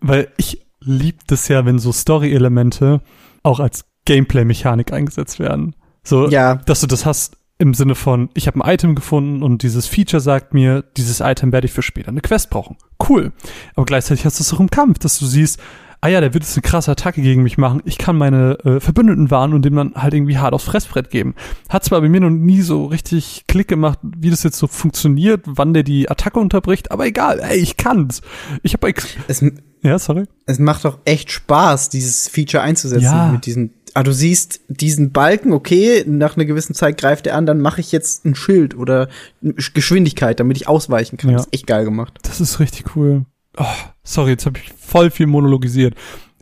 Weil 0.00 0.28
ich 0.38 0.66
lieb 0.80 1.20
das 1.26 1.48
ja, 1.48 1.64
wenn 1.64 1.78
so 1.78 1.92
Story-Elemente 1.92 3.00
auch 3.42 3.60
als 3.60 3.84
Gameplay-Mechanik 4.06 4.92
eingesetzt 4.92 5.38
werden. 5.38 5.74
So, 6.02 6.28
Ja. 6.28 6.56
dass 6.56 6.80
du 6.80 6.86
das 6.86 7.06
hast 7.06 7.36
im 7.58 7.72
Sinne 7.74 7.94
von, 7.94 8.30
ich 8.34 8.46
habe 8.46 8.62
ein 8.64 8.74
Item 8.74 8.94
gefunden 8.94 9.42
und 9.42 9.62
dieses 9.62 9.86
Feature 9.86 10.20
sagt 10.20 10.54
mir, 10.54 10.82
dieses 10.96 11.20
Item 11.20 11.52
werde 11.52 11.66
ich 11.66 11.72
für 11.72 11.82
später 11.82 12.08
eine 12.08 12.20
Quest 12.20 12.50
brauchen. 12.50 12.76
Cool. 13.08 13.32
Aber 13.76 13.86
gleichzeitig 13.86 14.24
hast 14.24 14.38
du 14.40 14.42
es 14.42 14.52
auch 14.52 14.60
im 14.60 14.70
Kampf, 14.70 14.98
dass 14.98 15.18
du 15.18 15.26
siehst, 15.26 15.60
ah 16.00 16.08
ja, 16.08 16.20
der 16.20 16.34
wird 16.34 16.42
jetzt 16.44 16.56
eine 16.56 16.62
krasse 16.62 16.90
Attacke 16.90 17.22
gegen 17.22 17.42
mich 17.44 17.56
machen. 17.56 17.80
Ich 17.84 17.96
kann 17.96 18.16
meine 18.16 18.58
äh, 18.64 18.80
Verbündeten 18.80 19.30
warnen 19.30 19.54
und 19.54 19.64
dem 19.64 19.74
dann 19.76 19.94
halt 19.94 20.12
irgendwie 20.14 20.36
hart 20.36 20.52
aufs 20.52 20.64
Fressbrett 20.64 21.10
geben. 21.10 21.34
Hat 21.68 21.84
zwar 21.84 22.00
bei 22.02 22.08
mir 22.08 22.20
noch 22.20 22.28
nie 22.30 22.60
so 22.60 22.86
richtig 22.86 23.44
Klick 23.46 23.68
gemacht, 23.68 23.98
wie 24.02 24.30
das 24.30 24.42
jetzt 24.42 24.58
so 24.58 24.66
funktioniert, 24.66 25.42
wann 25.46 25.72
der 25.72 25.82
die 25.84 26.10
Attacke 26.10 26.40
unterbricht, 26.40 26.90
aber 26.90 27.06
egal, 27.06 27.38
ey, 27.40 27.56
ich 27.56 27.76
kann's. 27.76 28.20
Ich 28.62 28.74
habe 28.74 28.92
Es, 29.28 29.42
ja, 29.82 29.98
sorry. 29.98 30.24
es 30.46 30.58
macht 30.58 30.84
doch 30.84 30.98
echt 31.04 31.30
Spaß, 31.30 31.88
dieses 31.88 32.28
Feature 32.28 32.62
einzusetzen 32.62 33.04
Ja. 33.04 33.28
mit 33.32 33.46
diesen. 33.46 33.70
Ah, 33.96 34.02
du 34.02 34.12
siehst 34.12 34.60
diesen 34.66 35.12
Balken, 35.12 35.52
okay, 35.52 36.04
nach 36.06 36.36
einer 36.36 36.44
gewissen 36.44 36.74
Zeit 36.74 36.98
greift 36.98 37.28
er 37.28 37.36
an, 37.36 37.46
dann 37.46 37.60
mache 37.60 37.80
ich 37.80 37.92
jetzt 37.92 38.24
ein 38.24 38.34
Schild 38.34 38.76
oder 38.76 39.08
Geschwindigkeit, 39.40 40.40
damit 40.40 40.56
ich 40.56 40.66
ausweichen 40.66 41.16
kann. 41.16 41.30
Ja. 41.30 41.36
Das 41.36 41.46
ist 41.46 41.54
echt 41.54 41.66
geil 41.68 41.84
gemacht. 41.84 42.18
Das 42.22 42.40
ist 42.40 42.58
richtig 42.58 42.96
cool. 42.96 43.24
Oh, 43.56 43.64
sorry, 44.02 44.30
jetzt 44.30 44.46
habe 44.46 44.58
ich 44.58 44.72
voll 44.72 45.10
viel 45.10 45.28
monologisiert. 45.28 45.94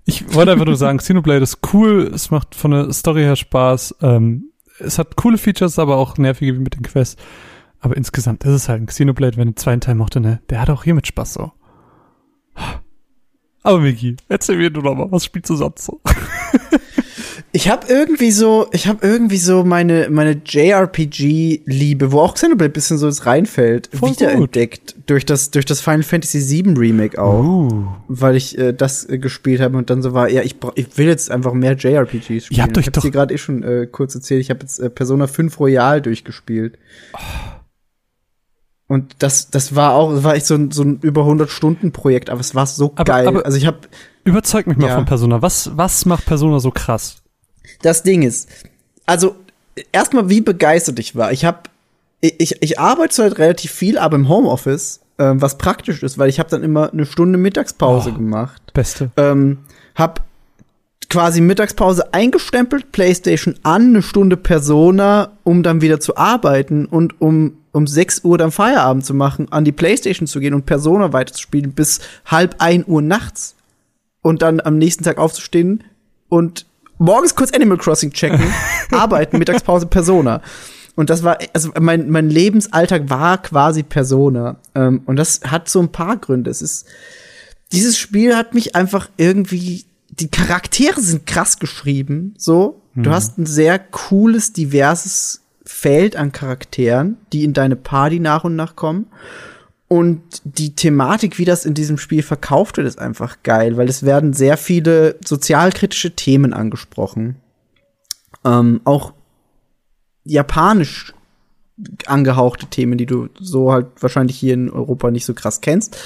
Ich 0.07 0.33
wollte 0.35 0.53
einfach 0.53 0.65
nur 0.65 0.77
sagen, 0.77 0.97
Xenoblade 0.99 1.43
ist 1.43 1.59
cool, 1.75 2.11
es 2.15 2.31
macht 2.31 2.55
von 2.55 2.71
der 2.71 2.93
Story 2.93 3.21
her 3.21 3.37
Spaß. 3.37 3.97
Ähm, 4.01 4.51
es 4.79 4.99
hat 4.99 5.17
coole 5.17 5.37
Features, 5.37 5.79
aber 5.79 5.97
auch 5.97 6.17
nervige 6.17 6.55
wie 6.55 6.59
mit 6.59 6.75
den 6.75 6.83
Quests. 6.83 7.17
Aber 7.81 7.97
insgesamt 7.99 8.45
ist 8.45 8.53
es 8.53 8.69
halt 8.71 8.81
ein 8.81 8.87
Xenoblade, 8.87 9.37
wenn 9.37 9.49
den 9.49 9.57
zweiten 9.57 9.81
Teil 9.81 9.97
mochte, 9.97 10.21
ne? 10.21 10.41
Der 10.49 10.61
hat 10.61 10.71
auch 10.71 10.85
hier 10.85 10.95
mit 10.95 11.07
Spaß 11.07 11.35
so. 11.35 11.53
Aber 13.63 13.79
Miki, 13.79 14.17
erzähl 14.29 14.57
mir 14.57 14.71
du 14.71 14.81
noch 14.81 14.95
mal, 14.95 15.11
was 15.13 15.25
spielst 15.25 15.51
du 15.51 15.57
sonst 15.57 15.85
so? 15.85 16.01
Ich 17.55 17.69
habe 17.69 17.87
irgendwie 17.89 18.31
so, 18.31 18.67
ich 18.73 18.87
habe 18.87 19.07
irgendwie 19.07 19.37
so 19.37 19.63
meine 19.63 20.09
meine 20.11 20.41
JRPG-Liebe, 20.45 22.11
wo 22.11 22.21
auch 22.21 22.33
Xenoblade 22.35 22.71
ein 22.71 22.73
bisschen 22.73 22.97
so 22.97 23.07
ins 23.07 23.27
reinfällt, 23.27 23.91
Voll 23.93 24.09
gut. 24.11 24.21
wiederentdeckt 24.21 24.95
durch 25.07 25.27
das 25.27 25.51
durch 25.51 25.67
das 25.67 25.83
Final 25.83 26.03
Fantasy 26.03 26.41
VII 26.65 26.73
Remake 26.79 27.21
auch, 27.21 27.43
Uh. 27.45 27.85
weil 28.09 28.37
ich 28.37 28.57
äh, 28.57 28.73
das 28.73 29.07
äh, 29.07 29.19
gespielt 29.19 29.61
habe 29.61 29.77
und 29.77 29.91
dann 29.91 30.01
so 30.01 30.15
war, 30.15 30.31
ja, 30.31 30.41
ich 30.43 30.57
ich 30.77 30.97
will 30.97 31.07
jetzt 31.09 31.31
einfach 31.31 31.53
mehr 31.53 31.75
JRPGs 31.77 32.47
spielen. 32.47 32.63
habt 32.63 32.79
euch 32.79 32.85
ich 32.85 32.87
hab's 32.87 32.95
doch- 32.97 33.03
dir 33.03 33.11
gerade 33.11 33.35
eh 33.35 33.39
schon 33.39 33.63
äh, 33.63 33.87
kurz 33.91 34.15
erzählt, 34.15 34.41
ich 34.41 34.49
habe 34.49 34.61
jetzt 34.61 34.79
äh, 34.79 34.89
Persona 34.89 35.27
5 35.27 35.61
Royal 35.61 36.01
durchgespielt. 36.01 36.79
Und 38.89 39.15
das, 39.21 39.51
das 39.51 39.75
war 39.75 39.93
auch, 39.95 40.13
das 40.15 40.25
war 40.25 40.35
echt 40.37 40.47
so 40.47 40.55
ein, 40.55 40.71
so 40.71 40.83
ein 40.85 40.99
über 41.03 41.23
100 41.23 41.51
Stunden 41.51 41.93
Projekt, 41.93 42.29
aber 42.31 42.41
es 42.41 42.55
war 42.55 42.67
so 42.67 42.93
Aber- 42.95 43.05
geil. 43.05 43.27
aber- 43.27 43.45
also 43.45 43.59
ich 43.59 43.67
habe 43.67 43.79
Überzeug 44.25 44.67
mich 44.67 44.77
mal 44.79 44.89
Ja. 44.89 44.95
von 44.97 45.05
Persona. 45.05 45.43
Was, 45.43 45.71
was 45.77 46.07
macht 46.07 46.25
Persona 46.27 46.59
so 46.59 46.71
krass? 46.71 47.22
Das 47.83 48.03
Ding 48.03 48.23
ist, 48.23 48.49
also 49.07 49.37
erstmal, 49.93 50.29
wie 50.29 50.41
begeistert 50.41 50.99
ich 50.99 51.17
war. 51.17 51.33
Ich 51.33 51.45
habe, 51.45 51.59
ich, 52.21 52.57
ich 52.63 52.79
arbeite 52.79 53.23
halt 53.23 53.39
relativ 53.39 53.71
viel, 53.73 53.99
aber 53.99 54.17
im 54.17 54.29
Homeoffice, 54.29 55.01
ähm, 55.19 55.41
was 55.43 55.59
praktisch 55.59 56.03
ist, 56.03 56.19
weil 56.19 56.29
ich 56.29 56.39
habe 56.39 56.49
dann 56.51 56.63
immer 56.63 56.93
eine 56.93 57.07
Stunde 57.07 57.39
Mittagspause 57.39 58.11
Oh. 58.11 58.15
gemacht. 58.15 58.63
Beste. 58.73 59.11
Ähm, 59.17 59.59
hab 59.95 60.25
quasi 61.11 61.41
Mittagspause 61.43 62.15
eingestempelt, 62.15 62.91
PlayStation 62.93 63.55
an, 63.63 63.89
eine 63.91 64.03
Stunde 64.03 64.37
Persona, 64.39 65.33
um 65.45 65.63
dann 65.63 65.83
wieder 65.83 66.01
zu 66.01 66.17
arbeiten 66.17 66.87
und 66.87 67.21
um 67.21 67.59
um 67.75 67.87
6 67.87 68.23
Uhr 68.25 68.37
dann 68.37 68.51
Feierabend 68.53 69.03
zu 69.07 69.15
machen, 69.15 69.51
an 69.51 69.65
die 69.65 69.73
Playstation 69.73 70.27
zu 70.27 70.41
gehen 70.41 70.53
und 70.53 70.67
Persona 70.67 71.15
weiterzuspielen 71.15 71.73
bis 71.73 72.01
halb 72.27 72.57
ein 72.59 72.85
Uhr 72.87 73.01
nachts 73.01 73.55
und 74.21 74.43
dann 74.43 74.61
am 74.61 74.77
nächsten 74.77 75.05
Tag 75.05 75.17
aufzustehen 75.17 75.83
und 76.29 76.67
morgens 77.03 77.35
kurz 77.35 77.53
Animal 77.53 77.79
Crossing 77.79 78.13
checken, 78.13 78.41
arbeiten, 78.91 79.39
Mittagspause 79.39 79.87
Persona. 79.87 80.41
Und 80.95 81.11
das 81.11 81.23
war, 81.23 81.39
also 81.53 81.71
mein, 81.81 82.11
mein 82.11 82.29
Lebensalltag 82.29 83.09
war 83.09 83.41
quasi 83.41 83.83
Persona. 83.83 84.57
Ähm, 84.75 85.03
und 85.07 85.17
das 85.17 85.41
hat 85.47 85.69
so 85.69 85.81
ein 85.81 85.91
paar 85.91 86.17
Gründe. 86.19 86.51
Es 86.51 86.61
ist, 86.63 86.87
dieses 87.73 87.99
Spiel 87.99 88.37
hat 88.37 88.55
mich 88.55 88.75
einfach 88.75 89.09
irgendwie, 89.17 89.85
die 90.11 90.29
Charaktere 90.29 91.01
sind 91.01 91.27
krass 91.27 91.59
geschrieben, 91.59 92.35
so. 92.37 92.83
Du 92.95 93.11
hast 93.11 93.39
ein 93.39 93.47
sehr 93.47 93.79
cooles, 93.79 94.53
diverses 94.53 95.41
Feld 95.65 96.15
an 96.15 96.33
Charakteren, 96.33 97.17
die 97.33 97.45
in 97.45 97.55
deine 97.55 97.77
Party 97.77 98.21
nach 98.21 98.45
und 98.45 98.55
nach 98.55 98.77
kommen. 98.77 99.07
Und 99.93 100.23
die 100.45 100.75
Thematik, 100.75 101.37
wie 101.37 101.45
das 101.45 101.67
in 101.67 101.75
diesem 101.75 101.99
Spiel 101.99 102.23
verkauft 102.23 102.79
wird, 102.79 102.87
ist 102.87 102.99
einfach 102.99 103.43
geil, 103.43 103.77
weil 103.77 103.91
es 103.91 104.05
werden 104.05 104.33
sehr 104.33 104.57
viele 104.57 105.17
sozialkritische 105.23 106.13
Themen 106.13 106.55
angesprochen. 106.55 107.37
Ähm, 108.43 108.81
auch 108.85 109.13
japanisch 110.25 111.13
angehauchte 112.07 112.69
Themen, 112.69 112.97
die 112.97 113.05
du 113.05 113.29
so 113.39 113.71
halt 113.71 113.89
wahrscheinlich 114.01 114.39
hier 114.39 114.55
in 114.55 114.71
Europa 114.71 115.11
nicht 115.11 115.27
so 115.27 115.35
krass 115.35 115.61
kennst. 115.61 115.99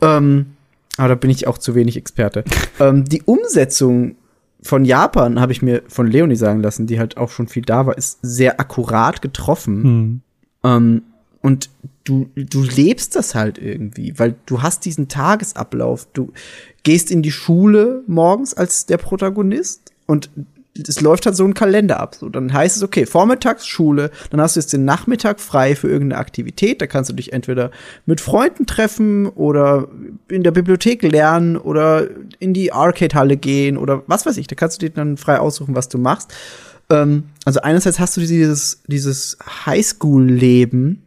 Ähm, 0.00 0.56
aber 0.96 1.10
da 1.10 1.14
bin 1.14 1.30
ich 1.30 1.46
auch 1.46 1.58
zu 1.58 1.76
wenig 1.76 1.96
Experte. 1.96 2.42
ähm, 2.80 3.04
die 3.04 3.22
Umsetzung 3.22 4.16
von 4.60 4.84
Japan, 4.84 5.40
habe 5.40 5.52
ich 5.52 5.62
mir 5.62 5.84
von 5.86 6.08
Leonie 6.08 6.34
sagen 6.34 6.62
lassen, 6.62 6.88
die 6.88 6.98
halt 6.98 7.16
auch 7.16 7.30
schon 7.30 7.46
viel 7.46 7.62
da 7.62 7.86
war, 7.86 7.96
ist 7.96 8.18
sehr 8.22 8.58
akkurat 8.58 9.22
getroffen. 9.22 9.84
Hm. 9.84 10.20
Ähm, 10.64 11.02
und 11.42 11.70
du, 12.04 12.28
du 12.36 12.62
lebst 12.62 13.16
das 13.16 13.34
halt 13.34 13.58
irgendwie, 13.58 14.18
weil 14.18 14.34
du 14.46 14.62
hast 14.62 14.84
diesen 14.84 15.08
Tagesablauf. 15.08 16.06
Du 16.12 16.32
gehst 16.82 17.10
in 17.10 17.22
die 17.22 17.32
Schule 17.32 18.02
morgens 18.06 18.54
als 18.54 18.86
der 18.86 18.98
Protagonist 18.98 19.92
und 20.06 20.30
es 20.86 21.00
läuft 21.00 21.26
halt 21.26 21.36
so 21.36 21.44
ein 21.44 21.54
Kalender 21.54 21.98
ab. 21.98 22.14
So, 22.14 22.28
dann 22.28 22.52
heißt 22.52 22.76
es, 22.76 22.82
okay, 22.82 23.06
vormittags 23.06 23.66
Schule, 23.66 24.10
dann 24.30 24.40
hast 24.40 24.56
du 24.56 24.60
jetzt 24.60 24.72
den 24.72 24.84
Nachmittag 24.84 25.40
frei 25.40 25.74
für 25.74 25.88
irgendeine 25.88 26.20
Aktivität. 26.20 26.80
Da 26.80 26.86
kannst 26.86 27.10
du 27.10 27.14
dich 27.14 27.32
entweder 27.32 27.70
mit 28.06 28.20
Freunden 28.20 28.66
treffen 28.66 29.26
oder 29.26 29.88
in 30.28 30.42
der 30.42 30.52
Bibliothek 30.52 31.02
lernen 31.02 31.56
oder 31.56 32.08
in 32.38 32.54
die 32.54 32.72
Arcade-Halle 32.72 33.36
gehen 33.36 33.76
oder 33.76 34.02
was 34.06 34.26
weiß 34.26 34.36
ich. 34.36 34.46
Da 34.46 34.54
kannst 34.54 34.80
du 34.80 34.86
dir 34.86 34.94
dann 34.94 35.16
frei 35.16 35.38
aussuchen, 35.38 35.74
was 35.74 35.88
du 35.88 35.98
machst. 35.98 36.32
Ähm, 36.88 37.24
also 37.44 37.60
einerseits 37.60 37.98
hast 37.98 38.16
du 38.16 38.20
dieses, 38.20 38.82
dieses 38.86 39.38
Highschool-Leben, 39.66 41.02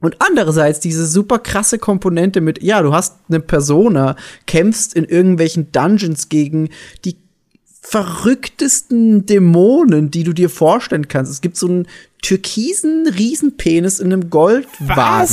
und 0.00 0.16
andererseits 0.20 0.80
diese 0.80 1.06
super 1.06 1.38
krasse 1.38 1.78
Komponente 1.78 2.40
mit, 2.40 2.62
ja, 2.62 2.82
du 2.82 2.92
hast 2.92 3.16
eine 3.28 3.40
Persona, 3.40 4.16
kämpfst 4.46 4.94
in 4.94 5.04
irgendwelchen 5.04 5.72
Dungeons 5.72 6.28
gegen 6.28 6.70
die 7.04 7.16
verrücktesten 7.80 9.24
Dämonen, 9.26 10.10
die 10.10 10.24
du 10.24 10.32
dir 10.32 10.50
vorstellen 10.50 11.08
kannst. 11.08 11.32
Es 11.32 11.40
gibt 11.40 11.56
so 11.56 11.66
einen 11.68 11.86
türkisen 12.22 13.06
Riesenpenis 13.06 13.98
in 14.00 14.12
einem 14.12 14.30
Goldwagen. 14.30 15.28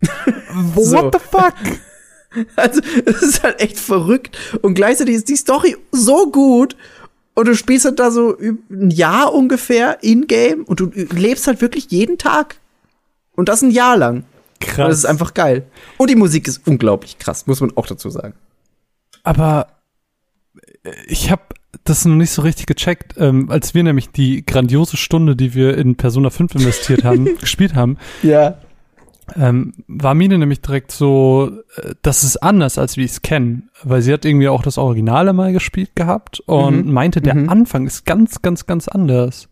What 0.74 0.84
So. 0.84 1.10
the 1.12 1.18
fuck? 1.18 1.54
Also, 2.54 2.82
es 3.06 3.22
ist 3.22 3.42
halt 3.42 3.60
echt 3.62 3.78
verrückt. 3.78 4.36
Und 4.60 4.74
gleichzeitig 4.74 5.14
ist 5.14 5.30
die 5.30 5.36
Story 5.36 5.74
so 5.90 6.30
gut. 6.30 6.76
Und 7.32 7.48
du 7.48 7.54
spielst 7.56 7.86
halt 7.86 7.98
da 7.98 8.10
so 8.10 8.36
ein 8.38 8.90
Jahr 8.90 9.32
ungefähr 9.32 10.02
in-game 10.02 10.64
und 10.64 10.80
du 10.80 10.90
lebst 10.94 11.46
halt 11.46 11.62
wirklich 11.62 11.86
jeden 11.90 12.18
Tag. 12.18 12.56
Und 13.36 13.48
das 13.48 13.62
ein 13.62 13.70
Jahr 13.70 13.96
lang. 13.96 14.16
Und 14.18 14.24
Krass. 14.60 14.88
das 14.88 14.98
ist 14.98 15.04
einfach 15.04 15.34
geil. 15.34 15.66
Und 15.98 16.10
die 16.10 16.16
Musik 16.16 16.48
ist 16.48 16.66
unglaublich 16.66 17.18
krass, 17.18 17.46
muss 17.46 17.60
man 17.60 17.76
auch 17.76 17.86
dazu 17.86 18.10
sagen. 18.10 18.34
Aber 19.22 19.68
äh, 20.82 20.90
ich 21.06 21.30
habe 21.30 21.42
das 21.84 22.04
noch 22.04 22.16
nicht 22.16 22.30
so 22.30 22.42
richtig 22.42 22.66
gecheckt, 22.66 23.14
ähm, 23.18 23.50
als 23.50 23.74
wir 23.74 23.82
nämlich 23.82 24.10
die 24.10 24.44
grandiose 24.44 24.96
Stunde, 24.96 25.36
die 25.36 25.54
wir 25.54 25.76
in 25.76 25.96
Persona 25.96 26.30
5 26.30 26.54
investiert 26.56 27.04
haben, 27.04 27.24
gespielt 27.40 27.74
haben, 27.74 27.98
Ja. 28.22 28.56
ähm, 29.36 29.74
war 29.86 30.14
Mine 30.14 30.38
nämlich 30.38 30.62
direkt 30.62 30.90
so, 30.90 31.52
äh, 31.76 31.94
das 32.02 32.24
ist 32.24 32.38
anders, 32.38 32.78
als 32.78 32.96
wir 32.96 33.04
es 33.04 33.22
kennen. 33.22 33.68
Weil 33.84 34.00
sie 34.02 34.12
hat 34.12 34.24
irgendwie 34.24 34.48
auch 34.48 34.62
das 34.62 34.78
Originale 34.78 35.32
mal 35.34 35.52
gespielt 35.52 35.94
gehabt 35.94 36.40
und 36.40 36.86
Mhm. 36.86 36.92
meinte, 36.92 37.20
der 37.20 37.34
Mhm. 37.34 37.48
Anfang 37.50 37.86
ist 37.86 38.06
ganz, 38.06 38.40
ganz, 38.42 38.66
ganz 38.66 38.88
anders. 38.88 39.48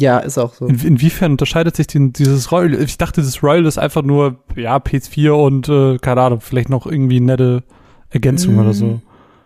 Ja, 0.00 0.18
ist 0.20 0.38
auch 0.38 0.54
so. 0.54 0.66
In, 0.66 0.78
inwiefern 0.78 1.32
unterscheidet 1.32 1.74
sich 1.74 1.88
denn 1.88 2.12
dieses 2.12 2.52
Royal? 2.52 2.74
Ich 2.74 2.98
dachte, 2.98 3.20
das 3.20 3.42
Royal 3.42 3.66
ist 3.66 3.78
einfach 3.78 4.02
nur, 4.02 4.36
ja, 4.54 4.76
PS4 4.76 5.30
und, 5.30 5.68
äh, 5.68 5.98
keine 5.98 6.20
Ahnung, 6.20 6.40
vielleicht 6.40 6.68
noch 6.68 6.86
irgendwie 6.86 7.18
nette 7.18 7.64
Ergänzung 8.10 8.54
Mm. 8.54 8.58
oder 8.60 8.74
so. 8.74 9.00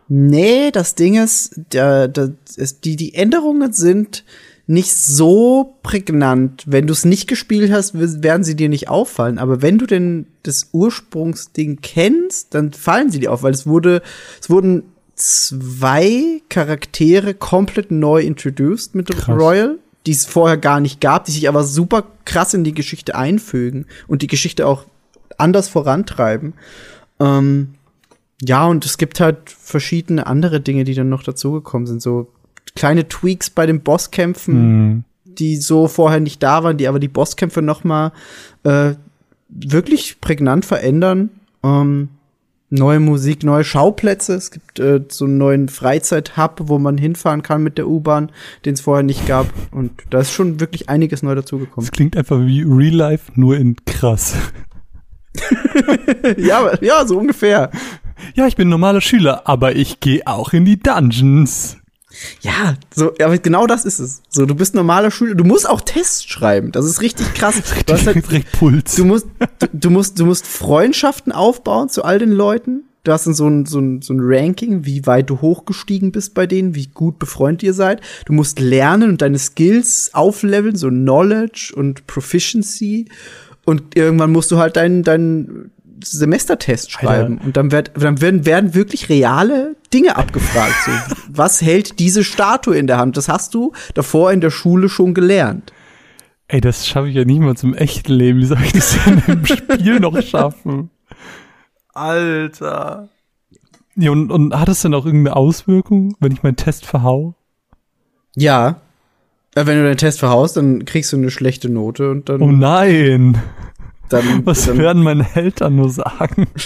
Nee, 0.09 0.71
das 0.71 0.95
Ding 0.95 1.15
ist, 1.15 1.59
der, 1.73 2.07
der, 2.07 2.33
ist 2.57 2.85
die, 2.85 2.97
die 2.97 3.15
Änderungen 3.15 3.73
sind 3.73 4.25
nicht 4.67 4.93
so 4.95 5.79
prägnant. 5.83 6.65
Wenn 6.67 6.87
du 6.87 6.93
es 6.93 7.07
nicht 7.07 7.29
gespielt 7.29 7.73
hast, 7.73 7.95
werden 8.23 8.45
sie 8.45 8.55
dir 8.55 8.69
nicht 8.69 8.91
auffallen. 8.91 9.39
Aber 9.39 9.63
wenn 9.63 9.79
du 9.79 9.87
denn 9.87 10.27
das 10.43 10.69
Ursprungsding 10.73 11.79
kennst, 11.81 12.55
dann 12.55 12.73
fallen 12.73 13.11
sie 13.11 13.21
dir 13.21 13.33
auf, 13.33 13.43
weil 13.43 13.55
es 13.55 13.67
wurde, 13.67 14.03
es 14.41 14.51
wurden 14.51 14.83
zwei 15.15 16.43
Charaktere 16.51 17.33
komplett 17.33 17.91
neu 17.91 18.21
introduced 18.21 18.95
mit 18.95 19.09
Krass. 19.09 19.35
Royal, 19.37 19.79
die 20.07 20.13
es 20.13 20.27
vorher 20.27 20.57
gar 20.57 20.81
nicht 20.81 21.01
gab, 21.01 21.25
die 21.25 21.33
sich 21.33 21.49
aber 21.49 21.65
super 21.65 22.05
krass 22.25 22.55
in 22.55 22.65
die 22.65 22.75
Geschichte 22.75 23.15
einfügen 23.15 23.87
und 24.09 24.23
die 24.23 24.27
Geschichte 24.27 24.67
auch 24.67 24.85
anders 25.39 25.69
vorantreiben. 25.69 26.55
Ähm, 27.21 27.75
ja, 28.43 28.67
und 28.67 28.85
es 28.85 28.99
gibt 28.99 29.21
halt 29.21 29.39
verschiedene 29.51 30.27
andere 30.27 30.61
Dinge, 30.61 30.85
die 30.85 30.95
dann 30.95 31.09
noch 31.09 31.23
dazugekommen 31.23 31.87
sind. 31.87 32.03
So 32.03 32.29
kleine 32.75 33.07
Tweaks 33.09 33.51
bei 33.51 33.67
den 33.67 33.81
Bosskämpfen, 33.83 34.55
Hm. 34.55 35.05
die 35.25 35.57
so 35.57 35.87
vorher 35.89 36.21
nicht 36.21 36.43
da 36.43 36.65
waren, 36.65 36.77
die 36.77 36.89
aber 36.89 36.99
die 36.99 37.09
Bosskämpfe 37.09 37.63
noch 37.63 37.85
mal 37.85 38.13
äh, 38.65 38.95
wirklich 39.49 40.21
prägnant 40.21 40.65
verändern. 40.65 41.31
Ähm, 41.63 42.09
neue 42.73 43.01
Musik, 43.01 43.45
neue 43.45 43.65
Schauplätze. 43.65 44.35
Es 44.35 44.51
gibt 44.51 44.81
äh, 44.81 45.01
so 45.09 45.27
einen 45.27 45.39
neuen 45.39 45.69
Freizeit-Hub, 45.69 46.63
wo 46.65 46.79
man 46.79 46.99
hinfahren 46.99 47.43
kann 47.43 47.63
mit 47.63 47.79
der 47.79 47.87
U-Bahn, 47.87 48.33
den 48.65 48.75
es 48.75 48.81
vorher 48.81 49.03
nicht 49.03 49.27
gab. 49.27 49.47
Und 49.71 49.93
da 50.11 50.21
ist 50.21 50.33
schon 50.33 50.59
wirklich 50.59 50.89
einiges 50.89 51.23
neu 51.23 51.35
dazugekommen. 51.35 51.87
Das 51.87 51.93
klingt 51.93 52.17
einfach 52.17 52.41
wie 52.41 52.63
Real 52.63 52.95
Life, 52.95 53.33
nur 53.35 53.57
in 53.57 53.77
krass. 53.85 54.35
ja, 56.37 56.73
ja, 56.81 57.07
so 57.07 57.19
ungefähr. 57.19 57.71
Ja, 58.35 58.47
ich 58.47 58.57
bin 58.57 58.69
normaler 58.69 59.01
Schüler, 59.01 59.43
aber 59.45 59.77
ich 59.77 60.01
gehe 60.01 60.27
auch 60.27 60.53
in 60.53 60.65
die 60.65 60.79
Dungeons. 60.79 61.79
Ja, 62.41 62.77
so, 62.95 63.13
aber 63.23 63.39
genau 63.39 63.67
das 63.67 63.85
ist 63.85 63.99
es. 63.99 64.23
So, 64.29 64.47
du 64.47 64.55
bist 64.55 64.75
normaler 64.75 65.11
Schüler, 65.11 65.35
du 65.35 65.45
musst 65.45 65.69
auch 65.69 65.81
Tests 65.81 66.25
schreiben. 66.25 66.73
Das 66.73 66.85
ist 66.85 67.01
richtig 67.01 67.33
krass. 67.35 67.63
Du, 67.87 67.93
hast 67.93 68.07
halt, 68.07 68.27
Direkt 68.31 68.53
Puls. 68.53 68.95
du 68.97 69.05
musst, 69.05 69.27
du, 69.59 69.67
du 69.73 69.91
musst, 69.91 70.19
du 70.19 70.27
musst 70.27 70.47
Freundschaften 70.47 71.33
aufbauen 71.33 71.89
zu 71.89 72.05
all 72.05 72.19
den 72.19 72.31
Leuten. 72.31 72.85
Du 73.05 73.11
hast 73.11 73.27
dann 73.27 73.35
so 73.35 73.49
ein, 73.49 73.67
so, 73.67 73.81
ein, 73.81 74.01
so 74.01 74.15
ein 74.15 74.21
Ranking, 74.21 74.85
wie 74.87 75.07
weit 75.07 75.29
du 75.29 75.41
hochgestiegen 75.41 76.13
bist 76.13 76.35
bei 76.35 76.47
denen, 76.47 76.77
wie 76.77 76.87
gut 76.87 77.19
befreundet 77.19 77.65
ihr 77.65 77.75
seid. 77.75 78.01
Du 78.27 78.33
musst 78.33 78.61
lernen 78.61 79.11
und 79.11 79.23
deine 79.23 79.39
Skills 79.39 80.11
aufleveln, 80.13 80.77
so 80.77 80.89
Knowledge 80.89 81.73
und 81.75 82.07
Proficiency. 82.07 83.07
Und 83.65 83.97
irgendwann 83.97 84.31
musst 84.31 84.53
du 84.53 84.59
halt 84.59 84.77
deinen, 84.77 85.03
deinen 85.03 85.73
Semestertest 86.07 86.91
schreiben. 86.91 87.39
Und 87.39 87.57
dann, 87.57 87.73
werd, 87.73 87.93
dann 87.95 88.21
werden, 88.21 88.47
werden 88.47 88.75
wirklich 88.75 89.09
reale 89.09 89.77
Dinge 89.93 90.17
abgefragt. 90.17 90.75
So, 90.85 90.91
was 91.29 91.63
hält 91.63 91.99
diese 91.99 92.25
Statue 92.25 92.77
in 92.77 92.87
der 92.87 92.99
Hand? 92.99 93.17
Das 93.17 93.29
hast 93.29 93.55
du 93.55 93.73
davor 93.95 94.33
in 94.33 94.41
der 94.41 94.51
Schule 94.51 94.89
schon 94.89 95.15
gelernt. 95.15 95.73
Ey, 96.49 96.61
das 96.61 96.87
schaffe 96.87 97.09
ich 97.09 97.15
ja 97.15 97.25
niemals 97.25 97.63
im 97.63 97.75
echten 97.75 98.13
Leben. 98.13 98.39
Wie 98.41 98.45
soll 98.45 98.63
ich 98.63 98.73
das 98.73 98.97
denn 99.05 99.23
im 99.27 99.47
Spiel 99.47 100.01
noch 100.01 100.21
schaffen? 100.21 100.91
Alter. 101.95 103.09
Ja, 103.97 104.11
und, 104.11 104.31
und 104.31 104.59
hat 104.59 104.69
es 104.69 104.83
denn 104.83 104.95
auch 104.95 105.07
irgendeine 105.07 105.37
Auswirkung, 105.37 106.17
wenn 106.21 106.33
ich 106.33 106.43
meinen 106.43 106.57
Test 106.57 106.87
verhau? 106.87 107.35
Ja. 108.35 108.81
Wenn 109.55 109.67
du 109.67 109.85
deinen 109.85 109.99
Test 109.99 110.19
verhaust, 110.19 110.57
dann 110.57 110.87
kriegst 110.87 111.13
du 111.13 111.19
eine 111.19 111.31
schlechte 111.31 111.69
Note 111.69 112.11
und 112.11 112.29
dann. 112.29 112.41
Oh 112.41 112.51
nein. 112.51 113.41
Dann, 114.13 114.43
Was 114.47 114.67
dann 114.67 114.79
werden 114.79 115.03
meine 115.03 115.27
Eltern 115.35 115.77
nur 115.77 115.91
sagen? 115.91 116.47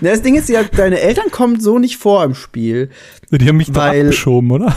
Na, 0.00 0.10
das 0.10 0.22
Ding 0.22 0.34
ist 0.34 0.48
ja, 0.48 0.62
deine 0.64 1.00
Eltern 1.00 1.30
kommen 1.30 1.60
so 1.60 1.78
nicht 1.78 1.96
vor 1.96 2.24
im 2.24 2.34
Spiel. 2.34 2.90
Die 3.30 3.46
haben 3.48 3.56
mich 3.58 3.74
Weil- 3.74 4.00
abgeschoben, 4.00 4.50
oder? 4.50 4.76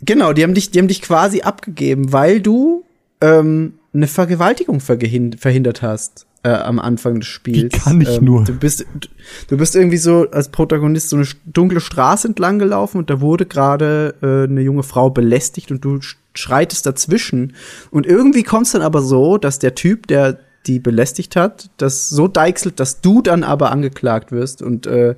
Genau, 0.00 0.32
die 0.32 0.42
haben 0.42 0.54
dich, 0.54 0.70
die 0.70 0.78
haben 0.78 0.88
dich 0.88 1.02
quasi 1.02 1.42
abgegeben, 1.42 2.12
weil 2.12 2.40
du 2.40 2.84
ähm, 3.20 3.74
eine 3.94 4.06
Vergewaltigung 4.08 4.80
verhindert 4.80 5.82
hast 5.82 6.26
äh, 6.42 6.48
am 6.48 6.80
Anfang 6.80 7.20
des 7.20 7.28
Spiels. 7.28 7.62
Wie 7.74 7.78
kann 7.78 8.00
ich 8.00 8.08
ähm, 8.18 8.24
nur? 8.24 8.42
Du 8.44 8.52
bist, 8.54 8.84
du 9.48 9.56
bist 9.56 9.76
irgendwie 9.76 9.98
so 9.98 10.26
als 10.32 10.48
Protagonist 10.48 11.10
so 11.10 11.16
eine 11.18 11.26
dunkle 11.46 11.80
Straße 11.80 12.26
entlang 12.26 12.58
gelaufen 12.58 12.98
und 12.98 13.10
da 13.10 13.20
wurde 13.20 13.46
gerade 13.46 14.14
äh, 14.22 14.50
eine 14.50 14.62
junge 14.62 14.82
Frau 14.82 15.08
belästigt 15.10 15.70
und 15.70 15.84
du 15.84 15.96
sch- 15.96 16.16
schreitest 16.34 16.84
dazwischen. 16.86 17.54
Und 17.92 18.06
irgendwie 18.06 18.42
kommst 18.42 18.74
dann 18.74 18.82
aber 18.82 19.02
so, 19.02 19.36
dass 19.38 19.60
der 19.60 19.74
Typ, 19.76 20.08
der 20.08 20.40
die 20.66 20.78
belästigt 20.78 21.36
hat, 21.36 21.70
das 21.76 22.08
so 22.08 22.28
deichselt, 22.28 22.80
dass 22.80 23.00
du 23.00 23.22
dann 23.22 23.44
aber 23.44 23.70
angeklagt 23.72 24.32
wirst 24.32 24.62
und 24.62 24.86
äh, 24.86 25.16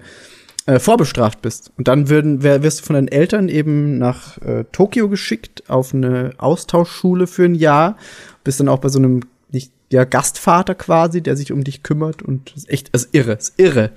äh, 0.66 0.78
vorbestraft 0.78 1.42
bist. 1.42 1.72
Und 1.76 1.88
dann 1.88 2.08
würden, 2.08 2.42
wär, 2.42 2.62
wirst 2.62 2.80
du 2.80 2.84
von 2.86 2.94
deinen 2.94 3.08
Eltern 3.08 3.48
eben 3.48 3.98
nach 3.98 4.38
äh, 4.38 4.64
Tokio 4.72 5.08
geschickt 5.08 5.64
auf 5.68 5.92
eine 5.92 6.32
Austauschschule 6.38 7.26
für 7.26 7.44
ein 7.44 7.54
Jahr. 7.54 7.96
Bist 8.44 8.60
dann 8.60 8.68
auch 8.68 8.78
bei 8.78 8.88
so 8.88 8.98
einem 8.98 9.20
nicht, 9.52 9.72
ja, 9.92 10.04
Gastvater 10.04 10.74
quasi, 10.74 11.22
der 11.22 11.36
sich 11.36 11.52
um 11.52 11.64
dich 11.64 11.82
kümmert. 11.82 12.22
Und 12.22 12.50
das 12.54 12.64
ist 12.64 12.70
echt, 12.70 12.88
ist 12.90 13.14
irre, 13.14 13.36
das 13.36 13.50
ist 13.50 13.58
irre. 13.58 13.90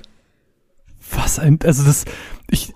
Was 1.11 1.39
ein, 1.39 1.57
also 1.63 1.83
das, 1.83 2.03
ich 2.49 2.73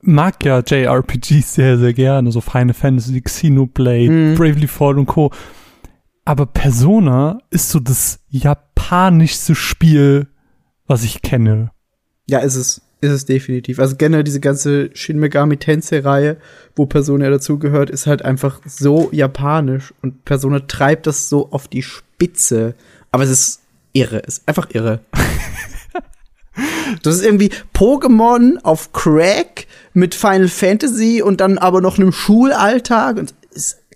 mag 0.00 0.42
ja 0.44 0.62
JRPGs 0.66 1.54
sehr, 1.54 1.78
sehr 1.78 1.92
gerne, 1.92 2.32
so 2.32 2.40
Final 2.40 2.74
Fantasy, 2.74 3.20
Xenoblade, 3.20 4.10
Mhm. 4.10 4.34
Bravely 4.36 4.60
Default 4.62 4.96
und 4.96 5.06
Co. 5.06 5.30
Aber 6.24 6.46
Persona 6.46 7.40
ist 7.50 7.70
so 7.70 7.80
das 7.80 8.20
japanischste 8.28 9.54
Spiel, 9.54 10.28
was 10.86 11.02
ich 11.02 11.22
kenne. 11.22 11.70
Ja, 12.26 12.40
ist 12.40 12.56
es. 12.56 12.82
Ist 13.02 13.12
es 13.12 13.24
definitiv. 13.24 13.78
Also 13.78 13.96
generell 13.96 14.24
diese 14.24 14.40
ganze 14.40 14.90
Shin 14.94 15.18
Megami 15.18 15.56
Tensei-Reihe, 15.56 16.36
wo 16.76 16.84
Persona 16.84 17.30
dazugehört, 17.30 17.88
ist 17.88 18.06
halt 18.06 18.22
einfach 18.22 18.60
so 18.66 19.08
japanisch 19.10 19.94
und 20.02 20.26
Persona 20.26 20.60
treibt 20.60 21.06
das 21.06 21.30
so 21.30 21.50
auf 21.50 21.66
die 21.66 21.82
Spitze. 21.82 22.74
Aber 23.10 23.24
es 23.24 23.30
ist 23.30 23.60
irre, 23.94 24.22
es 24.26 24.38
ist 24.38 24.48
einfach 24.48 24.68
irre. 24.74 25.00
das 27.02 27.16
ist 27.16 27.24
irgendwie 27.24 27.50
Pokémon 27.74 28.58
auf 28.64 28.92
Crack 28.92 29.66
mit 29.94 30.14
Final 30.14 30.48
Fantasy 30.48 31.22
und 31.22 31.40
dann 31.40 31.56
aber 31.56 31.80
noch 31.80 31.98
einem 31.98 32.12
Schulalltag 32.12 33.16
und 33.16 33.34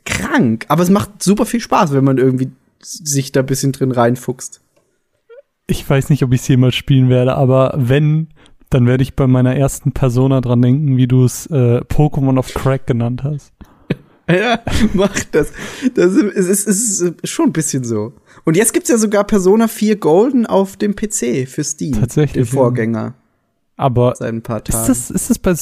ist 0.06 0.18
krank. 0.18 0.64
Aber 0.68 0.82
es 0.82 0.90
macht 0.90 1.22
super 1.22 1.46
viel 1.46 1.60
Spaß, 1.60 1.92
wenn 1.92 2.04
man 2.04 2.18
irgendwie 2.18 2.50
sich 2.80 3.32
da 3.32 3.40
ein 3.40 3.46
bisschen 3.46 3.72
drin 3.72 3.92
reinfuchst. 3.92 4.60
Ich 5.66 5.88
weiß 5.88 6.10
nicht, 6.10 6.22
ob 6.22 6.32
ich 6.32 6.42
es 6.42 6.48
jemals 6.48 6.74
spielen 6.74 7.08
werde, 7.08 7.34
aber 7.36 7.72
wenn, 7.76 8.28
dann 8.68 8.86
werde 8.86 9.02
ich 9.02 9.14
bei 9.14 9.26
meiner 9.26 9.56
ersten 9.56 9.92
Persona 9.92 10.40
dran 10.42 10.60
denken, 10.60 10.96
wie 10.98 11.06
du 11.06 11.24
es 11.24 11.46
äh, 11.46 11.80
Pokémon 11.80 12.38
of 12.38 12.52
Crack 12.52 12.86
genannt 12.86 13.22
hast. 13.24 13.52
Ja, 14.26 14.58
mach 14.94 15.22
das. 15.32 15.52
Das 15.94 16.14
ist, 16.14 16.24
es 16.34 16.46
ist, 16.46 16.66
es 16.66 17.00
ist 17.02 17.28
schon 17.28 17.48
ein 17.50 17.52
bisschen 17.52 17.84
so. 17.84 18.14
Und 18.44 18.56
jetzt 18.56 18.72
gibt's 18.72 18.88
ja 18.88 18.96
sogar 18.96 19.24
Persona 19.24 19.68
4 19.68 19.96
Golden 19.96 20.46
auf 20.46 20.78
dem 20.78 20.96
PC 20.96 21.46
für 21.46 21.62
Steam. 21.62 21.92
Tatsächlich, 21.92 22.48
Den. 22.48 22.56
Vorgänger 22.56 23.12
Aber 23.76 24.14
seit 24.16 24.32
ein 24.32 24.40
paar 24.40 24.60
ist 24.66 24.70
Tagen. 24.72 24.88
das, 24.88 25.10
ist 25.10 25.28
das 25.28 25.38
bei 25.38 25.54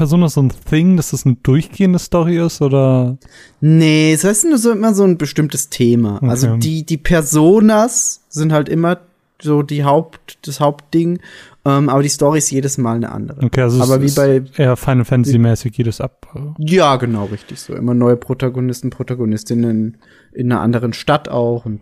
Persona 0.00 0.30
so 0.30 0.40
ein 0.40 0.50
Thing, 0.70 0.96
dass 0.96 1.10
das 1.10 1.26
eine 1.26 1.36
durchgehende 1.42 1.98
Story 1.98 2.38
ist 2.38 2.62
oder? 2.62 3.18
nee, 3.60 4.14
es 4.14 4.24
ist 4.24 4.46
nur 4.46 4.56
so 4.56 4.70
immer 4.70 4.94
so 4.94 5.04
ein 5.04 5.18
bestimmtes 5.18 5.68
Thema. 5.68 6.16
Okay. 6.16 6.28
Also 6.30 6.56
die, 6.56 6.86
die 6.86 6.96
Personas 6.96 8.22
sind 8.30 8.50
halt 8.50 8.70
immer 8.70 9.00
so 9.42 9.62
die 9.62 9.84
Haupt, 9.84 10.38
das 10.46 10.58
Hauptding. 10.58 11.18
Ähm, 11.66 11.90
aber 11.90 12.02
die 12.02 12.08
Story 12.08 12.38
ist 12.38 12.50
jedes 12.50 12.78
Mal 12.78 12.96
eine 12.96 13.12
andere. 13.12 13.42
Okay, 13.42 13.60
also 13.60 13.82
Aber 13.82 14.02
es 14.02 14.16
wie 14.16 14.22
ist 14.22 14.58
eher 14.58 14.74
Final 14.78 15.04
Fantasy 15.04 15.36
mäßig 15.36 15.76
jedes 15.76 16.00
ab. 16.00 16.34
Ja, 16.56 16.96
genau, 16.96 17.26
richtig 17.26 17.60
so. 17.60 17.74
Immer 17.74 17.92
neue 17.92 18.16
Protagonisten, 18.16 18.88
Protagonistinnen 18.88 19.98
in 20.32 20.50
einer 20.50 20.62
anderen 20.62 20.94
Stadt 20.94 21.28
auch 21.28 21.66
und. 21.66 21.80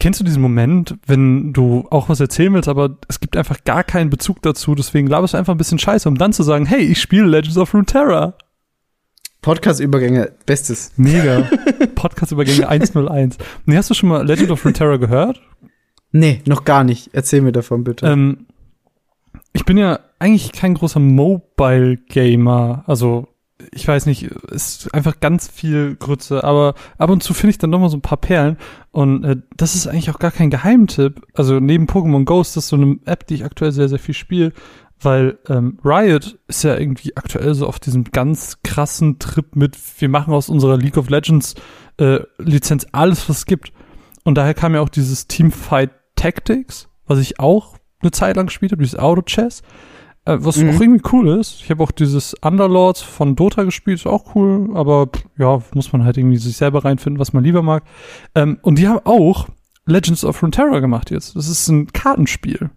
Kennst 0.00 0.20
du 0.20 0.24
diesen 0.24 0.42
Moment, 0.42 0.96
wenn 1.06 1.52
du 1.52 1.86
auch 1.90 2.08
was 2.08 2.20
erzählen 2.20 2.54
willst, 2.54 2.68
aber 2.68 2.98
es 3.08 3.18
gibt 3.18 3.36
einfach 3.36 3.64
gar 3.64 3.82
keinen 3.82 4.10
Bezug 4.10 4.40
dazu, 4.42 4.76
deswegen 4.76 5.08
laberst 5.08 5.34
du 5.34 5.38
einfach 5.38 5.54
ein 5.54 5.58
bisschen 5.58 5.80
Scheiße, 5.80 6.08
um 6.08 6.16
dann 6.16 6.32
zu 6.32 6.44
sagen, 6.44 6.66
hey, 6.66 6.80
ich 6.82 7.00
spiele 7.00 7.26
Legends 7.26 7.58
of 7.58 7.74
Runeterra. 7.74 8.34
Podcast-Übergänge, 9.42 10.32
bestes. 10.46 10.92
Mega. 10.96 11.48
Podcast-Übergänge 11.94 12.68
101. 12.68 13.38
Nee, 13.66 13.76
hast 13.76 13.90
du 13.90 13.94
schon 13.94 14.08
mal 14.08 14.26
Legend 14.26 14.50
of 14.50 14.64
Runeterra 14.64 14.96
gehört? 14.96 15.40
Nee, 16.12 16.42
noch 16.46 16.64
gar 16.64 16.84
nicht. 16.84 17.10
Erzähl 17.12 17.40
mir 17.40 17.52
davon 17.52 17.84
bitte. 17.84 18.06
Ähm, 18.06 18.46
ich 19.52 19.64
bin 19.64 19.78
ja 19.78 20.00
eigentlich 20.18 20.52
kein 20.52 20.74
großer 20.74 21.00
Mobile-Gamer. 21.00 22.84
Also, 22.86 23.27
ich 23.72 23.86
weiß 23.86 24.06
nicht, 24.06 24.22
ist 24.22 24.92
einfach 24.94 25.20
ganz 25.20 25.48
viel 25.48 25.96
Grütze, 25.96 26.44
aber 26.44 26.74
ab 26.98 27.10
und 27.10 27.22
zu 27.22 27.34
finde 27.34 27.50
ich 27.50 27.58
dann 27.58 27.72
doch 27.72 27.78
mal 27.78 27.88
so 27.88 27.96
ein 27.96 28.02
paar 28.02 28.18
Perlen. 28.18 28.56
Und 28.90 29.24
äh, 29.24 29.36
das 29.56 29.74
ist 29.74 29.86
eigentlich 29.86 30.10
auch 30.10 30.18
gar 30.18 30.30
kein 30.30 30.50
Geheimtipp. 30.50 31.26
Also 31.34 31.60
neben 31.60 31.86
Pokémon 31.86 32.24
das 32.38 32.56
ist 32.56 32.68
so 32.68 32.76
eine 32.76 32.98
App, 33.04 33.26
die 33.26 33.34
ich 33.34 33.44
aktuell 33.44 33.72
sehr, 33.72 33.88
sehr 33.88 33.98
viel 33.98 34.14
spiele, 34.14 34.52
weil 35.00 35.38
ähm, 35.48 35.78
Riot 35.84 36.38
ist 36.48 36.64
ja 36.64 36.76
irgendwie 36.76 37.16
aktuell 37.16 37.54
so 37.54 37.66
auf 37.66 37.78
diesem 37.78 38.04
ganz 38.04 38.58
krassen 38.62 39.18
Trip 39.18 39.54
mit, 39.54 39.76
wir 39.98 40.08
machen 40.08 40.34
aus 40.34 40.48
unserer 40.48 40.76
League 40.76 40.96
of 40.96 41.10
Legends 41.10 41.54
äh, 41.98 42.20
Lizenz 42.38 42.86
alles, 42.92 43.28
was 43.28 43.38
es 43.38 43.46
gibt. 43.46 43.72
Und 44.24 44.36
daher 44.36 44.54
kam 44.54 44.74
ja 44.74 44.80
auch 44.80 44.88
dieses 44.88 45.26
Teamfight 45.26 45.90
Tactics, 46.16 46.88
was 47.06 47.18
ich 47.18 47.38
auch 47.38 47.76
eine 48.00 48.10
Zeit 48.10 48.36
lang 48.36 48.46
gespielt 48.46 48.72
habe, 48.72 48.82
dieses 48.82 48.98
Auto-Chess, 48.98 49.62
äh, 50.28 50.44
was 50.44 50.56
Mhm. 50.56 50.70
auch 50.70 50.80
irgendwie 50.80 51.02
cool 51.12 51.28
ist. 51.40 51.60
Ich 51.62 51.70
habe 51.70 51.82
auch 51.82 51.90
dieses 51.90 52.34
Underlords 52.34 53.00
von 53.02 53.34
Dota 53.34 53.64
gespielt, 53.64 53.98
ist 54.00 54.06
auch 54.06 54.34
cool, 54.34 54.70
aber 54.74 55.08
ja, 55.38 55.62
muss 55.74 55.92
man 55.92 56.04
halt 56.04 56.16
irgendwie 56.18 56.36
sich 56.36 56.56
selber 56.56 56.84
reinfinden, 56.84 57.18
was 57.18 57.32
man 57.32 57.42
lieber 57.44 57.62
mag. 57.62 57.82
Ähm, 58.34 58.58
und 58.62 58.78
die 58.78 58.88
haben 58.88 59.00
auch 59.04 59.48
Legends 59.86 60.24
of 60.24 60.42
Runeterra 60.42 60.80
gemacht 60.80 61.10
jetzt. 61.10 61.34
Das 61.34 61.48
ist 61.48 61.66
ein 61.68 61.92
Kartenspiel. 61.92 62.70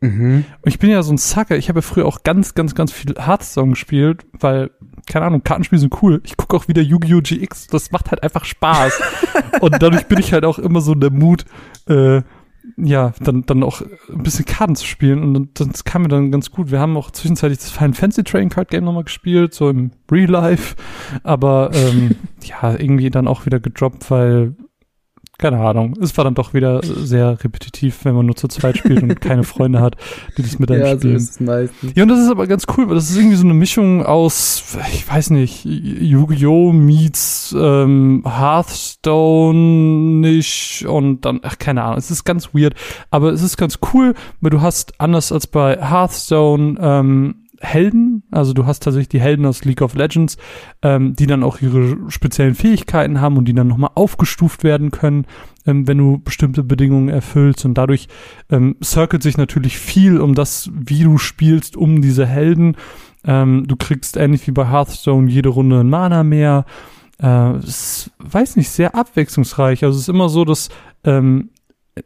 Mhm. 0.00 0.44
Und 0.62 0.68
ich 0.68 0.78
bin 0.78 0.90
ja 0.90 1.02
so 1.02 1.12
ein 1.12 1.18
Sucker. 1.18 1.56
Ich 1.56 1.68
habe 1.68 1.78
ja 1.78 1.82
früher 1.82 2.06
auch 2.06 2.22
ganz, 2.22 2.54
ganz, 2.54 2.74
ganz 2.74 2.92
viel 2.92 3.14
Hearthstone 3.18 3.70
gespielt, 3.70 4.24
weil, 4.32 4.70
keine 5.06 5.26
Ahnung, 5.26 5.42
Kartenspiele 5.44 5.80
sind 5.80 6.02
cool. 6.02 6.22
Ich 6.24 6.36
gucke 6.36 6.56
auch 6.56 6.68
wieder 6.68 6.80
Yu-Gi-Oh! 6.80 7.20
GX. 7.20 7.66
Das 7.66 7.90
macht 7.90 8.10
halt 8.10 8.22
einfach 8.22 8.44
Spaß. 8.44 8.98
und 9.60 9.82
dadurch 9.82 10.06
bin 10.06 10.18
ich 10.18 10.32
halt 10.32 10.44
auch 10.44 10.58
immer 10.58 10.80
so 10.80 10.92
in 10.94 11.00
der 11.00 11.10
Mut, 11.10 11.44
äh, 11.86 12.22
ja, 12.76 13.12
dann, 13.20 13.42
dann 13.46 13.62
auch 13.62 13.80
ein 13.80 14.22
bisschen 14.22 14.44
Karten 14.44 14.76
zu 14.76 14.86
spielen 14.86 15.36
und 15.36 15.60
das 15.60 15.84
kam 15.84 16.02
mir 16.02 16.08
dann 16.08 16.30
ganz 16.30 16.50
gut. 16.50 16.70
Wir 16.70 16.80
haben 16.80 16.96
auch 16.96 17.10
zwischenzeitlich 17.10 17.58
das 17.58 17.70
Final 17.70 17.94
Fantasy 17.94 18.24
Trading 18.24 18.48
Card 18.48 18.70
Game 18.70 18.84
nochmal 18.84 19.04
gespielt, 19.04 19.54
so 19.54 19.68
im 19.68 19.90
Real 20.10 20.30
Life, 20.30 20.76
aber 21.22 21.70
ähm, 21.74 22.16
ja, 22.42 22.72
irgendwie 22.78 23.10
dann 23.10 23.28
auch 23.28 23.46
wieder 23.46 23.60
gedroppt, 23.60 24.10
weil 24.10 24.54
keine 25.40 25.58
Ahnung. 25.58 25.94
Es 26.00 26.16
war 26.16 26.24
dann 26.24 26.34
doch 26.34 26.52
wieder 26.52 26.80
sehr 26.82 27.42
repetitiv, 27.42 28.04
wenn 28.04 28.14
man 28.14 28.26
nur 28.26 28.36
zu 28.36 28.46
zweit 28.46 28.76
spielt 28.76 29.02
und 29.02 29.20
keine 29.20 29.44
Freunde 29.44 29.80
hat, 29.80 29.96
die 30.36 30.42
das 30.42 30.58
mit 30.58 30.70
einem 30.70 30.80
ja, 30.86 30.96
spielen. 30.98 31.18
So 31.18 31.24
ist 31.24 31.30
es 31.30 31.40
meistens. 31.40 31.92
Ja, 31.94 32.02
und 32.02 32.10
das 32.10 32.20
ist 32.20 32.30
aber 32.30 32.46
ganz 32.46 32.66
cool, 32.76 32.88
weil 32.88 32.94
das 32.94 33.10
ist 33.10 33.16
irgendwie 33.16 33.36
so 33.36 33.44
eine 33.44 33.54
Mischung 33.54 34.04
aus, 34.04 34.62
ich 34.92 35.08
weiß 35.08 35.30
nicht, 35.30 35.64
Yu-Gi-Oh! 35.64 36.72
meets 36.72 37.54
ähm, 37.58 38.22
Hearthstone 38.26 39.58
nicht 40.20 40.84
und 40.86 41.24
dann, 41.24 41.40
ach, 41.42 41.58
keine 41.58 41.82
Ahnung. 41.84 41.98
Es 41.98 42.10
ist 42.10 42.24
ganz 42.24 42.54
weird, 42.54 42.74
aber 43.10 43.32
es 43.32 43.42
ist 43.42 43.56
ganz 43.56 43.78
cool, 43.92 44.14
weil 44.40 44.50
du 44.50 44.60
hast, 44.60 45.00
anders 45.00 45.32
als 45.32 45.46
bei 45.46 45.76
Hearthstone, 45.76 46.76
ähm, 46.80 47.46
Helden, 47.62 48.09
also 48.30 48.52
du 48.52 48.66
hast 48.66 48.82
tatsächlich 48.82 49.08
die 49.08 49.20
Helden 49.20 49.46
aus 49.46 49.64
League 49.64 49.82
of 49.82 49.94
Legends, 49.94 50.36
ähm, 50.82 51.14
die 51.16 51.26
dann 51.26 51.42
auch 51.42 51.60
ihre 51.60 52.10
speziellen 52.10 52.54
Fähigkeiten 52.54 53.20
haben 53.20 53.36
und 53.36 53.46
die 53.46 53.54
dann 53.54 53.68
nochmal 53.68 53.90
aufgestuft 53.94 54.64
werden 54.64 54.90
können, 54.90 55.26
ähm, 55.66 55.86
wenn 55.86 55.98
du 55.98 56.18
bestimmte 56.18 56.62
Bedingungen 56.62 57.08
erfüllst 57.08 57.64
und 57.64 57.74
dadurch 57.74 58.08
ähm, 58.50 58.76
circelt 58.82 59.22
sich 59.22 59.36
natürlich 59.36 59.78
viel 59.78 60.20
um 60.20 60.34
das, 60.34 60.70
wie 60.72 61.02
du 61.02 61.18
spielst, 61.18 61.76
um 61.76 62.02
diese 62.02 62.26
Helden. 62.26 62.76
Ähm, 63.24 63.64
du 63.66 63.76
kriegst 63.76 64.16
ähnlich 64.16 64.46
wie 64.46 64.52
bei 64.52 64.70
Hearthstone 64.70 65.30
jede 65.30 65.50
Runde 65.50 65.80
ein 65.80 65.90
Mana 65.90 66.22
mehr. 66.22 66.64
Äh, 67.22 67.58
ist, 67.58 68.10
weiß 68.18 68.56
nicht, 68.56 68.70
sehr 68.70 68.94
abwechslungsreich. 68.94 69.84
Also 69.84 69.96
es 69.96 70.02
ist 70.02 70.08
immer 70.08 70.28
so, 70.28 70.44
dass 70.44 70.70
ähm, 71.04 71.50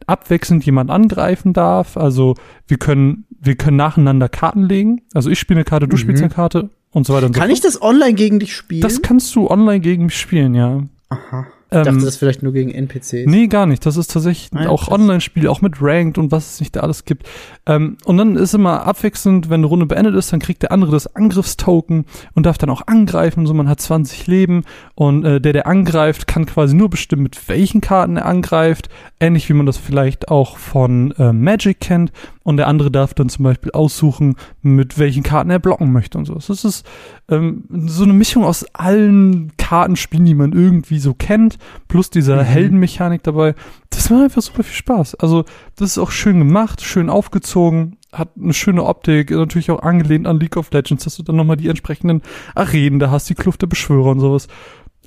abwechselnd 0.07 0.65
jemand 0.65 0.89
angreifen 0.89 1.53
darf. 1.53 1.97
Also 1.97 2.35
wir 2.67 2.77
können, 2.77 3.25
wir 3.29 3.55
können 3.55 3.77
nacheinander 3.77 4.29
Karten 4.29 4.63
legen. 4.63 5.01
Also 5.13 5.29
ich 5.29 5.39
spiele 5.39 5.59
eine 5.59 5.65
Karte, 5.65 5.87
du 5.87 5.95
mhm. 5.95 5.99
spielst 5.99 6.23
eine 6.23 6.33
Karte 6.33 6.69
und 6.91 7.05
so 7.05 7.13
weiter 7.13 7.27
und 7.27 7.35
so 7.35 7.39
Kann 7.39 7.49
ich 7.49 7.61
das 7.61 7.81
online 7.81 8.13
gegen 8.13 8.39
dich 8.39 8.55
spielen? 8.55 8.81
Das 8.81 9.01
kannst 9.01 9.35
du 9.35 9.49
online 9.49 9.79
gegen 9.79 10.05
mich 10.05 10.19
spielen, 10.19 10.55
ja. 10.55 10.83
Aha. 11.09 11.47
Ich 11.79 11.83
dachte, 11.83 11.97
ähm, 11.97 12.05
das 12.05 12.17
vielleicht 12.17 12.43
nur 12.43 12.53
gegen 12.53 12.71
NPCs. 12.71 13.25
Nee, 13.25 13.47
gar 13.47 13.65
nicht. 13.65 13.85
Das 13.85 13.97
ist 13.97 14.11
tatsächlich 14.11 14.51
Nein, 14.51 14.67
auch 14.67 14.87
Online-Spiel, 14.87 15.47
auch 15.47 15.61
mit 15.61 15.81
Ranked 15.81 16.17
und 16.17 16.31
was 16.31 16.53
es 16.53 16.59
nicht 16.59 16.75
da 16.75 16.81
alles 16.81 17.05
gibt. 17.05 17.27
Ähm, 17.65 17.97
und 18.05 18.17
dann 18.17 18.35
ist 18.35 18.53
immer 18.53 18.85
abwechselnd, 18.85 19.49
wenn 19.49 19.61
eine 19.61 19.67
Runde 19.67 19.85
beendet 19.85 20.15
ist, 20.15 20.31
dann 20.31 20.39
kriegt 20.39 20.61
der 20.63 20.71
andere 20.71 20.91
das 20.91 21.15
Angriffstoken 21.15 22.05
und 22.33 22.45
darf 22.45 22.57
dann 22.57 22.69
auch 22.69 22.87
angreifen. 22.87 23.45
So, 23.45 23.53
man 23.53 23.67
hat 23.67 23.81
20 23.81 24.27
Leben 24.27 24.63
und 24.95 25.25
äh, 25.25 25.41
der, 25.41 25.53
der 25.53 25.67
angreift, 25.67 26.27
kann 26.27 26.45
quasi 26.45 26.75
nur 26.75 26.89
bestimmen, 26.89 27.23
mit 27.23 27.49
welchen 27.49 27.81
Karten 27.81 28.17
er 28.17 28.25
angreift. 28.25 28.89
Ähnlich 29.19 29.49
wie 29.49 29.53
man 29.53 29.65
das 29.65 29.77
vielleicht 29.77 30.29
auch 30.29 30.57
von 30.57 31.11
äh, 31.17 31.33
Magic 31.33 31.79
kennt. 31.79 32.11
Und 32.45 32.57
der 32.57 32.67
andere 32.67 32.91
darf 32.91 33.15
dann 33.15 33.27
zum 33.27 33.41
Beispiel 33.41 33.71
aussuchen, 33.71 34.35
mit 34.61 34.99
welchen 34.99 35.23
Karten 35.23 35.49
er 35.49 35.57
blocken 35.57 35.91
möchte 35.91 36.19
und 36.19 36.25
so. 36.25 36.35
Das 36.35 36.63
ist 36.63 36.85
ähm, 37.27 37.63
so 37.87 38.03
eine 38.03 38.13
Mischung 38.13 38.43
aus 38.43 38.63
allen 38.71 39.51
Kartenspielen, 39.57 40.27
die 40.27 40.35
man 40.35 40.53
irgendwie 40.53 40.99
so 40.99 41.15
kennt, 41.15 41.57
plus 41.87 42.11
dieser 42.11 42.35
mhm. 42.35 42.45
Heldenmechanik 42.45 43.23
dabei. 43.23 43.55
Das 43.89 44.11
macht 44.11 44.25
einfach 44.25 44.43
super 44.43 44.61
viel 44.61 44.75
Spaß. 44.75 45.15
Also, 45.15 45.45
das 45.75 45.89
ist 45.89 45.97
auch 45.97 46.11
schön 46.11 46.37
gemacht, 46.37 46.81
schön 46.81 47.09
aufgezogen, 47.09 47.97
hat 48.13 48.29
eine 48.39 48.53
schöne 48.53 48.83
Optik, 48.83 49.31
natürlich 49.31 49.71
auch 49.71 49.81
angelehnt 49.81 50.27
an 50.27 50.39
League 50.39 50.55
of 50.55 50.69
Legends, 50.71 51.03
dass 51.03 51.17
du 51.17 51.23
dann 51.23 51.37
nochmal 51.37 51.57
die 51.57 51.67
entsprechenden 51.67 52.21
Arenen 52.53 52.99
da 52.99 53.09
hast, 53.09 53.27
die 53.27 53.35
Kluft 53.35 53.63
der 53.63 53.67
Beschwörer 53.67 54.11
und 54.11 54.19
sowas. 54.19 54.47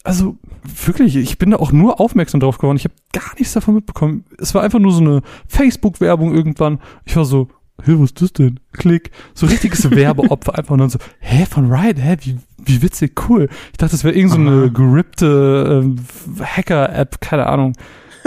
Also 0.04 0.38
wirklich, 0.84 1.16
ich 1.16 1.38
bin 1.38 1.50
da 1.50 1.58
auch 1.58 1.72
nur 1.72 2.00
aufmerksam 2.00 2.40
drauf 2.40 2.58
geworden. 2.58 2.76
Ich 2.76 2.84
habe 2.84 2.94
gar 3.12 3.34
nichts 3.38 3.52
davon 3.52 3.74
mitbekommen. 3.74 4.24
Es 4.38 4.54
war 4.54 4.62
einfach 4.62 4.78
nur 4.78 4.92
so 4.92 5.00
eine 5.00 5.22
Facebook-Werbung 5.48 6.34
irgendwann. 6.34 6.80
Ich 7.04 7.16
war 7.16 7.24
so, 7.24 7.48
hä, 7.84 7.94
was 7.98 8.10
ist 8.10 8.22
das 8.22 8.32
denn? 8.32 8.60
Klick. 8.72 9.10
So 9.34 9.46
richtiges 9.46 9.90
Werbeopfer 9.90 10.56
einfach 10.56 10.72
und 10.72 10.78
dann 10.78 10.90
so, 10.90 10.98
hä, 11.20 11.46
von 11.46 11.72
Riot, 11.72 11.98
hä, 11.98 12.16
wie, 12.20 12.38
wie 12.64 12.82
witzig, 12.82 13.20
cool. 13.28 13.48
Ich 13.72 13.78
dachte, 13.78 13.92
das 13.92 14.04
wäre 14.04 14.14
irgend 14.14 14.32
so 14.32 14.38
eine 14.38 14.70
gerippte 14.70 15.84
äh, 15.84 16.42
Hacker-App, 16.44 17.20
keine 17.20 17.46
Ahnung. 17.46 17.74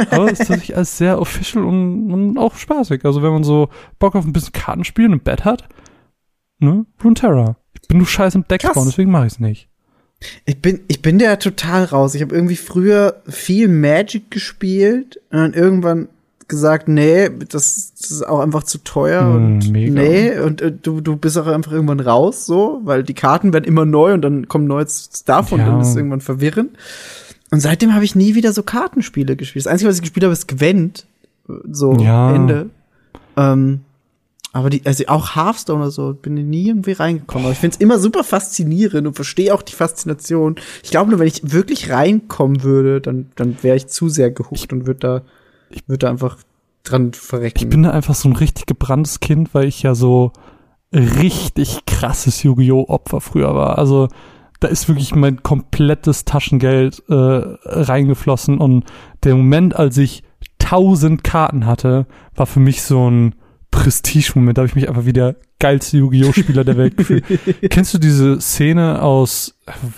Aber 0.10 0.26
es 0.26 0.34
ist 0.34 0.48
tatsächlich 0.48 0.76
alles 0.76 0.98
sehr 0.98 1.20
official 1.20 1.64
und, 1.64 2.12
und, 2.12 2.38
auch 2.38 2.56
spaßig. 2.56 3.06
Also 3.06 3.22
wenn 3.22 3.34
man 3.34 3.44
so 3.44 3.70
Bock 4.00 4.16
auf 4.16 4.26
ein 4.26 4.34
bisschen 4.34 4.54
Kartenspielen 4.54 5.14
im 5.14 5.20
Bett 5.20 5.46
hat, 5.46 5.68
ne, 6.60 6.86
Runeterra. 7.04 7.58
Ich 7.74 7.88
bin 7.88 7.98
nur 7.98 8.08
scheiße 8.08 8.38
im 8.38 8.48
Deck 8.48 8.62
deswegen 8.62 9.12
mache 9.12 9.28
ich 9.28 9.34
es 9.34 9.40
nicht. 9.40 9.71
Ich 10.46 10.62
bin, 10.62 10.82
ich 10.88 11.02
bin 11.02 11.20
da 11.20 11.36
total 11.36 11.86
raus. 11.86 12.16
Ich 12.16 12.22
habe 12.22 12.36
irgendwie 12.36 12.56
früher 12.56 13.22
viel 13.28 13.68
Magic 13.68 14.30
gespielt 14.30 15.20
und 15.32 15.40
dann 15.40 15.54
irgendwann 15.54 16.10
gesagt, 16.48 16.88
nee, 16.88 17.30
das, 17.30 17.94
das 17.98 18.12
ist 18.12 18.28
auch 18.28 18.40
einfach 18.40 18.64
zu 18.64 18.80
teuer 18.80 19.24
mm, 19.24 19.36
und 19.36 19.72
mega. 19.72 20.02
nee, 20.02 20.38
und 20.38 20.62
äh, 20.62 20.72
du, 20.72 21.00
du 21.00 21.16
bist 21.16 21.38
auch 21.38 21.48
einfach 21.48 21.72
irgendwann 21.72 22.02
raus, 22.02 22.46
so, 22.46 22.82
weil 22.84 23.04
die 23.04 23.14
Karten 23.14 23.54
werden 23.54 23.64
immer 23.64 23.86
neu 23.86 24.14
und 24.14 24.22
dann 24.22 24.48
kommen 24.50 24.68
neue 24.68 24.86
Stuff 24.88 25.54
und 25.54 25.60
ja. 25.60 25.68
dann 25.68 25.80
ist 25.80 25.90
es 25.90 25.96
irgendwann 25.96 26.22
verwirrend. 26.22 26.72
Und 27.52 27.62
seitdem 27.62 27.94
habe 27.94 28.06
ich 28.06 28.16
nie 28.16 28.36
wieder 28.36 28.54
so 28.54 28.64
Kartenspiele 28.64 29.36
gespielt. 29.36 29.66
Das 29.66 29.72
Einzige, 29.72 29.90
was 29.90 29.96
ich 29.96 30.02
gespielt 30.02 30.24
habe, 30.24 30.34
ist 30.34 30.48
Gwent. 30.48 31.06
So, 31.70 31.94
ja. 31.96 32.36
Ende. 32.36 32.70
Ähm, 33.38 33.82
aber 34.54 34.70
die, 34.70 34.86
also 34.86 35.06
auch 35.08 35.36
Hearthstone 35.36 35.82
oder 35.82 35.92
so, 35.92 36.14
bin 36.14 36.36
ich 36.36 36.46
nie 36.46 36.68
irgendwie 36.68 36.92
reingekommen. 36.92 37.46
Aber 37.46 37.54
ich 37.54 37.60
finde 37.60 37.76
es 37.76 37.82
immer 37.82 38.00
super 38.00 38.24
faszinierend 38.24 39.08
und 39.08 39.14
verstehe 39.14 39.54
auch 39.54 39.62
die 39.62 39.74
Faszination. 39.74 40.56
Ich 40.84 40.92
glaube 40.92 41.10
nur, 41.10 41.20
wenn 41.20 41.28
ich 41.28 41.52
wirklich 41.52 41.90
reinkommen 41.90 42.64
würde, 42.64 43.00
dann, 43.00 43.32
dann 43.36 43.58
wäre 43.62 43.78
ich 43.78 43.88
zu 43.88 44.10
sehr 44.10 44.30
gehuckt 44.30 44.74
und 44.74 44.88
würde 44.88 45.00
da, 45.00 45.22
ich 45.70 45.88
würde 45.88 46.00
da 46.00 46.10
einfach 46.10 46.38
dran 46.84 47.14
verrecken. 47.14 47.60
Ich 47.60 47.70
bin 47.70 47.84
da 47.84 47.92
einfach 47.92 48.16
so 48.16 48.28
ein 48.28 48.36
richtig 48.36 48.66
gebranntes 48.66 49.22
Kind, 49.22 49.54
weil 49.54 49.68
ich 49.68 49.84
ja 49.84 49.96
so 49.96 50.34
richtig 50.94 51.86
krasses 51.86 52.44
Yu-Gi-Oh! 52.44 52.88
Opfer 52.90 53.22
früher 53.22 53.56
war. 53.56 53.78
Also, 53.78 54.10
da 54.60 54.68
ist 54.68 54.90
wirklich 54.90 55.16
mein 55.16 55.44
komplettes 55.44 56.26
Taschengeld 56.26 57.04
äh, 57.08 57.14
reingeflossen 57.16 58.58
und 58.58 58.84
der 59.24 59.36
Moment, 59.36 59.78
als 59.78 59.98
ich 59.98 60.24
tausend 60.60 61.24
Karten 61.24 61.66
hatte, 61.66 62.06
war 62.36 62.46
für 62.46 62.60
mich 62.60 62.84
so 62.84 63.10
ein 63.10 63.36
Prestige-Moment. 63.72 64.58
Da 64.58 64.62
habe 64.62 64.68
ich 64.68 64.76
mich 64.76 64.90
einfach 64.90 65.06
wie 65.06 65.14
der 65.14 65.38
geilste 65.60 65.98
Yu-Gi-Oh! 65.98 66.34
Spieler 66.34 66.64
der 66.64 66.78
Welt 66.78 66.98
gefühlt. 66.98 67.24
Kennst 67.70 67.94
du 67.94 67.98
diese 67.98 68.40
Szene 68.40 69.02
aus, 69.02 69.56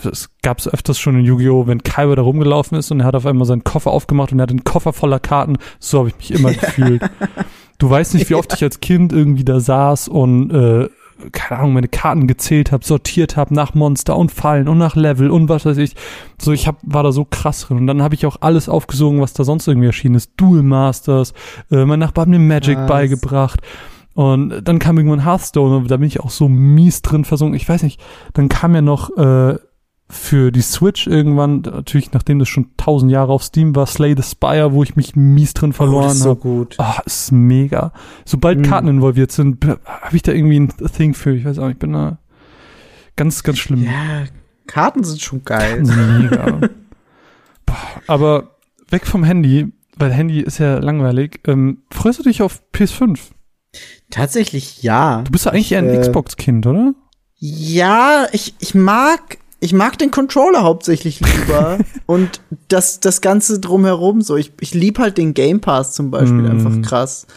es 0.10 0.30
gab 0.42 0.60
es 0.60 0.68
öfters 0.68 1.00
schon 1.00 1.20
in 1.20 1.26
Yu-Gi-Oh!, 1.26 1.68
wenn 1.68 1.84
Kaiba 1.84 2.16
da 2.16 2.22
rumgelaufen 2.22 2.78
ist 2.78 2.92
und 2.92 3.00
er 3.02 3.06
hat 3.08 3.16
auf 3.16 3.26
einmal 3.26 3.46
seinen 3.46 3.64
Koffer 3.64 3.92
aufgemacht 3.92 4.32
und 4.32 4.40
er 4.40 4.44
hat 4.44 4.52
einen 4.52 4.64
Koffer 4.64 4.94
voller 4.94 5.20
Karten. 5.20 5.58
So 5.80 6.00
habe 6.00 6.10
ich 6.10 6.18
mich 6.18 6.32
immer 6.32 6.54
gefühlt. 6.54 7.04
Du 7.80 7.90
weißt 7.90 8.14
nicht, 8.14 8.30
wie 8.30 8.36
oft 8.36 8.54
ich 8.54 8.64
als 8.64 8.80
Kind 8.80 9.12
irgendwie 9.12 9.44
da 9.44 9.60
saß 9.60 10.08
und 10.08 10.52
äh, 10.52 10.88
keine 11.32 11.60
Ahnung, 11.60 11.74
meine 11.74 11.88
Karten 11.88 12.28
gezählt 12.28 12.72
habe, 12.72 12.86
sortiert 12.86 13.38
habe 13.38 13.54
nach 13.54 13.74
Monster 13.74 14.18
und 14.18 14.32
Fallen 14.32 14.68
und 14.68 14.78
nach 14.78 14.96
Level 14.96 15.30
und 15.30 15.50
was 15.50 15.66
weiß 15.66 15.78
ich. 15.78 15.96
So, 16.40 16.52
ich 16.52 16.68
hab, 16.68 16.78
war 16.84 17.04
da 17.04 17.12
so 17.12 17.26
krass 17.26 17.62
drin. 17.62 17.78
Und 17.78 17.88
dann 17.88 18.02
habe 18.02 18.16
ich 18.16 18.26
auch 18.26 18.38
alles 18.42 18.70
aufgesogen, 18.70 19.22
was 19.22 19.34
da 19.34 19.44
sonst 19.44 19.68
irgendwie 19.68 19.88
erschienen 19.88 20.16
ist. 20.16 20.32
Duel 20.38 20.64
Masters, 20.64 21.34
äh, 21.72 21.86
mein 21.86 22.00
Nachbar 22.00 22.24
hat 22.24 22.30
mir 22.30 22.40
Magic 22.40 22.78
was? 22.78 22.88
beigebracht. 22.88 23.62
Und 24.14 24.62
dann 24.64 24.78
kam 24.78 24.98
irgendwann 24.98 25.26
Hearthstone 25.26 25.78
und 25.78 25.90
da 25.90 25.98
bin 25.98 26.08
ich 26.08 26.20
auch 26.20 26.30
so 26.30 26.48
mies 26.48 27.02
drin 27.02 27.26
versunken. 27.26 27.56
Ich 27.56 27.68
weiß 27.68 27.82
nicht, 27.84 28.00
dann 28.34 28.48
kam 28.48 28.76
ja 28.76 28.82
noch 28.82 29.10
äh, 29.18 29.58
für 30.10 30.52
die 30.52 30.62
Switch 30.62 31.08
irgendwann, 31.08 31.62
natürlich 31.62 32.12
nachdem 32.12 32.40
das 32.40 32.48
schon 32.48 32.72
tausend 32.78 33.12
Jahre 33.12 33.32
auf 33.32 33.44
Steam 33.44 33.76
war, 33.76 33.86
Slay 33.86 34.16
the 34.16 34.24
Spire, 34.24 34.74
wo 34.74 34.84
ich 34.84 34.96
mich 34.96 35.16
mies 35.16 35.54
drin 35.54 35.74
verloren 35.74 36.06
habe. 36.06 36.10
Oh, 36.10 36.14
ist 36.14 36.20
so 36.20 36.36
gut. 36.36 36.76
Ah, 36.78 36.98
oh, 36.98 37.02
ist 37.06 37.32
mega. 37.32 37.94
Sobald 38.26 38.60
mhm. 38.60 38.64
Karten 38.64 38.88
involviert 38.88 39.32
sind, 39.32 39.66
habe 39.66 40.16
ich 40.16 40.22
da 40.22 40.32
irgendwie 40.32 40.60
ein 40.60 40.74
Thing 40.96 41.14
für. 41.14 41.34
Ich 41.36 41.46
weiß 41.46 41.60
auch, 41.60 41.70
ich 41.70 41.78
bin 41.78 41.94
da 41.94 42.20
ganz, 43.16 43.44
ganz 43.44 43.58
schlimm. 43.58 43.84
Ja, 43.84 44.26
Karten 44.68 45.04
sind 45.04 45.22
schon 45.22 45.44
geil. 45.44 45.82
Mega. 45.84 46.60
Boah, 47.66 47.78
aber 48.08 48.58
weg 48.90 49.06
vom 49.06 49.24
Handy, 49.24 49.72
weil 49.98 50.12
Handy 50.12 50.42
ist 50.42 50.60
ja 50.60 50.78
langweilig. 50.78 51.42
Ähm, 51.48 51.84
freust 51.92 52.20
du 52.20 52.24
dich 52.24 52.42
auf 52.42 52.62
PS5? 52.74 53.20
Tatsächlich 54.10 54.84
ja. 54.84 55.22
Du 55.24 55.32
bist 55.32 55.46
ja 55.46 55.52
eigentlich 55.52 55.72
ich, 55.72 55.78
ein 55.78 55.90
äh, 55.90 56.00
Xbox-Kind, 56.00 56.68
oder? 56.68 56.94
Ja, 57.38 58.28
ich, 58.32 58.54
ich 58.60 58.76
mag 58.76 59.38
ich 59.64 59.72
mag 59.72 59.98
den 59.98 60.12
Controller 60.12 60.64
hauptsächlich 60.64 61.22
lieber 61.22 61.78
und 62.06 62.42
das, 62.68 63.00
das 63.00 63.22
Ganze 63.22 63.62
drumherum 63.62 64.22
so. 64.22 64.36
Ich, 64.36 64.52
ich 64.60 64.74
lieb 64.74 65.00
halt 65.00 65.18
den 65.18 65.34
Game 65.34 65.62
Pass 65.62 65.94
zum 65.94 66.12
Beispiel 66.12 66.42
mm. 66.42 66.52
einfach 66.52 66.82
krass. 66.82 67.28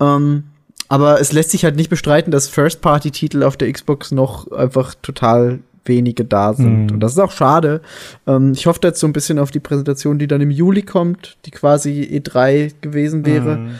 Ähm, 0.00 0.44
aber 0.88 1.20
es 1.20 1.30
lässt 1.32 1.52
sich 1.52 1.64
halt 1.64 1.76
nicht 1.76 1.88
bestreiten, 1.88 2.32
dass 2.32 2.48
First-Party-Titel 2.48 3.44
auf 3.44 3.56
der 3.56 3.72
Xbox 3.72 4.10
noch 4.10 4.50
einfach 4.50 4.94
total 5.02 5.60
wenige 5.84 6.24
da 6.24 6.52
sind. 6.52 6.86
Mm. 6.86 6.94
Und 6.94 7.00
das 7.00 7.12
ist 7.12 7.20
auch 7.20 7.30
schade. 7.30 7.80
Ähm, 8.26 8.54
ich 8.56 8.66
hoffe 8.66 8.80
jetzt 8.82 8.98
so 8.98 9.06
ein 9.06 9.12
bisschen 9.12 9.38
auf 9.38 9.52
die 9.52 9.60
Präsentation, 9.60 10.18
die 10.18 10.26
dann 10.26 10.40
im 10.40 10.50
Juli 10.50 10.82
kommt, 10.82 11.36
die 11.44 11.52
quasi 11.52 12.02
E3 12.12 12.72
gewesen 12.80 13.24
wäre. 13.24 13.56
Mm. 13.56 13.70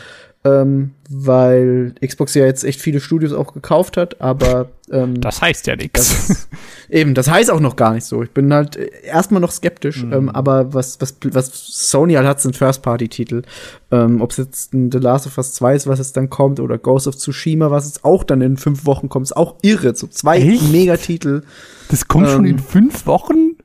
Ähm, 0.45 0.91
weil 1.09 1.95
Xbox 2.01 2.33
ja 2.33 2.45
jetzt 2.45 2.63
echt 2.63 2.79
viele 2.79 3.01
Studios 3.01 3.33
auch 3.33 3.53
gekauft 3.53 3.97
hat, 3.97 4.21
aber 4.21 4.69
Ähm, 4.91 5.21
Das 5.21 5.41
heißt 5.41 5.67
ja 5.67 5.75
nichts. 5.75 6.47
eben, 6.89 7.13
das 7.13 7.29
heißt 7.29 7.51
auch 7.51 7.59
noch 7.59 7.75
gar 7.75 7.93
nicht 7.93 8.05
so. 8.05 8.23
Ich 8.23 8.31
bin 8.31 8.51
halt 8.53 8.75
erstmal 8.75 9.39
noch 9.41 9.51
skeptisch, 9.51 10.03
Mhm. 10.03 10.13
ähm, 10.13 10.29
aber 10.29 10.73
was, 10.73 10.99
was, 10.99 11.15
was 11.31 11.51
Sony 11.53 12.13
halt 12.13 12.25
hat, 12.27 12.41
sind 12.41 12.55
First-Party-Titel. 12.55 13.43
Ähm, 13.91 14.21
Ob 14.21 14.31
es 14.31 14.37
jetzt 14.37 14.71
The 14.71 14.97
Last 14.97 15.27
of 15.27 15.37
Us 15.37 15.53
2 15.53 15.75
ist, 15.75 15.87
was 15.87 15.99
jetzt 15.99 16.17
dann 16.17 16.29
kommt, 16.29 16.59
oder 16.59 16.77
Ghost 16.77 17.07
of 17.07 17.15
Tsushima, 17.17 17.69
was 17.71 17.85
jetzt 17.85 18.03
auch 18.03 18.23
dann 18.23 18.41
in 18.41 18.57
fünf 18.57 18.85
Wochen 18.85 19.09
kommt, 19.09 19.25
ist 19.27 19.37
auch 19.37 19.55
irre. 19.61 19.95
So 19.95 20.07
zwei 20.07 20.37
Echt? 20.39 20.71
Megatitel. 20.71 21.43
Das 21.89 22.07
kommt 22.07 22.27
schon 22.29 22.45
Ähm, 22.45 22.51
in 22.53 22.59
fünf 22.59 23.05
Wochen? 23.05 23.55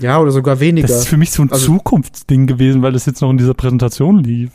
Ja, 0.00 0.20
oder 0.20 0.30
sogar 0.30 0.60
weniger. 0.60 0.86
Das 0.86 0.98
ist 1.00 1.08
für 1.08 1.16
mich 1.16 1.30
so 1.30 1.42
ein 1.42 1.50
Also- 1.50 1.66
Zukunftsding 1.66 2.46
gewesen, 2.46 2.82
weil 2.82 2.92
das 2.92 3.06
jetzt 3.06 3.20
noch 3.22 3.30
in 3.30 3.38
dieser 3.38 3.54
Präsentation 3.54 4.22
lief. 4.22 4.50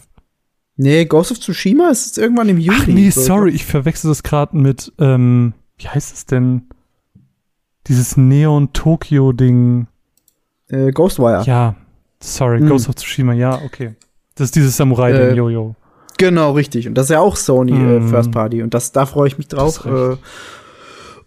nee, 0.78 1.06
Ghost 1.06 1.32
of 1.32 1.39
Tsushima 1.39 1.89
ist 1.89 2.06
jetzt 2.06 2.17
irgendwann 2.17 2.49
im 2.49 2.58
Juli. 2.60 2.78
Ach 2.82 2.88
nee, 2.88 3.10
So. 3.10 3.21
sorry, 3.21 3.52
ich 3.52 3.65
verwechsel 3.65 4.10
das 4.10 4.23
gerade 4.23 4.56
mit, 4.58 4.91
ähm, 4.99 5.54
wie 5.84 5.88
heißt 5.89 6.13
es 6.13 6.26
denn? 6.26 6.63
Dieses 7.88 8.15
Neon-Tokyo-Ding. 8.17 9.88
Äh, 10.69 10.91
Ghostwire. 10.91 11.43
Ja, 11.46 11.76
sorry, 12.22 12.60
Hm. 12.60 12.69
Ghost 12.69 12.88
of 12.89 12.96
Tsushima, 12.96 13.34
ja, 13.34 13.62
okay. 13.65 13.96
Das 14.36 14.46
ist 14.46 14.56
dieses 14.56 14.78
Samurai-Ding, 14.78 15.22
Äh, 15.22 15.34
Jojo. 15.34 15.76
Genau, 16.17 16.52
richtig. 16.54 16.88
Und 16.88 16.96
das 16.96 17.08
ist 17.08 17.10
ja 17.10 17.19
auch 17.19 17.36
Sony 17.36 17.72
äh, 17.74 18.00
Mm. 18.00 18.08
First 18.10 18.32
Party. 18.32 18.62
Und 18.63 18.74
das, 18.74 18.91
da 18.91 19.06
freue 19.06 19.28
ich 19.28 19.38
mich 19.38 19.48
drauf. 19.48 19.86
Äh, 19.86 20.15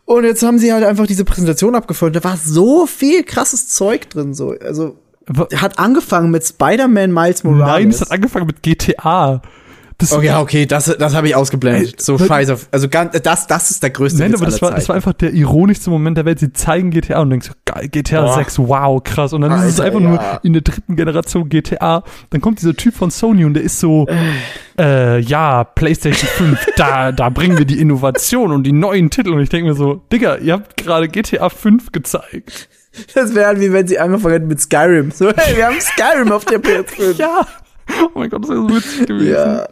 und 0.07 0.25
jetzt 0.25 0.42
haben 0.45 0.59
sie 0.59 0.73
halt 0.73 0.85
einfach 0.85 1.07
diese 1.07 1.25
Präsentation 1.25 1.75
abgefüllt. 1.75 2.14
Da 2.16 2.23
war 2.25 2.37
so 2.37 2.87
viel 2.87 3.25
krasses 3.25 3.69
Zeug 3.69 4.09
drin. 4.09 4.33
So. 4.33 4.55
Also, 4.61 4.97
Wa- 5.27 5.49
hat 5.57 5.79
angefangen 5.79 6.31
mit 6.31 6.45
Spider-Man 6.47 7.12
Miles 7.12 7.42
Morales. 7.45 7.66
Nein, 7.66 7.88
es 7.90 8.01
hat 8.01 8.12
angefangen 8.12 8.47
mit 8.47 8.62
GTA. 8.62 9.42
Das, 9.98 10.12
Oh 10.12 10.20
ja, 10.20 10.40
okay, 10.40 10.66
das, 10.66 10.94
das 10.98 11.14
habe 11.14 11.28
ich 11.28 11.35
ausgeblendet. 11.35 11.94
Ey, 11.94 11.94
So 11.98 12.18
scheiße. 12.18 12.59
Also 12.70 12.88
ganz, 12.88 13.18
das, 13.22 13.46
das 13.46 13.70
ist 13.70 13.82
der 13.82 13.90
größte 13.90 14.18
Nein, 14.18 14.32
Witz 14.32 14.42
aber 14.42 14.50
das 14.50 14.61
war, 14.61 14.70
das 14.72 14.88
war 14.90 14.96
einfach 14.96 15.14
der 15.14 15.32
ironischste 15.32 15.88
Moment 15.88 16.18
der 16.18 16.26
Welt. 16.26 16.38
Sie 16.38 16.52
zeigen 16.52 16.90
GTA 16.90 17.20
und 17.20 17.30
denkst, 17.30 17.50
geil, 17.64 17.88
GTA 17.88 18.22
Boah. 18.22 18.35
6, 18.35 18.59
wow, 18.59 19.02
krass. 19.02 19.32
Und 19.32 19.40
dann 19.40 19.52
ist 19.52 19.64
es 19.64 19.80
Alter, 19.80 19.96
einfach 19.96 20.00
ja. 20.00 20.09
nur 20.09 20.40
in 20.42 20.52
der 20.52 20.62
dritten 20.62 20.96
Generation 20.96 21.48
GTA. 21.48 22.04
Dann 22.28 22.40
kommt 22.42 22.61
dieser 22.61 22.74
Typ 22.74 22.94
von 22.94 23.11
Sony 23.11 23.46
und 23.46 23.54
der 23.54 23.62
ist 23.62 23.80
so, 23.80 24.06
äh, 24.78 25.18
ja, 25.20 25.64
PlayStation 25.64 26.28
5, 26.28 26.66
da, 26.76 27.12
da 27.12 27.30
bringen 27.30 27.56
wir 27.56 27.64
die 27.64 27.80
Innovation 27.80 28.52
und 28.52 28.64
die 28.64 28.72
neuen 28.72 29.09
Titel. 29.09 29.30
Und 29.30 29.40
ich 29.40 29.48
denke 29.48 29.70
mir 29.70 29.76
so, 29.76 30.02
Digga, 30.12 30.37
ihr 30.37 30.52
habt 30.52 30.76
gerade 30.76 31.09
GTA 31.09 31.48
5 31.48 31.92
gezeigt. 31.92 32.68
Das 33.14 33.35
wäre 33.35 33.46
halt 33.46 33.61
wie 33.61 33.72
wenn 33.72 33.87
sie 33.87 33.98
angefangen 33.98 34.35
hätten 34.35 34.48
mit 34.48 34.61
Skyrim. 34.61 35.11
So, 35.11 35.30
hey, 35.35 35.56
wir 35.56 35.66
haben 35.66 35.80
Skyrim 35.80 36.32
auf 36.32 36.44
der 36.44 36.61
PS5. 36.62 37.18
Ja. 37.18 37.46
Oh 38.14 38.18
mein 38.18 38.31
Gott, 38.31 38.42
das 38.44 38.51
ist 38.51 38.57
so 38.57 38.68
witzig 38.68 39.07
gewesen. 39.07 39.33
ja. 39.33 39.66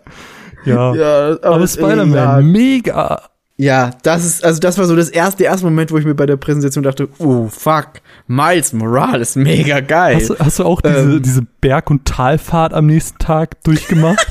Ja. 0.64 0.94
ja 0.94 1.29
Aber 1.42 1.57
aber 1.57 1.66
Spider-Man, 1.68 2.12
Ja, 2.14 2.40
mega. 2.40 3.22
Ja, 3.57 3.90
das 4.03 4.24
ist, 4.24 4.44
also 4.44 4.59
das 4.61 4.79
war 4.79 4.85
so 4.87 4.96
das 4.96 5.09
erste, 5.11 5.38
der 5.44 5.53
erste 5.53 5.64
Moment, 5.66 5.92
wo 5.92 5.98
ich 5.98 6.05
mir 6.05 6.14
bei 6.16 6.27
der 6.27 6.37
Präsentation 6.37 6.83
dachte, 6.83 7.09
oh 7.18 7.46
fuck, 7.48 7.88
Miles 8.27 8.72
Morales, 8.72 9.37
mega 9.37 9.79
geil. 9.81 10.16
Hast, 10.16 10.31
du- 10.31 10.38
hast 10.40 10.59
du 10.59 10.64
auch 10.64 10.81
diese, 10.81 10.98
Ähm. 10.98 11.22
diese 11.22 11.42
Berg- 11.61 11.90
und 11.90 12.05
Talfahrt 12.05 12.72
am 12.74 12.87
nächsten 12.87 13.18
Tag 13.18 13.62
durchgemacht? 13.62 14.27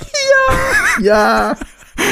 ja, 1.01 1.55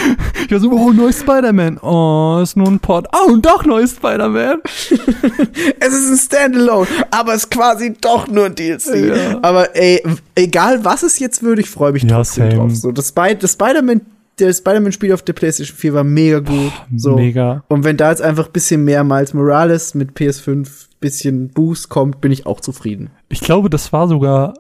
Ich 0.45 0.51
war 0.51 0.59
so, 0.59 0.71
oh, 0.71 0.91
neues 0.91 1.21
Spider-Man. 1.21 1.77
Oh, 1.77 2.39
ist 2.43 2.57
nur 2.57 2.67
ein 2.67 2.79
Pod. 2.79 3.07
Oh, 3.13 3.31
und 3.31 3.45
doch 3.45 3.63
neues 3.63 3.91
Spider-Man. 3.91 4.59
es 5.79 5.93
ist 5.93 6.11
ein 6.11 6.17
Standalone, 6.17 6.87
aber 7.09 7.35
es 7.35 7.43
ist 7.43 7.51
quasi 7.51 7.93
doch 8.01 8.27
nur 8.27 8.47
ein 8.47 8.55
DLC. 8.55 9.15
Ja. 9.15 9.39
Aber 9.41 9.73
ey, 9.75 10.03
egal 10.35 10.83
was 10.83 11.03
es 11.03 11.19
jetzt 11.19 11.41
würde, 11.41 11.61
ich 11.61 11.69
freue 11.69 11.93
mich 11.93 12.03
Ja, 12.03 12.17
trotzdem 12.17 12.49
same. 12.49 12.55
drauf. 12.55 12.75
So, 12.75 12.91
das, 12.91 13.09
Spy 13.09 13.37
das 13.39 13.53
Spider-Man, 13.53 14.01
der 14.39 14.51
Spider-Man-Spiel 14.51 15.13
auf 15.13 15.21
der 15.21 15.33
PlayStation 15.33 15.77
4 15.77 15.93
war 15.93 16.03
mega 16.03 16.39
gut. 16.39 16.73
So. 16.97 17.15
Mega. 17.15 17.63
Und 17.69 17.85
wenn 17.85 17.95
da 17.95 18.09
jetzt 18.09 18.21
einfach 18.21 18.47
ein 18.47 18.51
bisschen 18.51 18.83
mehr 18.83 19.05
Miles 19.05 19.33
Morales 19.33 19.93
mit 19.95 20.17
PS5, 20.17 20.67
bisschen 21.01 21.49
Boost 21.49 21.89
kommt, 21.89 22.21
bin 22.21 22.31
ich 22.31 22.45
auch 22.45 22.61
zufrieden. 22.61 23.09
Ich 23.27 23.41
glaube, 23.41 23.69
das 23.69 23.91
war 23.91 24.07
sogar 24.07 24.53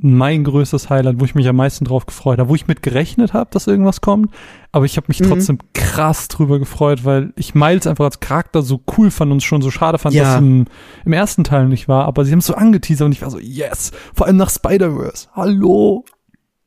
mein 0.00 0.44
größtes 0.44 0.90
Highlight, 0.90 1.18
wo 1.20 1.24
ich 1.24 1.34
mich 1.34 1.48
am 1.48 1.56
meisten 1.56 1.84
drauf 1.84 2.06
gefreut 2.06 2.38
habe, 2.38 2.48
wo 2.48 2.54
ich 2.54 2.68
mit 2.68 2.82
gerechnet 2.82 3.32
habe, 3.32 3.50
dass 3.52 3.66
irgendwas 3.66 4.00
kommt. 4.00 4.32
Aber 4.70 4.84
ich 4.84 4.96
habe 4.96 5.06
mich 5.08 5.18
Mhm. 5.20 5.24
trotzdem 5.28 5.58
krass 5.74 6.28
drüber 6.28 6.60
gefreut, 6.60 7.04
weil 7.04 7.32
ich 7.34 7.54
Miles 7.56 7.86
einfach 7.88 8.04
als 8.04 8.20
Charakter 8.20 8.62
so 8.62 8.80
cool 8.96 9.10
fand 9.10 9.32
und 9.32 9.42
schon 9.42 9.60
so 9.60 9.70
schade 9.72 9.98
fand, 9.98 10.14
Ja. 10.14 10.22
dass 10.22 10.32
es 10.34 10.38
im, 10.38 10.66
im 11.04 11.12
ersten 11.12 11.42
Teil 11.42 11.66
nicht 11.66 11.88
war. 11.88 12.04
Aber 12.04 12.24
sie 12.24 12.30
haben 12.32 12.38
es 12.38 12.46
so 12.46 12.54
angeteasert 12.54 13.06
und 13.06 13.12
ich 13.12 13.22
war 13.22 13.30
so, 13.30 13.40
yes. 13.40 13.90
Vor 14.14 14.26
allem 14.26 14.36
nach 14.36 14.50
Spider-Verse. 14.50 15.28
Hallo. 15.34 16.04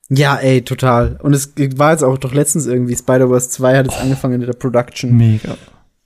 Ja, 0.10 0.36
ey, 0.36 0.62
total. 0.64 1.18
Und 1.24 1.34
es 1.34 1.54
war 1.78 1.92
jetzt 1.92 2.04
auch 2.04 2.18
doch 2.18 2.34
letztens 2.34 2.66
irgendwie, 2.66 2.98
Spider-Verse 2.98 3.50
2 3.50 3.78
hat 3.78 3.86
jetzt 3.86 4.02
angefangen 4.02 4.42
in 4.42 4.46
der 4.48 4.54
Production. 4.54 5.16
Mega. 5.16 5.56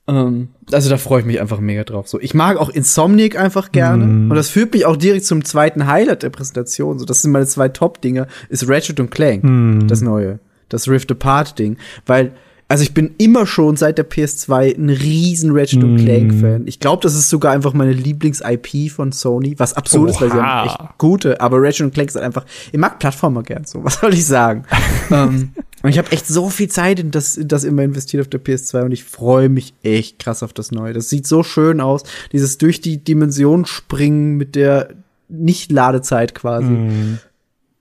Ähm, 0.08 0.48
also 0.72 0.88
da 0.88 0.98
freue 0.98 1.20
ich 1.20 1.26
mich 1.26 1.40
einfach 1.40 1.60
mega 1.60 1.84
drauf. 1.84 2.08
So, 2.08 2.20
ich 2.20 2.34
mag 2.34 2.56
auch 2.58 2.68
Insomniac 2.68 3.36
einfach 3.36 3.72
gerne. 3.72 4.04
Mm. 4.04 4.30
Und 4.30 4.36
das 4.36 4.48
führt 4.48 4.72
mich 4.72 4.86
auch 4.86 4.96
direkt 4.96 5.24
zum 5.24 5.44
zweiten 5.44 5.86
Highlight 5.86 6.22
der 6.22 6.30
Präsentation. 6.30 6.98
So, 6.98 7.04
das 7.04 7.22
sind 7.22 7.32
meine 7.32 7.46
zwei 7.46 7.68
Top-Dinger, 7.68 8.26
ist 8.48 8.68
Ratchet 8.68 9.00
und 9.00 9.10
Clank, 9.10 9.42
Hm. 9.42 9.88
das 9.88 10.00
neue. 10.02 10.38
Das 10.68 10.88
Rift 10.88 11.10
Apart-Ding. 11.10 11.76
Weil, 12.06 12.32
also 12.68 12.82
ich 12.82 12.94
bin 12.94 13.14
immer 13.18 13.46
schon 13.46 13.76
seit 13.76 13.96
der 13.96 14.08
PS2 14.08 14.76
ein 14.76 14.90
riesen 14.90 15.56
Ratchet 15.56 15.82
Mm. 15.82 15.96
Clank-Fan. 15.98 16.66
Ich 16.66 16.80
glaube, 16.80 17.02
das 17.02 17.14
ist 17.14 17.30
sogar 17.30 17.52
einfach 17.52 17.72
meine 17.72 17.92
Lieblings-IP 17.92 18.90
von 18.90 19.12
Sony, 19.12 19.54
was 19.58 19.74
absurd 19.74 20.10
ist, 20.10 20.20
weil 20.20 20.32
sie 20.32 20.36
haben 20.42 20.66
echt 20.68 20.98
gute, 20.98 21.40
aber 21.40 21.62
Ratchet 21.62 21.94
Clank 21.94 22.08
ist 22.08 22.16
halt 22.16 22.24
einfach, 22.24 22.44
ich 22.72 22.78
mag 22.78 22.98
Plattformer 22.98 23.42
gern 23.44 23.64
so, 23.64 23.84
was 23.84 24.00
soll 24.00 24.14
ich 24.14 24.26
sagen? 24.26 24.64
ähm, 25.10 25.52
und 25.82 25.90
ich 25.90 25.98
habe 25.98 26.10
echt 26.10 26.26
so 26.26 26.50
viel 26.50 26.68
Zeit 26.68 26.98
in 26.98 27.12
das, 27.12 27.36
in 27.36 27.46
das 27.46 27.62
immer 27.62 27.82
investiert 27.82 28.22
auf 28.22 28.28
der 28.28 28.42
PS2 28.42 28.86
und 28.86 28.92
ich 28.92 29.04
freue 29.04 29.48
mich 29.48 29.74
echt 29.84 30.18
krass 30.18 30.42
auf 30.42 30.52
das 30.52 30.72
Neue. 30.72 30.92
Das 30.92 31.08
sieht 31.08 31.26
so 31.26 31.44
schön 31.44 31.80
aus, 31.80 32.02
dieses 32.32 32.58
durch 32.58 32.80
die 32.80 32.98
Dimension 32.98 33.66
springen 33.66 34.36
mit 34.36 34.56
der 34.56 34.88
Nicht-Ladezeit 35.28 36.34
quasi. 36.34 36.66
Hm. 36.66 37.18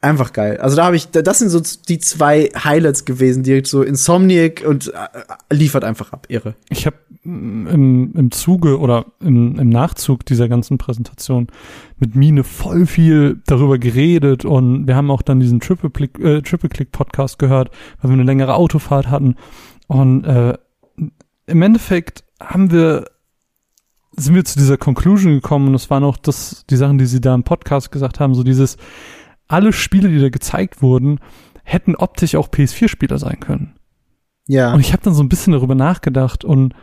Einfach 0.06 0.34
geil. 0.34 0.58
Also 0.58 0.76
da 0.76 0.86
habe 0.86 0.96
ich, 0.96 1.10
das 1.10 1.39
sind 1.39 1.50
so 1.50 1.60
die 1.88 1.98
zwei 1.98 2.52
Highlights 2.56 3.06
gewesen, 3.06 3.41
direkt 3.41 3.65
so 3.65 3.82
Insomniac 3.82 4.63
und 4.63 4.94
äh, 4.94 5.08
liefert 5.52 5.84
einfach 5.84 6.13
ab, 6.13 6.28
irre. 6.30 6.54
Ich 6.70 6.86
habe 6.86 6.98
im, 7.24 8.13
im 8.13 8.30
Zuge 8.30 8.78
oder 8.80 9.08
im, 9.20 9.58
im 9.58 9.70
Nachzug 9.70 10.24
dieser 10.24 10.48
ganzen 10.48 10.78
Präsentation 10.78 11.48
mit 11.98 12.15
Mine 12.15 12.44
voll 12.44 12.86
viel 12.86 13.41
darüber 13.48 13.80
geredet 13.80 14.46
und 14.46 14.86
wir 14.86 14.96
haben 14.96 15.10
auch 15.10 15.24
dann 15.24 15.39
diesen 15.39 15.60
Triple 15.60 15.89
Click, 15.89 16.20
äh, 16.20 16.44
Triple 16.44 16.70
Click 16.70 16.91
Podcast 16.91 17.39
gehört, 17.39 17.72
weil 18.00 18.12
wir 18.12 18.13
eine 18.13 18.26
längere 18.26 18.54
Autofahrt 18.54 19.10
hatten 19.10 19.38
und 19.88 20.24
äh, 20.24 20.56
im 21.48 21.62
Endeffekt 21.63 22.26
haben 22.39 22.70
wir 22.70 23.06
sind 24.18 24.36
wir 24.36 24.46
zu 24.46 24.60
dieser 24.60 24.78
Conclusion 24.78 25.34
gekommen 25.34 25.65
und 25.65 25.74
das 25.74 25.89
waren 25.89 26.04
auch 26.04 26.18
das 26.18 26.63
die 26.70 26.76
Sachen, 26.76 27.00
die 27.00 27.08
sie 27.08 27.22
da 27.22 27.34
im 27.34 27.44
Podcast 27.44 27.91
gesagt 27.91 28.20
haben, 28.20 28.36
so 28.36 28.44
dieses 28.44 28.78
alle 29.48 29.74
Spiele, 29.74 30.10
die 30.10 30.20
da 30.20 30.30
gezeigt 30.30 30.82
wurden, 30.82 31.20
hätten 31.64 31.96
optisch 31.96 32.36
auch 32.36 32.50
PS4-Spieler 32.50 33.18
sein 33.18 33.40
können. 33.40 33.76
Ja. 34.48 34.74
Und 34.74 34.80
ich 34.80 34.94
habe 34.94 35.04
dann 35.04 35.14
so 35.14 35.24
ein 35.24 35.30
bisschen 35.30 35.54
darüber 35.54 35.76
nachgedacht 35.76 36.44
und 36.44 36.74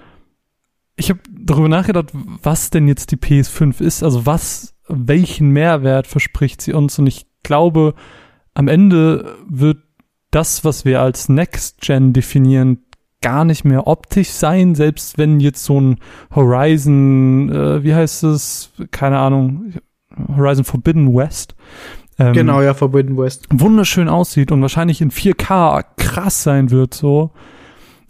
ich 0.97 1.11
habe 1.11 1.21
darüber 1.31 1.69
nachgedacht, 1.69 2.11
was 2.13 2.71
denn 2.71 2.89
jetzt 2.89 3.13
die 3.13 3.17
PS5 3.17 3.81
ist, 3.81 4.03
also 4.03 4.27
was, 4.27 4.75
welchen 4.89 5.51
Mehrwert 5.51 6.07
verspricht 6.07 6.61
sie 6.61 6.73
uns? 6.73 6.99
Und 6.99 7.07
ich 7.07 7.27
glaube, 7.43 7.95
am 8.55 8.69
Ende 8.69 9.37
wird 9.49 9.79
das, 10.31 10.65
was 10.65 10.85
wir 10.85 11.01
als 11.01 11.29
Next 11.29 11.81
Gen 11.81 12.13
definieren, 12.13 12.85
gar 13.23 13.45
nicht 13.45 13.65
mehr 13.65 13.87
optisch 13.87 14.31
sein, 14.31 14.75
selbst 14.75 15.17
wenn 15.17 15.41
jetzt 15.41 15.65
so 15.65 15.81
ein 15.81 15.97
Horizon, 16.35 17.51
äh, 17.51 17.83
wie 17.85 17.95
heißt 17.95 18.25
es, 18.25 18.73
keine 18.91 19.19
Ahnung, 19.19 19.75
Horizon 20.37 20.65
Forbidden 20.65 21.15
West, 21.15 21.55
ähm, 22.29 22.33
genau, 22.35 22.61
ja, 22.63 22.75
Forbidden 22.75 23.17
West. 23.17 23.47
wunderschön 23.51 24.09
aussieht 24.09 24.53
und 24.53 24.61
wahrscheinlich 24.63 25.01
in 25.01 25.11
4K 25.11 25.85
krass 25.97 26.43
sein 26.43 26.71
wird, 26.71 26.95
so. 26.95 27.31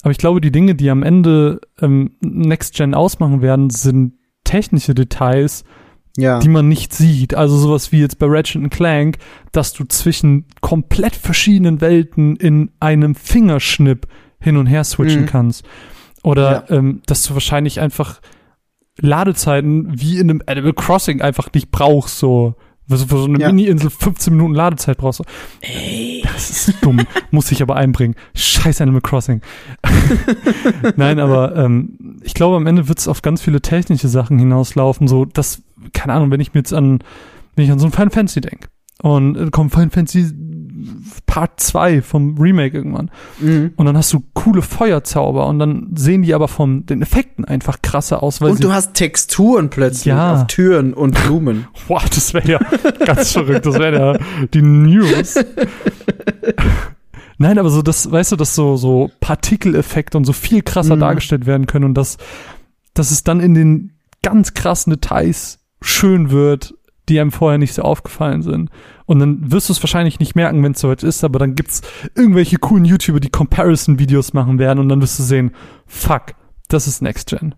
Aber 0.02 0.10
ich 0.10 0.18
glaube, 0.18 0.40
die 0.40 0.50
Dinge, 0.52 0.74
die 0.74 0.90
am 0.90 1.02
Ende 1.02 1.60
ähm, 1.80 2.16
Next 2.20 2.74
Gen 2.74 2.94
ausmachen 2.94 3.40
werden, 3.42 3.70
sind 3.70 4.14
technische 4.44 4.94
Details, 4.94 5.62
Ja. 6.16 6.40
die 6.40 6.48
man 6.48 6.68
nicht 6.68 6.92
sieht. 6.92 7.34
Also 7.34 7.56
sowas 7.56 7.92
wie 7.92 8.00
jetzt 8.00 8.18
bei 8.18 8.26
Ratchet 8.28 8.68
Clank, 8.70 9.18
dass 9.52 9.72
du 9.72 9.84
zwischen 9.84 10.46
komplett 10.60 11.14
verschiedenen 11.14 11.80
Welten 11.80 12.34
in 12.36 12.72
einem 12.80 13.14
Fingerschnipp 13.14 14.08
hin 14.40 14.56
und 14.56 14.66
her 14.66 14.82
switchen 14.82 15.22
Mhm. 15.22 15.26
kannst. 15.26 15.64
Oder 16.24 16.68
ähm, 16.70 17.00
dass 17.06 17.22
du 17.22 17.34
wahrscheinlich 17.34 17.80
einfach 17.80 18.20
Ladezeiten 19.00 20.00
wie 20.00 20.18
in 20.18 20.28
einem 20.30 20.42
Animal 20.46 20.72
Crossing 20.74 21.20
einfach 21.22 21.48
nicht 21.54 21.70
brauchst, 21.70 22.18
so. 22.18 22.54
So 22.88 23.10
wo 23.10 23.16
so 23.18 23.24
eine 23.24 23.38
Ja. 23.38 23.48
Mini-Insel 23.48 23.90
15 23.90 24.34
Minuten 24.34 24.54
Ladezeit 24.54 24.98
brauchst. 24.98 25.20
du. 25.20 25.24
Das 26.24 26.50
ist 26.50 26.74
dumm. 26.82 27.00
Muss 27.30 27.50
ich 27.52 27.62
aber 27.62 27.76
einbringen. 27.76 28.14
Scheiß 28.34 28.80
Animal 28.80 29.00
Crossing. 29.00 29.40
Nein, 30.96 31.18
aber 31.18 31.56
ähm, 31.56 32.18
ich 32.22 32.34
glaube, 32.34 32.56
am 32.56 32.66
Ende 32.66 32.88
wird 32.88 32.98
es 32.98 33.08
auf 33.08 33.22
ganz 33.22 33.40
viele 33.42 33.60
technische 33.60 34.08
Sachen 34.08 34.38
hinauslaufen. 34.38 35.08
So, 35.08 35.24
dass, 35.24 35.62
keine 35.92 36.12
Ahnung, 36.14 36.30
wenn 36.30 36.40
ich 36.40 36.54
mir 36.54 36.60
jetzt 36.60 36.72
an, 36.74 36.98
wenn 37.56 37.64
ich 37.64 37.70
an 37.70 37.78
so 37.78 37.86
ein 37.86 37.92
Final 37.92 38.10
Fantasy 38.10 38.40
denke 38.40 38.68
und 39.02 39.36
äh, 39.36 39.50
kommt 39.50 39.72
Final 39.72 39.90
Fantasy 39.90 40.32
Part 41.26 41.60
2 41.60 42.02
vom 42.02 42.36
Remake 42.38 42.76
irgendwann. 42.76 43.10
Mhm. 43.40 43.72
Und 43.76 43.86
dann 43.86 43.96
hast 43.96 44.12
du 44.12 44.22
coole 44.34 44.62
Feuerzauber 44.62 45.46
und 45.46 45.58
dann 45.58 45.90
sehen 45.94 46.22
die 46.22 46.34
aber 46.34 46.48
von 46.48 46.86
den 46.86 47.02
Effekten 47.02 47.44
einfach 47.44 47.82
krasser 47.82 48.22
aus, 48.22 48.40
weil 48.40 48.50
Und 48.52 48.62
du 48.64 48.72
hast 48.72 48.94
Texturen 48.94 49.70
plötzlich 49.70 50.06
Ja. 50.06 50.34
auf 50.34 50.46
Türen 50.46 50.94
und 50.94 51.14
Blumen. 51.24 51.66
wow, 51.88 52.02
das 52.08 52.34
wäre 52.34 52.48
ja 52.52 52.58
ganz 53.06 53.32
verrückt, 53.32 53.66
das 53.66 53.78
wäre 53.78 53.98
ja 53.98 54.46
die 54.52 54.62
News. 54.62 55.36
Nein, 57.38 57.58
aber 57.58 57.70
so 57.70 57.82
das, 57.82 58.10
weißt 58.10 58.32
du, 58.32 58.36
dass 58.36 58.54
so 58.54 58.76
so 58.76 59.10
Partikeleffekte 59.20 60.16
und 60.16 60.24
so 60.24 60.32
viel 60.32 60.62
krasser 60.62 60.96
Mhm. 60.96 61.00
dargestellt 61.00 61.46
werden 61.46 61.66
können 61.66 61.84
und 61.86 61.94
dass 61.94 62.18
dass 62.94 63.10
es 63.10 63.24
dann 63.24 63.40
in 63.40 63.54
den 63.54 63.92
ganz 64.22 64.52
krassen 64.54 64.92
Details 64.92 65.58
schön 65.80 66.30
wird, 66.30 66.74
die 67.08 67.18
einem 67.18 67.32
vorher 67.32 67.58
nicht 67.58 67.72
so 67.74 67.82
aufgefallen 67.82 68.42
sind. 68.42 68.70
Und 69.12 69.18
dann 69.18 69.52
wirst 69.52 69.68
du 69.68 69.74
es 69.74 69.82
wahrscheinlich 69.82 70.20
nicht 70.20 70.36
merken, 70.36 70.64
wenn 70.64 70.72
es 70.72 70.80
soweit 70.80 71.02
ist, 71.02 71.22
aber 71.22 71.38
dann 71.38 71.54
gibt's 71.54 71.82
irgendwelche 72.14 72.56
coolen 72.56 72.86
YouTuber, 72.86 73.20
die 73.20 73.28
Comparison-Videos 73.28 74.32
machen 74.32 74.58
werden 74.58 74.78
und 74.78 74.88
dann 74.88 75.02
wirst 75.02 75.18
du 75.18 75.22
sehen, 75.22 75.50
fuck, 75.86 76.32
das 76.68 76.86
ist 76.86 77.02
Next 77.02 77.28
Gen. 77.28 77.54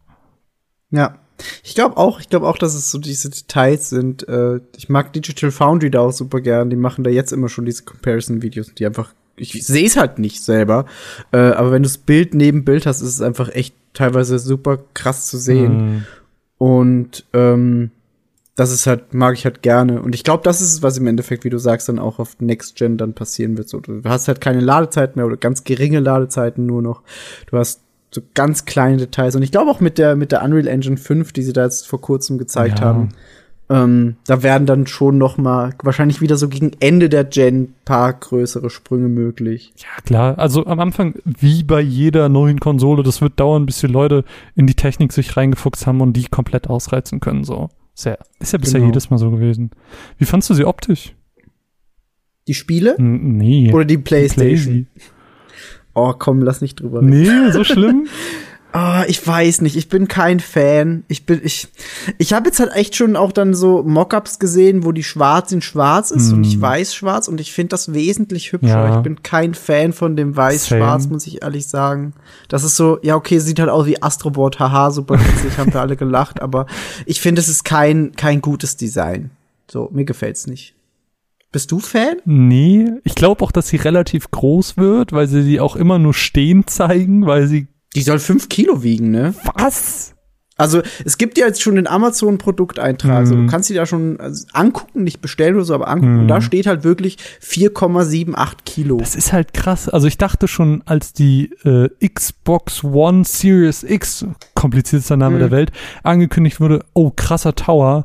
Ja. 0.91 1.15
Ich 1.63 1.77
glaube 1.77 1.97
auch, 1.97 2.19
ich 2.19 2.29
glaube 2.29 2.49
auch, 2.49 2.59
dass 2.59 2.75
es 2.75 2.91
so 2.91 2.99
diese 2.99 3.31
Details 3.31 3.89
sind. 3.89 4.27
Äh, 4.27 4.63
ich 4.77 4.89
mag 4.89 5.13
Digital 5.13 5.53
Foundry 5.53 5.93
da 5.93 6.01
auch 6.01 6.11
super 6.11 6.41
gern. 6.41 6.71
Die 6.71 6.77
machen 6.77 7.05
da 7.05 7.11
jetzt 7.11 7.33
immer 7.33 7.49
schon 7.49 7.67
diese 7.67 7.85
Comparison-Videos, 7.85 8.75
die 8.75 8.85
einfach, 8.85 9.15
ich 9.37 9.53
sehe 9.65 9.87
es 9.87 9.97
halt 9.97 10.19
nicht 10.19 10.43
selber. 10.43 10.87
Äh, 11.31 11.37
aber 11.37 11.71
wenn 11.71 11.85
du 11.85 11.89
das 11.89 11.99
Bild 11.99 12.35
neben 12.35 12.65
Bild 12.65 12.85
hast, 12.85 13.01
ist 13.01 13.11
es 13.11 13.21
einfach 13.21 13.49
echt 13.51 13.77
teilweise 13.93 14.41
super 14.41 14.81
krass 14.93 15.29
zu 15.29 15.39
sehen. 15.39 15.77
Mhm. 15.77 16.05
Und 16.59 17.27
ähm, 17.33 17.93
das 18.57 18.71
ist 18.71 18.87
halt, 18.87 19.15
mag 19.15 19.35
ich 19.35 19.45
halt 19.45 19.63
gerne. 19.63 20.01
Und 20.01 20.15
ich 20.15 20.23
glaube, 20.23 20.43
das 20.45 20.61
ist 20.61 20.73
es, 20.73 20.83
was 20.83 20.97
im 20.99 21.07
Endeffekt, 21.07 21.45
wie 21.45 21.51
du 21.51 21.59
sagst, 21.59 21.89
dann 21.89 21.99
auch 21.99 22.19
auf 22.19 22.37
Next 22.41 22.77
Gen 22.77 22.97
dann 22.97 23.13
passieren 23.15 23.59
wird. 23.59 23.69
So, 23.69 23.81
du 23.81 24.03
hast 24.05 24.29
halt 24.29 24.41
keine 24.41 24.61
Ladezeit 24.61 25.17
mehr 25.17 25.27
oder 25.27 25.37
ganz 25.37 25.65
geringe 25.65 26.01
Ladezeiten 26.01 26.65
nur 26.67 26.81
noch. 26.83 27.03
Du 27.51 27.59
hast 27.59 27.81
so 28.13 28.21
ganz 28.35 28.65
kleine 28.65 28.97
Details. 28.99 29.35
Und 29.35 29.43
ich 29.43 29.51
glaube 29.51 29.71
auch 29.71 29.81
mit 29.81 29.99
der, 29.99 30.15
mit 30.15 30.31
der 30.31 30.45
Unreal 30.45 30.69
Engine 30.69 30.97
5, 30.97 31.33
die 31.33 31.43
sie 31.43 31.53
da 31.53 31.65
jetzt 31.65 31.89
vor 31.89 32.01
kurzem 32.01 32.39
gezeigt 32.39 32.79
Ja. 32.79 32.85
haben, 32.85 33.09
ähm, 33.71 34.17
da 34.27 34.43
werden 34.45 34.67
dann 34.67 34.87
schon 34.87 35.19
noch 35.19 35.37
mal 35.37 35.75
wahrscheinlich 35.83 36.21
wieder 36.21 36.37
so 36.37 36.49
gegen 36.49 36.73
Ende 36.79 37.09
der 37.09 37.25
Gen 37.25 37.75
paar 37.85 38.13
größere 38.13 38.71
Sprünge 38.71 39.09
möglich. 39.09 39.73
Ja, 39.79 40.03
klar. 40.05 40.39
Also 40.39 40.65
am 40.67 40.79
Anfang, 40.79 41.15
wie 41.25 41.65
bei 41.65 41.81
jeder 41.81 42.29
neuen 42.29 42.61
Konsole, 42.61 43.03
das 43.03 43.21
wird 43.21 43.41
dauern, 43.41 43.67
bis 43.67 43.81
die 43.81 43.87
Leute 43.89 44.25
in 44.55 44.67
die 44.69 44.75
Technik 44.75 45.13
sich 45.13 45.37
reingefuchst 45.37 45.87
haben 45.89 46.01
und 46.03 46.13
die 46.13 46.27
komplett 46.27 46.69
ausreizen 46.69 47.19
können. 47.19 47.43
So. 47.43 47.71
Ist 47.97 48.07
ja, 48.07 48.17
ist 48.41 48.53
ja 48.53 48.59
bisher 48.59 48.81
Genau. 48.81 48.91
jedes 48.93 49.11
Mal 49.11 49.19
so 49.19 49.31
gewesen. 49.31 49.71
Wie 50.19 50.25
fandst 50.25 50.51
du 50.51 50.55
sie 50.55 50.65
optisch? 50.65 51.15
Die 52.49 52.55
Spiele 52.55 52.97
N 52.99 53.37
nee. 53.39 53.73
oder 53.73 53.85
die 53.85 53.99
PlayStation? 53.99 54.87
Playsee. 54.95 55.11
Oh, 55.95 56.13
komm, 56.19 56.43
lass 56.43 56.61
nicht 56.61 56.81
drüber 56.81 57.01
reden. 57.01 57.11
Nee, 57.11 57.51
so 57.53 57.63
schlimm? 57.65 58.09
Ah, 58.77 59.05
ich 59.07 59.25
weiß 59.25 59.61
nicht, 59.61 59.77
ich 59.77 59.89
bin 59.89 60.09
kein 60.09 60.41
Fan. 60.41 61.05
Ich 61.07 61.27
bin 61.27 61.41
ich 61.45 61.69
ich 62.19 62.33
habe 62.33 62.47
jetzt 62.49 62.59
halt 62.59 62.73
echt 62.75 62.97
schon 62.97 63.15
auch 63.15 63.31
dann 63.31 63.55
so 63.55 63.85
Mockups 63.85 64.41
gesehen, 64.41 64.85
wo 64.85 64.91
die 64.91 65.05
schwarz 65.05 65.53
in 65.53 65.63
schwarz 65.63 66.11
ist 66.11 66.33
und 66.33 66.43
ich 66.45 66.57
Mm. 66.57 66.63
weiß 66.63 66.93
schwarz 66.93 67.29
und 67.29 67.41
ich 67.41 67.53
finde 67.53 67.69
das 67.69 67.93
wesentlich 67.95 68.51
hübscher. 68.53 68.69
Ja. 68.89 68.97
Ich 68.97 69.03
bin 69.05 69.23
kein 69.23 69.55
Fan 69.55 69.93
von 69.93 70.17
dem 70.17 70.37
weiß 70.37 70.67
schwarz, 70.67 71.05
Same. 71.05 71.13
muss 71.15 71.27
ich 71.29 71.43
ehrlich 71.43 71.69
sagen. 71.69 72.15
Das 72.49 72.65
ist 72.65 72.75
so, 72.75 72.99
ja, 73.03 73.15
okay, 73.15 73.39
sieht 73.39 73.61
halt 73.61 73.71
aus 73.71 73.87
wie 73.87 74.03
Astrobot, 74.03 74.59
haha, 74.59 74.91
super 74.91 75.21
witzig, 75.21 75.57
haben 75.57 75.73
wir 75.73 75.81
alle 75.81 75.95
gelacht, 75.97 76.43
aber 76.43 76.67
ich 77.07 77.21
finde 77.21 77.41
es 77.43 77.49
ist 77.49 77.63
kein 77.65 78.11
kein 78.17 78.41
gutes 78.41 78.77
Design. 78.77 79.31
So, 79.71 79.89
mir 79.93 80.05
gefällt's 80.05 80.49
nicht. 80.49 80.75
Bist 81.53 81.71
du 81.71 81.79
Fan? 81.79 82.17
Nee. 82.25 82.91
Ich 83.05 83.15
glaube 83.15 83.45
auch, 83.45 83.53
dass 83.53 83.69
sie 83.69 83.77
relativ 83.77 84.33
groß 84.33 84.77
wird, 84.79 85.13
weil 85.13 85.29
sie 85.29 85.45
die 85.45 85.61
auch 85.61 85.77
immer 85.77 86.01
nur 86.01 86.13
stehen 86.13 86.67
zeigen, 86.67 87.25
weil 87.27 87.47
sie. 87.47 87.69
Die 87.95 88.03
soll 88.03 88.19
fünf 88.19 88.49
Kilo 88.49 88.83
wiegen, 88.83 89.11
ne? 89.11 89.35
Was? 89.55 90.11
Also 90.57 90.83
es 91.05 91.19
gibt 91.19 91.37
ja 91.37 91.47
jetzt 91.47 91.61
schon 91.63 91.75
den 91.75 91.89
Amazon-Produkteintrag. 91.89 93.11
Also, 93.11 93.35
Mhm. 93.35 93.47
du 93.47 93.51
kannst 93.51 93.71
die 93.71 93.75
da 93.75 93.87
schon 93.87 94.21
also, 94.21 94.47
angucken, 94.53 95.03
nicht 95.03 95.21
bestellen 95.21 95.57
oder 95.57 95.65
so, 95.65 95.75
aber 95.75 95.89
angucken. 95.89 96.15
Mhm. 96.15 96.21
Und 96.21 96.29
da 96.29 96.41
steht 96.41 96.67
halt 96.69 96.85
wirklich 96.85 97.17
4,78 97.41 98.65
Kilo. 98.65 98.97
Das 98.99 99.17
ist 99.17 99.33
halt 99.33 99.53
krass. 99.53 99.89
Also 99.89 100.07
ich 100.07 100.17
dachte 100.19 100.47
schon, 100.49 100.83
als 100.87 101.13
die 101.13 101.51
äh, 101.65 101.89
Xbox 102.09 102.85
One 102.85 103.25
Series 103.25 103.83
X, 103.83 104.27
kompliziertester 104.55 105.17
Name 105.17 105.37
Mhm. 105.37 105.41
der 105.41 105.51
Welt, 105.51 105.73
angekündigt 106.03 106.61
wurde, 106.61 106.85
oh, 106.95 107.11
krasser 107.15 107.55
Tower. 107.57 108.05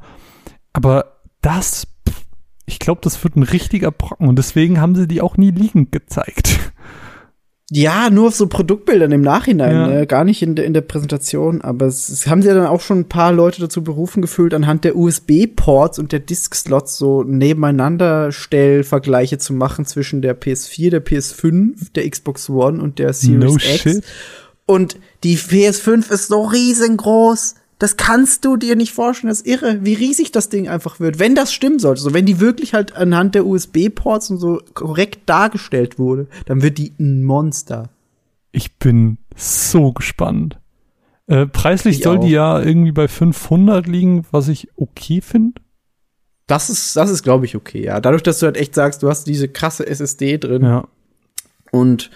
Aber 0.73 1.17
das, 1.41 1.87
pff, 2.07 2.23
ich 2.65 2.79
glaube, 2.79 3.01
das 3.03 3.23
wird 3.23 3.35
ein 3.35 3.43
richtiger 3.43 3.91
Brocken. 3.91 4.27
Und 4.27 4.37
deswegen 4.37 4.81
haben 4.81 4.95
sie 4.95 5.07
die 5.07 5.21
auch 5.21 5.37
nie 5.37 5.51
liegend 5.51 5.91
gezeigt. 5.91 6.59
Ja, 7.71 8.09
nur 8.09 8.29
auf 8.29 8.35
so 8.35 8.47
Produktbildern 8.47 9.11
im 9.11 9.21
Nachhinein, 9.21 9.71
Ja. 9.75 9.87
ne? 9.87 10.07
gar 10.07 10.23
nicht 10.23 10.41
in, 10.41 10.55
der- 10.55 10.65
in 10.65 10.73
der 10.73 10.81
Präsentation. 10.81 11.61
Aber 11.61 11.85
es, 11.85 12.09
es 12.09 12.25
haben 12.27 12.41
sie 12.41 12.47
ja 12.47 12.55
dann 12.55 12.65
auch 12.65 12.81
schon 12.81 12.99
ein 13.01 13.09
paar 13.09 13.31
Leute 13.31 13.61
dazu 13.61 13.83
berufen 13.83 14.21
gefühlt, 14.23 14.53
anhand 14.55 14.83
der 14.85 14.95
USB-Ports 14.95 15.99
und 15.99 16.11
der 16.11 16.19
Disk-Slots 16.19 16.97
so 16.97 17.23
nebeneinander 17.23 18.31
Stellvergleiche 18.31 19.37
zu 19.37 19.53
machen 19.53 19.85
zwischen 19.85 20.21
der 20.23 20.39
PS4, 20.39 20.89
der 20.89 21.05
PS5, 21.05 21.93
der 21.93 22.09
Xbox 22.09 22.49
One 22.49 22.81
und 22.81 22.97
der 22.97 23.13
Series 23.13 23.43
no 23.43 23.53
X. 23.55 23.63
shit. 23.63 24.03
Und 24.65 24.97
die 25.23 25.37
PS5 25.37 26.11
ist 26.11 26.27
so 26.29 26.43
riesengroß. 26.45 27.55
Das 27.79 27.95
kannst 27.97 28.43
du 28.45 28.57
dir 28.57 28.75
nicht 28.75 28.91
vorstellen. 28.93 29.29
Das 29.29 29.39
ist 29.41 29.47
irre, 29.47 29.79
wie 29.85 29.93
riesig 29.93 30.31
das 30.31 30.49
Ding 30.49 30.67
einfach 30.67 30.99
wird. 30.99 31.17
Wenn 31.17 31.33
das 31.33 31.53
stimmen 31.53 31.79
sollte, 31.79 32.01
so 32.01 32.13
wenn 32.13 32.25
die 32.25 32.39
wirklich 32.41 32.73
halt 32.73 32.95
anhand 32.95 33.35
der 33.35 33.45
USB-Ports 33.45 34.29
und 34.31 34.37
so 34.37 34.61
korrekt 34.73 35.21
dargestellt 35.27 35.97
wurde, 35.97 36.27
dann 36.45 36.61
wird 36.61 36.77
die 36.77 36.91
ein 36.99 37.23
Monster. 37.23 37.89
Ich 38.51 38.75
bin 38.77 39.17
so 39.35 39.93
gespannt. 39.93 40.59
Äh, 41.27 41.45
preislich 41.45 41.99
Ich 41.99 42.03
soll 42.03 42.17
auch. 42.17 42.21
die 42.25 42.31
ja 42.31 42.59
irgendwie 42.61 42.91
bei 42.91 43.07
500 43.07 43.87
liegen, 43.87 44.25
was 44.31 44.47
ich 44.49 44.67
okay 44.75 45.21
finde. 45.21 45.61
Das 46.47 46.69
ist, 46.69 46.95
das 46.95 47.11
ist, 47.11 47.21
glaube 47.23 47.45
ich, 47.45 47.55
okay, 47.55 47.85
ja. 47.85 48.01
Dadurch, 48.01 48.23
dass 48.23 48.39
du 48.39 48.47
halt 48.47 48.57
echt 48.57 48.73
sagst, 48.75 49.03
du 49.03 49.07
hast 49.09 49.25
diese 49.27 49.47
krasse 49.47 49.85
SSD 49.87 50.37
drin 50.39 50.63
Ja. 50.63 50.87
und 51.71 52.09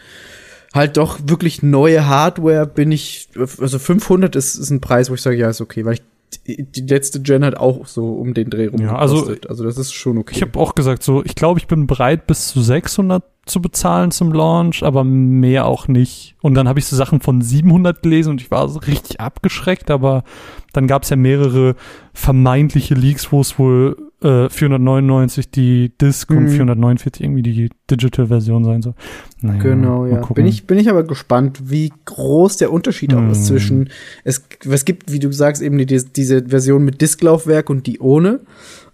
halt 0.73 0.97
doch 0.97 1.19
wirklich 1.27 1.61
neue 1.63 2.07
Hardware, 2.07 2.65
bin 2.65 2.91
ich, 2.91 3.29
also 3.59 3.79
500 3.79 4.35
ist, 4.35 4.55
ist 4.55 4.69
ein 4.71 4.81
Preis, 4.81 5.09
wo 5.09 5.13
ich 5.13 5.21
sage, 5.21 5.37
ja, 5.37 5.49
ist 5.49 5.61
okay, 5.61 5.85
weil 5.85 5.95
ich 5.95 6.01
die, 6.47 6.81
letzte 6.81 7.21
Gen 7.21 7.45
hat 7.45 7.55
auch 7.55 7.85
so 7.85 8.13
um 8.15 8.33
den 8.33 8.49
Dreh 8.49 8.67
rum 8.67 8.81
Ja, 8.81 8.95
also- 8.95 9.17
gekostet. 9.21 9.49
also 9.49 9.63
das 9.63 9.77
ist 9.77 9.93
schon 9.93 10.17
okay. 10.17 10.33
Ich 10.35 10.41
habe 10.41 10.57
auch 10.59 10.73
gesagt, 10.75 11.03
so, 11.03 11.23
ich 11.23 11.35
glaube, 11.35 11.59
ich 11.59 11.67
bin 11.67 11.85
bereit, 11.85 12.25
bis 12.27 12.47
zu 12.47 12.61
600 12.61 13.23
zu 13.45 13.61
bezahlen 13.61 14.11
zum 14.11 14.31
Launch, 14.31 14.83
aber 14.83 15.03
mehr 15.03 15.65
auch 15.65 15.87
nicht. 15.89 16.35
Und 16.41 16.53
dann 16.55 16.67
habe 16.67 16.79
ich 16.79 16.85
so 16.85 16.95
Sachen 16.95 17.19
von 17.19 17.41
700 17.41 18.01
gelesen 18.01 18.31
und 18.31 18.41
ich 18.41 18.49
war 18.51 18.69
so 18.69 18.79
richtig 18.79 19.19
abgeschreckt, 19.19 19.91
aber 19.91 20.23
dann 20.71 20.87
gab 20.87 21.03
es 21.03 21.09
ja 21.09 21.17
mehrere 21.17 21.75
vermeintliche 22.13 22.93
Leaks, 22.93 23.31
wo 23.31 23.41
es 23.41 23.59
wohl 23.59 24.11
äh, 24.21 24.47
499 24.49 25.51
die 25.51 25.91
Disc 25.99 26.29
und 26.29 26.43
Mhm. 26.45 26.49
449 26.49 27.21
irgendwie 27.23 27.41
die 27.41 27.69
Digital-Version 27.91 28.63
sein 28.63 28.81
soll. 28.81 28.93
Naja, 29.41 29.59
Genau, 29.61 30.05
ja. 30.05 30.21
Bin 30.33 30.45
ich, 30.45 30.65
bin 30.65 30.77
ich 30.79 30.89
aber 30.89 31.03
gespannt, 31.03 31.69
wie 31.69 31.91
groß 32.05 32.57
der 32.57 32.71
Unterschied 32.71 33.13
auch 33.13 33.29
ist 33.29 33.39
Hm. 33.39 33.43
zwischen, 33.43 33.89
es, 34.23 34.47
es 34.69 34.85
gibt, 34.85 35.11
wie 35.11 35.19
du 35.19 35.31
sagst, 35.33 35.61
eben 35.61 35.77
die, 35.77 35.85
diese 35.85 36.45
Version 36.47 36.85
mit 36.85 37.01
Disklaufwerk 37.01 37.69
und 37.69 37.85
die 37.87 37.99
ohne. 37.99 38.39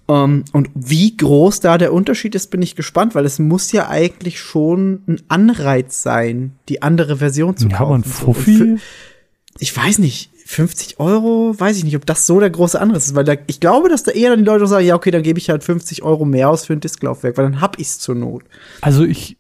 Ähm, 0.10 0.44
und 0.54 0.70
wie 0.74 1.16
groß 1.16 1.60
da 1.62 1.78
der 1.78 1.94
Unterschied 1.94 2.34
ist, 2.36 2.50
bin 2.52 2.62
ich 2.62 2.76
gespannt, 2.76 3.16
weil 3.16 3.26
es 3.26 3.40
muss 3.40 3.72
ja 3.72 3.88
eigentlich 3.88 4.40
schon 4.40 5.04
ein 5.08 5.22
Anreiz 5.30 6.02
sein, 6.04 6.56
die 6.68 6.82
andere 6.82 7.18
Version 7.18 7.56
zu 7.56 7.68
ja, 7.70 7.78
kaufen. 7.78 7.86
aber 7.86 7.96
ein 8.00 8.04
So, 8.04 8.34
Fuffi? 8.34 8.58
für- 8.58 8.78
ich 9.60 9.76
weiß 9.76 10.00
nicht, 10.00 10.32
50 10.46 11.00
Euro, 11.00 11.54
weiß 11.58 11.78
ich 11.78 11.84
nicht, 11.84 11.96
ob 11.96 12.06
das 12.08 12.26
so 12.26 12.40
der 12.40 12.50
große 12.50 12.80
Anreiz 12.82 13.06
ist, 13.06 13.14
weil 13.16 13.24
da, 13.26 13.36
ich 13.48 13.60
glaube, 13.60 13.88
dass 13.90 14.04
da 14.04 14.12
eher 14.12 14.32
dann 14.32 14.40
die 14.40 14.46
Leute 14.46 14.66
sagen, 14.66 14.86
ja, 14.86 14.96
okay, 14.96 15.12
dann 15.12 15.22
gebe 15.22 15.38
ich 15.38 15.50
halt 15.50 15.64
50 15.64 16.02
Euro 16.02 16.26
mehr 16.26 16.50
aus 16.50 16.66
für 16.66 16.74
ein 16.74 16.80
Disklaufwerk, 16.80 17.38
weil 17.38 17.46
dann 17.52 17.62
hab 17.62 17.78
ich's 17.78 18.00
zur 18.00 18.16
Not. 18.16 18.44
Also 18.82 19.04
ich. 19.04 19.38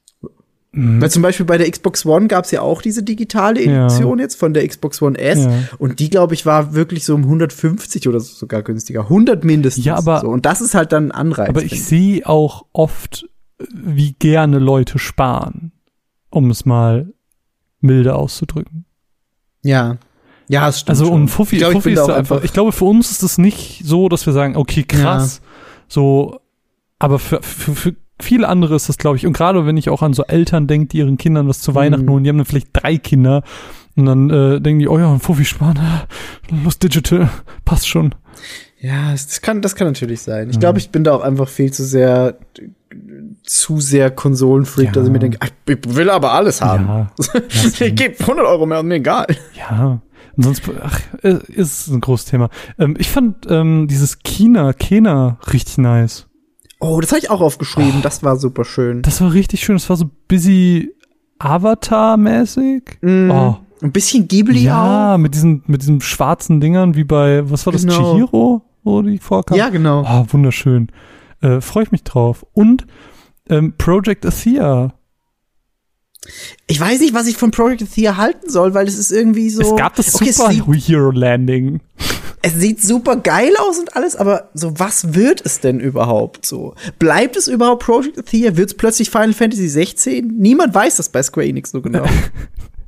Hm, 0.72 1.01
Weil 1.01 1.09
zum 1.09 1.24
Beispiel 1.24 1.45
bei 1.47 1.57
der 1.57 1.70
Xbox 1.70 2.05
One 2.05 2.28
gab 2.28 2.45
es 2.45 2.51
ja 2.51 2.61
auch 2.61 2.82
diese 2.84 3.01
digitale 3.01 3.63
Ja. 3.65 3.86
Edition 3.88 4.20
jetzt 4.20 4.36
von 4.36 4.53
der 4.53 4.67
Xbox 4.67 5.01
One 5.01 5.17
S. 5.17 5.39
Ja. 5.45 5.51
Und 5.80 5.99
die, 5.99 6.09
glaube 6.11 6.36
ich, 6.36 6.45
war 6.45 6.74
wirklich 6.76 7.05
so 7.05 7.15
um 7.15 7.24
150 7.24 8.07
oder 8.07 8.20
sogar 8.20 8.61
günstiger. 8.61 9.09
100 9.09 9.43
mindestens. 9.43 9.86
Ja, 9.86 9.95
aber- 9.95 10.20
So. 10.22 10.28
Und 10.30 10.45
das 10.45 10.61
ist 10.61 10.76
halt 10.76 10.91
dann 10.91 11.05
ein 11.05 11.11
Anreiz. 11.11 11.49
aber 11.49 11.63
ich 11.63 11.84
sehe 11.84 12.26
auch 12.28 12.65
oft, 12.72 13.26
äh, 13.59 13.65
wie 13.74 14.13
gerne 14.13 14.59
Leute 14.59 14.99
sparen, 14.99 15.72
um 16.30 16.51
es 16.51 16.65
mal 16.65 17.11
milde 17.82 18.13
auszudrücken. 18.15 18.86
Ja. 19.63 19.97
Ja, 20.49 20.67
es 20.70 20.80
stimmt. 20.82 20.99
Also 20.99 21.11
und 21.11 21.28
Fuffi, 21.30 21.55
ich 21.55 21.61
glaub, 21.61 21.74
Fuffi 21.74 21.93
ist 21.93 22.07
da 22.07 22.15
einfach, 22.15 22.43
ich 22.43 22.53
glaube, 22.53 22.72
für 22.74 22.86
uns 22.86 23.09
ist 23.11 23.24
es 23.24 23.38
nicht 23.38 23.82
so, 23.86 24.07
dass 24.09 24.26
wir 24.26 24.34
sagen, 24.34 24.55
okay, 24.55 24.84
krass, 24.84 25.41
so, 25.88 26.39
aber 26.99 27.17
für, 27.20 27.41
für, 27.41 27.74
für 27.76 27.95
viele 28.22 28.47
andere 28.47 28.76
ist 28.76 28.89
das, 28.89 28.97
glaube 28.97 29.17
ich, 29.17 29.26
und 29.26 29.34
gerade 29.34 29.65
wenn 29.65 29.78
ich 29.78 29.89
auch 29.89 30.01
an 30.01 30.13
so 30.13 30.24
Eltern 30.24 30.67
denke, 30.67 30.88
die 30.88 30.97
ihren 30.99 31.17
Kindern 31.17 31.47
was 31.47 31.59
zu 31.61 31.76
Weihnachten 31.76 32.05
Mhm. 32.05 32.09
holen, 32.09 32.24
die 32.24 32.30
haben 32.30 32.38
dann 32.38 32.45
vielleicht 32.45 32.70
drei 32.74 32.97
Kinder 32.97 33.43
und 33.95 34.05
dann 34.05 34.30
äh, 34.30 34.61
denken 34.61 34.80
die, 34.80 34.88
oh 34.88 34.97
ja, 34.99 35.11
ein 35.11 35.20
Fuffi 35.20 35.45
sparen, 35.45 35.78
ah, 35.80 36.03
los 36.63 36.80
Digital, 36.80 37.30
passt 37.65 37.88
schon. 37.88 38.15
Ja, 38.82 39.11
das 39.11 39.41
kann, 39.41 39.61
das 39.61 39.76
kann 39.76 39.88
natürlich 39.88 40.22
sein. 40.22 40.49
Ich 40.49 40.59
glaube, 40.59 40.80
ich 40.80 40.89
bin 40.89 41.03
da 41.03 41.13
auch 41.13 41.22
einfach 41.22 41.49
viel 41.49 41.72
zu 41.74 41.84
sehr, 41.84 42.38
zu 43.43 43.80
sehr 43.82 44.09
Konsolenfreak, 44.11 44.88
Ja. 44.88 44.91
dass 44.93 45.05
ich 45.05 45.11
mir 45.11 45.20
denke, 45.20 45.38
ach, 45.41 45.49
ich 45.67 45.78
will 45.95 46.09
aber 46.09 46.32
alles 46.34 46.61
haben. 46.61 46.86
Ja, 46.88 47.11
ich 47.49 47.95
gebe 47.95 48.15
100 48.20 48.45
Euro 48.45 48.65
mehr 48.65 48.80
und 48.80 48.88
mir 48.88 48.95
egal. 48.95 49.28
ja. 49.57 50.01
Und 50.38 50.43
sonst, 50.43 50.61
ach, 50.82 51.01
ist 51.49 51.88
ein 51.89 51.99
großes 51.99 52.28
Thema. 52.28 52.49
Ähm, 52.78 52.95
ich 52.97 53.09
fand 53.09 53.45
ähm, 53.49 53.89
dieses 53.89 54.20
Kina, 54.20 54.72
Kena 54.72 55.38
richtig 55.51 55.80
nice. 55.80 56.28
Oh, 56.80 57.02
das 57.02 57.12
habe 57.12 57.20
ich 57.20 57.30
auch 57.30 57.42
aufgeschrieben. 57.42 58.02
Das 58.02 58.24
war 58.24 58.38
super 58.38 58.64
schön. 58.66 59.02
Das 59.02 59.20
war 59.22 59.34
richtig 59.34 59.62
schön. 59.62 59.76
Das 59.76 59.90
war 59.90 59.98
so 59.98 60.10
busy 60.28 60.94
Avatar-mäßig. 61.40 63.00
Mm, 63.02 63.32
Oh. 63.32 63.58
Ein 63.82 63.92
bisschen 63.94 64.28
Ghibli 64.28 64.64
Ja, 64.64 65.18
mit 65.18 65.36
diesen, 65.36 65.64
mit 65.68 65.82
diesen 65.82 66.02
schwarzen 66.02 66.60
Dingern, 66.60 66.96
wie 66.96 67.06
bei, 67.06 67.50
was 67.50 67.66
war 67.66 67.72
das, 67.72 67.84
Genau. 67.84 68.14
Chihiro, 68.14 68.62
wo 68.84 69.02
die 69.02 69.18
auch. 69.20 69.24
vorkam? 69.24 69.58
Ja, 69.58 69.70
genau. 69.70 70.04
Oh, 70.06 70.26
wunderschön. 70.34 70.90
Äh, 71.42 71.62
Freue 71.62 71.84
ich 71.84 71.92
mich 71.92 72.04
drauf. 72.04 72.46
Und 72.54 72.86
ähm, 73.50 73.74
Project 73.78 74.26
Athea. 74.26 74.94
Ich 76.68 76.80
weiß 76.80 77.00
nicht, 77.00 77.14
was 77.14 77.28
ich 77.28 77.38
von 77.38 77.52
Project 77.52 77.82
Athea 77.84 78.18
halten 78.18 78.50
soll, 78.50 78.74
weil 78.74 78.86
es 78.88 78.98
ist 78.98 79.12
irgendwie 79.12 79.50
so. 79.50 79.62
es 79.62 79.76
gab 79.78 79.96
das 79.96 80.14
okay, 80.14 80.32
Super 80.32 80.74
Hero 80.76 81.12
Landing. 81.12 81.80
Es 82.42 82.54
sieht 82.56 82.82
super 82.82 83.18
geil 83.18 83.54
aus 83.58 83.80
und 83.80 83.96
alles, 83.96 84.16
aber 84.16 84.50
so, 84.54 84.80
was 84.80 85.14
wird 85.14 85.42
es 85.46 85.60
denn 85.60 85.80
überhaupt 85.80 86.46
so? 86.46 86.74
Bleibt 86.98 87.36
es 87.36 87.48
überhaupt 87.48 87.84
Project 87.84 88.18
Athea? 88.18 88.56
Wird 88.56 88.70
es 88.70 88.78
plötzlich 88.78 89.10
Final 89.10 89.34
Fantasy 89.34 89.68
16? 89.68 90.28
Niemand 90.38 90.74
weiß 90.74 90.98
das 90.98 91.10
bei 91.10 91.22
Square 91.22 91.48
Enix 91.48 91.72
so 91.72 91.82
genau. 91.82 92.06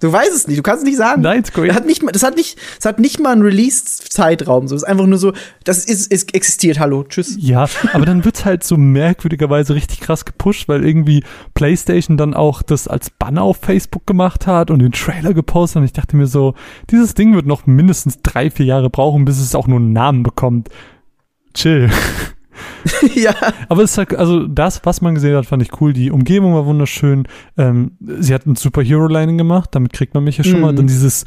du 0.00 0.12
weißt 0.12 0.32
es 0.34 0.46
nicht, 0.48 0.58
du 0.58 0.62
kannst 0.62 0.82
es 0.82 0.88
nicht 0.88 0.96
sagen. 0.98 1.22
Nein, 1.22 1.44
Square 1.44 1.66
Das 1.68 1.76
hat 1.76 1.86
nicht, 1.86 2.02
mal- 2.02 2.12
das 2.12 2.22
hat 2.22 2.36
nicht, 2.36 2.58
das 2.76 2.84
hat 2.86 2.98
nicht 2.98 3.20
mal 3.20 3.32
einen 3.32 3.42
Release-Zeitraum. 3.42 4.68
So, 4.68 4.74
es 4.76 4.82
ist 4.82 4.88
einfach 4.88 5.06
nur 5.06 5.18
so, 5.18 5.32
das 5.64 5.84
ist, 5.84 6.12
es 6.12 6.24
existiert. 6.32 6.78
Hallo, 6.78 7.04
tschüss. 7.04 7.36
Ja, 7.38 7.68
aber 7.92 8.06
dann 8.06 8.24
wird's 8.24 8.44
halt 8.44 8.64
so 8.64 8.76
merkwürdigerweise 8.76 9.74
richtig 9.74 10.00
krass 10.00 10.24
gepusht, 10.24 10.68
weil 10.68 10.84
irgendwie 10.84 11.22
PlayStation 11.54 12.16
dann 12.16 12.34
auch 12.34 12.62
das 12.62 12.88
als 12.88 13.10
Banner 13.10 13.42
auf 13.42 13.58
Facebook 13.60 14.06
gemacht 14.06 14.46
hat 14.46 14.70
und 14.70 14.80
den 14.80 14.92
Trailer 14.92 15.34
gepostet 15.34 15.78
und 15.78 15.84
ich 15.84 15.92
dachte 15.92 16.16
mir 16.16 16.26
so, 16.26 16.54
dieses 16.90 17.14
Ding 17.14 17.34
wird 17.34 17.46
noch 17.46 17.66
mindestens 17.66 18.20
drei, 18.22 18.50
vier 18.50 18.66
Jahre 18.66 18.90
brauchen, 18.90 19.24
bis 19.24 19.38
es 19.40 19.54
auch 19.54 19.66
nur 19.66 19.78
einen 19.78 19.92
Namen 19.92 20.22
bekommt. 20.22 20.68
Chill. 21.54 21.90
ja. 23.14 23.34
Aber 23.68 23.82
es 23.82 23.92
ist 23.92 23.98
halt, 23.98 24.14
also 24.14 24.46
das, 24.46 24.80
was 24.84 25.00
man 25.00 25.14
gesehen 25.14 25.36
hat, 25.36 25.46
fand 25.46 25.62
ich 25.62 25.80
cool. 25.80 25.92
Die 25.92 26.10
Umgebung 26.10 26.54
war 26.54 26.66
wunderschön. 26.66 27.26
Ähm, 27.56 27.92
sie 28.00 28.34
hat 28.34 28.46
ein 28.46 28.56
Superhero-Lining 28.56 29.38
gemacht, 29.38 29.70
damit 29.72 29.92
kriegt 29.92 30.14
man 30.14 30.24
mich 30.24 30.38
ja 30.38 30.44
schon 30.44 30.60
mal. 30.60 30.72
Mhm. 30.72 30.76
Dann 30.76 30.86
dieses 30.86 31.24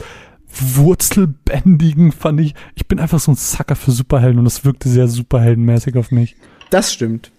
Wurzelbändigen 0.53 2.11
fand 2.11 2.41
ich, 2.41 2.55
ich 2.75 2.88
bin 2.88 2.99
einfach 2.99 3.19
so 3.19 3.32
ein 3.32 3.36
Sucker 3.36 3.75
für 3.75 3.91
Superhelden 3.91 4.39
und 4.39 4.45
das 4.45 4.65
wirkte 4.65 4.89
sehr 4.89 5.07
superheldenmäßig 5.07 5.97
auf 5.97 6.11
mich. 6.11 6.36
Das 6.69 6.91
stimmt. 6.93 7.32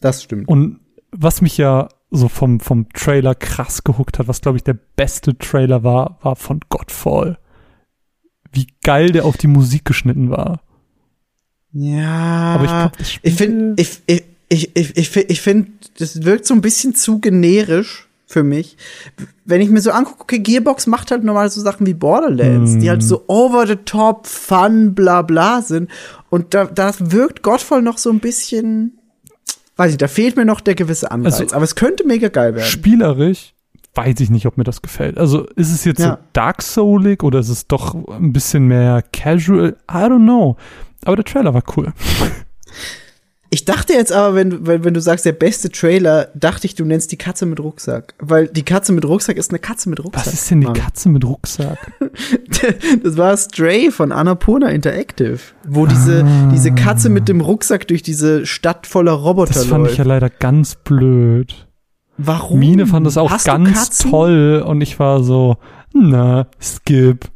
Das 0.00 0.22
stimmt. 0.22 0.48
Und 0.48 0.80
was 1.12 1.42
mich 1.42 1.56
ja 1.58 1.88
so 2.10 2.28
vom, 2.28 2.60
vom 2.60 2.88
Trailer 2.90 3.34
krass 3.34 3.84
gehuckt 3.84 4.18
hat, 4.18 4.28
was 4.28 4.40
glaube 4.40 4.58
ich 4.58 4.64
der 4.64 4.74
beste 4.74 5.36
Trailer 5.38 5.82
war, 5.84 6.18
war 6.22 6.36
von 6.36 6.60
Godfall. 6.68 7.38
Wie 8.52 8.66
geil 8.82 9.10
der 9.10 9.24
auf 9.24 9.36
die 9.36 9.46
Musik 9.46 9.84
geschnitten 9.84 10.30
war. 10.30 10.62
Ja. 11.72 12.54
Aber 12.54 12.92
ich 12.98 13.08
Spiel, 13.12 13.30
Ich 13.30 13.34
finde, 13.36 13.82
ich, 13.82 14.00
ich, 14.06 14.22
ich, 14.48 14.76
ich, 14.76 14.96
ich, 14.96 15.08
find- 15.10 15.30
ich 15.30 15.40
finde, 15.40 15.70
das 15.98 16.24
wirkt 16.24 16.46
so 16.46 16.54
ein 16.54 16.60
bisschen 16.60 16.94
zu 16.94 17.20
generisch 17.20 18.08
für 18.26 18.42
mich. 18.44 18.76
Wenn 19.44 19.60
ich 19.60 19.70
mir 19.70 19.80
so 19.80 19.90
angucke, 19.90 20.22
okay, 20.22 20.38
Gearbox 20.38 20.86
macht 20.86 21.10
halt 21.10 21.24
normal 21.24 21.50
so 21.50 21.60
Sachen 21.60 21.86
wie 21.86 21.94
Borderlands, 21.94 22.78
die 22.78 22.88
halt 22.88 23.02
so 23.02 23.24
over 23.26 23.66
the 23.66 23.76
top, 23.76 24.26
fun, 24.26 24.94
bla 24.94 25.22
bla 25.22 25.62
sind. 25.62 25.90
Und 26.28 26.54
da, 26.54 26.64
das 26.66 27.10
wirkt 27.10 27.42
Godfall 27.42 27.82
noch 27.82 27.98
so 27.98 28.10
ein 28.10 28.20
bisschen, 28.20 28.98
weiß 29.76 29.92
ich, 29.92 29.98
da 29.98 30.06
fehlt 30.08 30.36
mir 30.36 30.44
noch 30.44 30.60
der 30.60 30.74
gewisse 30.76 31.10
Anreiz. 31.10 31.40
Also- 31.40 31.54
aber 31.56 31.64
es 31.64 31.74
könnte 31.74 32.06
mega 32.06 32.28
geil 32.28 32.54
werden. 32.54 32.66
spielerisch 32.68 33.54
weiß 33.96 34.20
ich 34.20 34.30
nicht, 34.30 34.46
ob 34.46 34.56
mir 34.56 34.62
das 34.64 34.82
gefällt. 34.82 35.18
Also 35.18 35.46
ist 35.56 35.72
es 35.72 35.84
jetzt 35.84 35.98
Ja. 35.98 36.10
so 36.12 36.16
Dark 36.32 36.62
Soulig 36.62 37.24
oder 37.24 37.40
ist 37.40 37.48
es 37.48 37.66
doch 37.66 37.96
ein 38.08 38.32
bisschen 38.32 38.68
mehr 38.68 39.02
casual? 39.12 39.76
I 39.90 39.94
don't 39.94 40.22
know. 40.22 40.56
Aber 41.04 41.16
der 41.16 41.24
Trailer 41.24 41.54
war 41.54 41.62
cool. 41.76 41.92
Ich 43.52 43.64
dachte 43.64 43.94
jetzt 43.94 44.12
aber, 44.12 44.36
wenn, 44.36 44.50
du- 44.50 44.66
wenn, 44.66 44.84
wenn 44.84 44.94
du 44.94 45.00
sagst, 45.00 45.24
der 45.24 45.32
beste 45.32 45.70
Trailer, 45.70 46.28
dachte 46.36 46.66
ich, 46.68 46.76
du 46.76 46.84
nennst 46.84 47.10
die 47.10 47.16
Katze 47.16 47.46
mit 47.46 47.58
Rucksack. 47.58 48.14
Weil 48.20 48.46
die 48.46 48.62
Katze 48.62 48.92
mit 48.92 49.04
Rucksack 49.04 49.36
ist 49.38 49.50
eine 49.50 49.58
Katze 49.58 49.88
mit 49.90 49.98
Rucksack. 50.04 50.26
Was 50.26 50.32
ist 50.34 50.50
denn 50.52 50.60
die. 50.60 50.72
Katze 50.72 51.08
mit 51.08 51.24
Rucksack? 51.24 51.78
Das 53.02 53.16
war 53.16 53.34
Stray 53.38 53.90
von 53.90 54.12
Annapurna 54.12 54.68
Interactive, 54.68 55.38
wo 55.66 55.86
diese, 55.86 56.26
diese 56.52 56.72
Katze 56.72 57.08
mit 57.08 57.26
dem 57.28 57.40
Rucksack 57.40 57.88
durch 57.88 58.02
diese 58.02 58.44
Stadt 58.44 58.86
voller 58.86 59.12
Roboter 59.12 59.54
Das 59.54 59.64
fand 59.64 59.84
läuft. 59.84 59.92
ich 59.92 59.98
ja 59.98 60.04
leider 60.04 60.28
ganz 60.28 60.74
blöd. 60.74 61.66
Warum? 62.18 62.58
Mine 62.58 62.86
fand 62.86 63.06
das 63.06 63.16
auch 63.16 63.30
Hast 63.30 63.46
ganz 63.46 63.96
toll 63.98 64.62
und 64.66 64.82
ich 64.82 64.98
war 64.98 65.22
so, 65.24 65.56
na, 65.94 66.48
skip. 66.60 67.30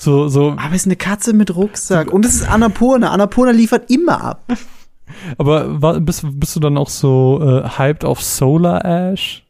So, 0.00 0.28
so, 0.28 0.52
Aber 0.52 0.70
es 0.70 0.82
ist 0.82 0.86
eine 0.86 0.96
Katze 0.96 1.32
mit 1.32 1.54
Rucksack. 1.54 2.12
Und 2.12 2.24
es 2.24 2.34
ist 2.36 2.48
Annapurna. 2.48 3.10
Annapurna 3.10 3.50
liefert 3.50 3.90
immer 3.90 4.22
ab. 4.22 4.44
aber 5.38 5.82
war, 5.82 6.00
bist, 6.00 6.24
bist 6.38 6.54
du 6.56 6.60
dann 6.60 6.78
auch 6.78 6.88
so 6.88 7.40
äh, 7.42 7.68
hyped 7.78 8.04
auf 8.04 8.22
Solar 8.22 8.84
Ash? 8.84 9.44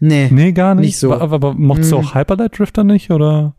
Nee. 0.00 0.28
Nee, 0.32 0.52
gar 0.52 0.74
nicht. 0.74 0.86
Nicht 0.86 0.98
so. 0.98 1.12
Aber, 1.12 1.34
aber 1.34 1.54
mochtest 1.54 1.92
du 1.92 1.98
Hm. 1.98 2.04
auch 2.06 2.14
Hyperlight 2.14 2.58
Drifter 2.58 2.82
nicht, 2.82 3.10
oder? 3.10 3.54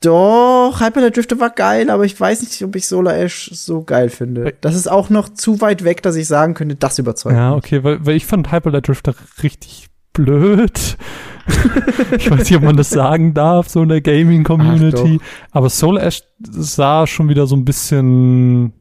Doch, 0.00 0.80
Hyperlight 0.80 1.16
Drifter 1.16 1.40
war 1.40 1.50
geil, 1.50 1.88
aber 1.88 2.04
ich 2.04 2.18
weiß 2.18 2.42
nicht, 2.42 2.62
ob 2.62 2.76
ich 2.76 2.86
Solar 2.86 3.16
Ash 3.16 3.50
so 3.54 3.82
geil 3.82 4.10
finde. 4.10 4.54
Das 4.60 4.74
ist 4.74 4.86
auch 4.90 5.08
noch 5.08 5.30
zu 5.30 5.60
weit 5.60 5.82
weg, 5.84 6.02
dass 6.02 6.16
ich 6.16 6.26
sagen 6.26 6.54
könnte, 6.54 6.74
das 6.74 6.98
überzeugt. 6.98 7.36
Ja, 7.36 7.54
okay, 7.54 7.82
weil, 7.84 8.04
weil 8.04 8.16
ich 8.16 8.26
fand 8.26 8.52
Hyperlight 8.52 8.88
Drifter 8.88 9.14
richtig 9.42 9.86
blöd. 10.12 10.98
ich 12.16 12.30
weiß 12.30 12.40
nicht, 12.40 12.56
ob 12.56 12.62
man 12.62 12.76
das 12.76 12.90
sagen 12.90 13.34
darf, 13.34 13.68
so 13.68 13.82
in 13.82 13.88
der 13.88 14.00
Gaming-Community. 14.00 15.20
Aber 15.50 15.68
Solar 15.68 16.02
Ash 16.02 16.22
sah 16.40 17.06
schon 17.06 17.28
wieder 17.28 17.46
so 17.46 17.56
ein 17.56 17.64
bisschen 17.64 18.72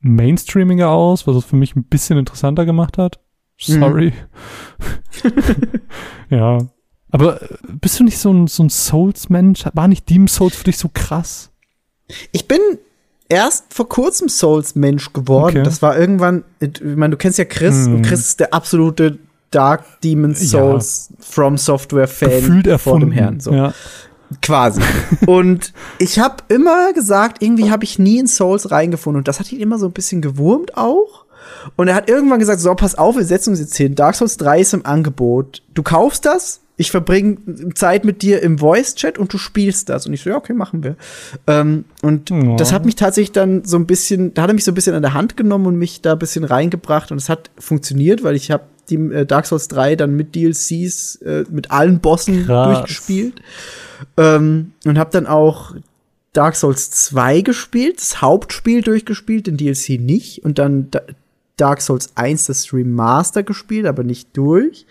mainstreamiger 0.00 0.90
aus, 0.90 1.26
was 1.26 1.36
es 1.36 1.44
für 1.44 1.56
mich 1.56 1.76
ein 1.76 1.84
bisschen 1.84 2.18
interessanter 2.18 2.64
gemacht 2.64 2.98
hat. 2.98 3.20
Sorry. 3.58 4.12
ja. 6.30 6.58
Aber 7.10 7.42
äh, 7.42 7.48
bist 7.80 8.00
du 8.00 8.04
nicht 8.04 8.18
so 8.18 8.32
ein, 8.32 8.46
so 8.46 8.64
ein 8.64 8.70
Souls-Mensch? 8.70 9.64
War 9.74 9.88
nicht 9.88 10.08
Demon 10.08 10.28
Souls 10.28 10.56
für 10.56 10.64
dich 10.64 10.78
so 10.78 10.90
krass? 10.92 11.50
Ich 12.32 12.48
bin 12.48 12.58
erst 13.28 13.72
vor 13.72 13.88
kurzem 13.88 14.28
Souls-Mensch 14.28 15.12
geworden. 15.12 15.58
Okay. 15.58 15.62
Das 15.62 15.82
war 15.82 15.96
irgendwann, 15.96 16.44
ich 16.60 16.82
meine, 16.82 17.12
du 17.12 17.16
kennst 17.16 17.38
ja 17.38 17.44
Chris 17.44 17.86
Hm. 17.86 17.96
und 17.96 18.02
Chris 18.02 18.20
ist 18.20 18.40
der 18.40 18.52
absolute 18.52 19.18
Dark 19.52 19.84
Demon 20.02 20.34
Souls 20.34 21.10
From 21.20 21.56
Software 21.56 22.08
Fan 22.08 22.62
vor 22.78 22.98
dem 22.98 23.12
Herrn. 23.12 23.38
So. 23.40 23.52
Ja. 23.52 23.72
Quasi. 24.40 24.80
und 25.26 25.72
ich 25.98 26.18
habe 26.18 26.36
immer 26.48 26.92
gesagt, 26.94 27.42
irgendwie 27.42 27.70
habe 27.70 27.84
ich 27.84 27.98
nie 27.98 28.18
in 28.18 28.26
Souls 28.26 28.70
reingefunden 28.70 29.18
und 29.18 29.28
das 29.28 29.38
hat 29.40 29.52
ihn 29.52 29.60
immer 29.60 29.78
so 29.78 29.86
ein 29.86 29.92
bisschen 29.92 30.20
gewurmt 30.22 30.76
auch. 30.76 31.24
Und 31.76 31.88
er 31.88 31.94
hat 31.94 32.08
irgendwann 32.08 32.38
gesagt, 32.38 32.60
so, 32.60 32.74
pass 32.74 32.96
auf, 32.96 33.16
wir 33.16 33.24
setzen 33.24 33.50
uns 33.50 33.60
jetzt 33.60 33.76
hin. 33.76 33.94
Dark 33.94 34.14
Souls 34.14 34.36
3 34.38 34.60
ist 34.60 34.74
im 34.74 34.86
Angebot. 34.86 35.62
Du 35.74 35.82
kaufst 35.82 36.24
das, 36.24 36.60
ich 36.76 36.90
verbringe 36.90 37.36
Zeit 37.74 38.04
mit 38.04 38.22
dir 38.22 38.42
im 38.42 38.58
Voice-Chat 38.58 39.18
und 39.18 39.32
du 39.32 39.38
spielst 39.38 39.88
das. 39.88 40.06
Und 40.06 40.14
ich 40.14 40.22
so, 40.22 40.30
ja, 40.30 40.36
okay, 40.36 40.54
machen 40.54 40.82
wir. 40.82 40.96
Ähm, 41.46 41.84
und 42.00 42.30
Ja. 42.30 42.56
das 42.56 42.72
hat 42.72 42.84
mich 42.86 42.96
tatsächlich 42.96 43.32
dann 43.32 43.64
so 43.64 43.76
ein 43.76 43.86
bisschen, 43.86 44.32
da 44.34 44.42
hat 44.42 44.50
er 44.50 44.54
mich 44.54 44.64
so 44.64 44.70
ein 44.72 44.74
bisschen 44.74 44.94
an 44.94 45.02
der 45.02 45.14
Hand 45.14 45.36
genommen 45.36 45.66
und 45.66 45.76
mich 45.76 46.00
da 46.00 46.12
ein 46.12 46.18
bisschen 46.18 46.44
reingebracht. 46.44 47.12
Und 47.12 47.18
es 47.18 47.28
hat 47.28 47.50
funktioniert, 47.58 48.22
weil 48.24 48.34
ich 48.34 48.50
habe 48.50 48.64
die 48.90 48.96
äh, 48.96 49.26
Dark 49.26 49.46
Souls 49.46 49.68
3 49.68 49.96
dann 49.96 50.14
mit 50.16 50.34
DLCs, 50.34 51.16
äh, 51.16 51.44
mit 51.50 51.70
allen 51.70 52.00
Bossen 52.00 52.46
Krass. 52.46 52.78
durchgespielt. 52.78 53.42
Ähm, 54.16 54.72
und 54.84 54.98
habe 54.98 55.10
dann 55.10 55.26
auch 55.26 55.74
Dark 56.32 56.56
Souls 56.56 56.90
2 56.90 57.42
gespielt, 57.42 57.98
das 57.98 58.20
Hauptspiel 58.20 58.82
durchgespielt, 58.82 59.46
den 59.46 59.56
DLC 59.56 60.00
nicht. 60.00 60.44
Und 60.44 60.58
dann 60.58 60.90
da 60.90 61.00
Dark 61.56 61.82
Souls 61.82 62.12
1, 62.16 62.46
das 62.46 62.72
Remaster 62.72 63.42
gespielt, 63.42 63.86
aber 63.86 64.02
nicht 64.02 64.36
durch. 64.36 64.86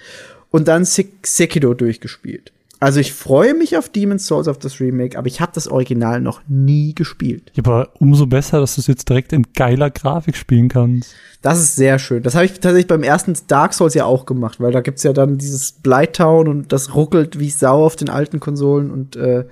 Und 0.51 0.67
dann 0.67 0.85
Sek 0.85 1.25
Sekiro 1.25 1.73
durchgespielt. 1.73 2.51
Also 2.81 2.99
ich 2.99 3.13
freue 3.13 3.53
mich 3.53 3.77
auf 3.77 3.89
Demon's 3.89 4.25
Souls, 4.25 4.47
auf 4.47 4.57
das 4.57 4.79
Remake, 4.79 5.15
aber 5.15 5.27
ich 5.27 5.39
habe 5.39 5.51
das 5.53 5.67
Original 5.67 6.19
noch 6.19 6.41
nie 6.47 6.95
gespielt. 6.95 7.51
Ja, 7.53 7.63
aber 7.63 7.89
umso 7.99 8.25
besser, 8.25 8.59
dass 8.59 8.73
du 8.73 8.81
es 8.81 8.87
jetzt 8.87 9.07
direkt 9.07 9.33
in 9.33 9.45
geiler 9.53 9.91
Grafik 9.91 10.35
spielen 10.35 10.67
kannst. 10.67 11.13
Das 11.43 11.59
ist 11.59 11.75
sehr 11.75 11.99
schön. 11.99 12.23
Das 12.23 12.33
habe 12.33 12.45
ich 12.45 12.53
tatsächlich 12.53 12.87
beim 12.87 13.03
ersten 13.03 13.35
Dark 13.45 13.75
Souls 13.75 13.93
ja 13.93 14.05
auch 14.05 14.25
gemacht, 14.25 14.59
weil 14.59 14.71
da 14.71 14.81
gibt's 14.81 15.03
ja 15.03 15.13
dann 15.13 15.37
dieses 15.37 15.73
Blighttown 15.73 16.47
und 16.47 16.73
das 16.73 16.95
ruckelt 16.95 17.37
wie 17.37 17.51
Sau 17.51 17.85
auf 17.85 17.95
den 17.95 18.09
alten 18.09 18.39
Konsolen 18.39 18.89
und 18.89 19.15
äh, 19.15 19.45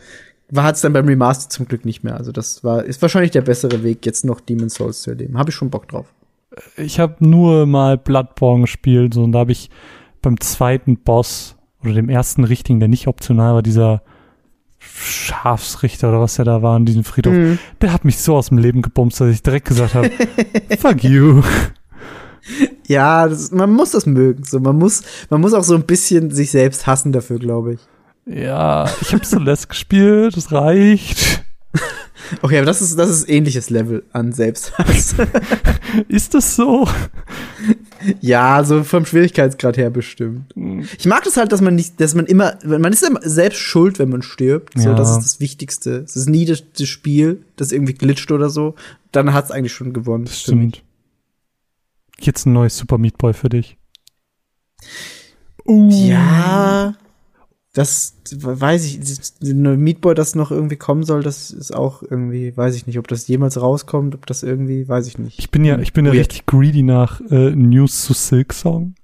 war 0.50 0.64
hat's 0.64 0.82
dann 0.82 0.94
beim 0.94 1.06
Remaster 1.06 1.52
zum 1.52 1.68
Glück 1.68 1.86
nicht 1.86 2.04
mehr. 2.04 2.18
Also 2.18 2.32
das 2.32 2.64
war 2.64 2.84
ist 2.84 3.00
wahrscheinlich 3.04 3.30
der 3.30 3.42
bessere 3.42 3.84
Weg, 3.84 4.08
jetzt 4.08 4.26
noch 4.26 4.40
Demon's 4.40 4.74
Souls 4.74 5.04
zu 5.04 5.12
erleben. 5.12 5.38
Habe 5.38 5.52
ich 5.52 5.56
schon 5.56 5.70
Bock 5.70 5.88
drauf. 5.88 6.08
Ich 6.78 7.00
habe 7.00 7.18
nur 7.20 7.68
mal 7.68 7.96
Bloodborne 7.96 8.62
gespielt 8.62 9.14
so, 9.14 9.22
und 9.22 9.34
da 9.34 9.40
habe 9.40 9.52
ich 9.52 9.70
beim 10.24 10.40
zweiten 10.40 10.98
Boss 10.98 11.56
oder 11.84 11.94
dem 11.94 12.10
ersten 12.10 12.44
richtigen, 12.44 12.80
der 12.80 12.90
nicht 12.90 13.08
optional 13.08 13.56
war, 13.56 13.62
dieser 13.62 14.02
Schafsrichter 14.80 16.10
oder 16.10 16.22
was 16.22 16.36
der 16.36 16.46
da 16.46 16.62
war 16.62 16.78
in 16.78 16.86
diesem 16.86 17.04
Friedhof, 17.04 17.34
mhm. 17.34 17.60
der 17.82 17.94
hat 17.94 18.06
mich 18.06 18.20
so 18.20 18.36
aus 18.36 18.50
dem 18.50 18.58
Leben 18.58 18.82
gebumst, 18.82 19.20
dass 19.20 19.30
ich 19.30 19.44
direkt 19.44 19.68
gesagt 19.68 19.94
habe, 19.94 20.10
fuck 20.80 21.04
you. 21.04 21.42
Ja, 22.88 23.28
das, 23.28 23.52
man 23.52 23.72
muss 23.72 23.92
das 23.92 24.06
mögen. 24.06 24.44
So, 24.44 24.60
man 24.60 24.78
muss, 24.78 25.04
man 25.30 25.42
muss 25.42 25.54
auch 25.54 25.64
so 25.64 25.76
ein 25.76 25.84
bisschen 25.84 26.32
sich 26.32 26.52
selbst 26.52 26.88
hassen 26.88 27.12
dafür, 27.12 27.38
glaube 27.38 27.74
ich. 27.74 27.80
Ja, 28.26 28.90
ich 29.02 29.14
habe 29.14 29.24
Celeste 29.24 29.68
gespielt, 29.68 30.38
das 30.38 30.52
reicht. 30.52 31.44
Okay, 32.44 32.58
aber 32.58 32.68
das 32.68 32.82
ist, 32.82 33.00
das 33.00 33.10
ist 33.10 33.28
ähnliches 33.28 33.72
Level 33.72 34.04
an 34.14 34.34
Selbsthass. 34.34 35.16
ist 36.08 36.36
das 36.36 36.56
so? 36.56 36.88
Ja, 38.22 38.64
so 38.64 38.84
vom 38.84 39.06
Schwierigkeitsgrad 39.06 39.78
her 39.78 39.90
bestimmt. 39.90 40.56
Mhm. 40.56 40.88
Ich 40.98 41.06
mag 41.06 41.24
das 41.24 41.38
halt, 41.38 41.52
dass 41.52 41.62
man 41.62 41.76
nicht, 41.76 42.00
dass 42.00 42.16
man 42.16 42.26
immer, 42.26 42.58
man 42.64 42.92
ist 42.92 43.04
immer 43.04 43.20
selbst 43.24 43.60
schuld, 43.60 44.00
wenn 44.00 44.10
man 44.10 44.22
stirbt. 44.22 44.74
So, 44.78 44.90
ja. 44.90 44.96
das 44.96 45.12
ist 45.12 45.24
das 45.24 45.40
Wichtigste. 45.40 45.98
Es 46.06 46.16
ist 46.16 46.30
nie 46.30 46.46
das, 46.46 46.64
das, 46.78 46.88
Spiel, 46.88 47.44
das 47.56 47.72
irgendwie 47.72 47.94
glitscht 47.94 48.32
oder 48.32 48.50
so. 48.50 48.76
Dann 49.12 49.34
hat's 49.34 49.52
eigentlich 49.52 49.74
schon 49.74 49.94
gewonnen. 49.94 50.26
Das 50.26 50.42
stimmt. 50.42 50.84
Jetzt 52.20 52.46
ein 52.46 52.54
neues 52.54 52.78
Super 52.78 52.98
Meat 52.98 53.18
Boy 53.18 53.34
für 53.34 53.50
dich. 53.50 53.78
Uh. 55.66 55.90
Ja 55.90 56.96
das 57.80 58.16
weiß 58.36 58.84
ich, 58.84 59.00
Meatboy, 59.54 60.14
das 60.14 60.36
noch 60.36 60.52
irgendwie 60.52 60.76
kommen 60.76 61.04
soll, 61.04 61.24
das 61.24 61.50
ist 61.50 61.74
auch 61.74 62.04
irgendwie, 62.04 62.56
weiß 62.58 62.76
ich 62.76 62.88
nicht, 62.88 63.00
ob 63.00 63.08
das 63.08 63.26
jemals 63.30 63.62
rauskommt, 63.62 64.16
ob 64.16 64.26
das 64.26 64.44
irgendwie, 64.44 64.86
weiß 64.86 65.08
ich 65.08 65.18
nicht. 65.18 65.40
Ich 65.40 65.50
bin 65.50 65.64
ja, 65.64 65.80
ich 65.80 65.94
bin 65.94 66.04
ja 66.04 66.12
richtig 66.12 66.46
greedy 66.46 66.84
nach 66.84 67.22
äh, 67.32 67.52
News 67.52 68.04
zu 68.04 68.12
Silk 68.12 68.52
Song. 68.52 68.96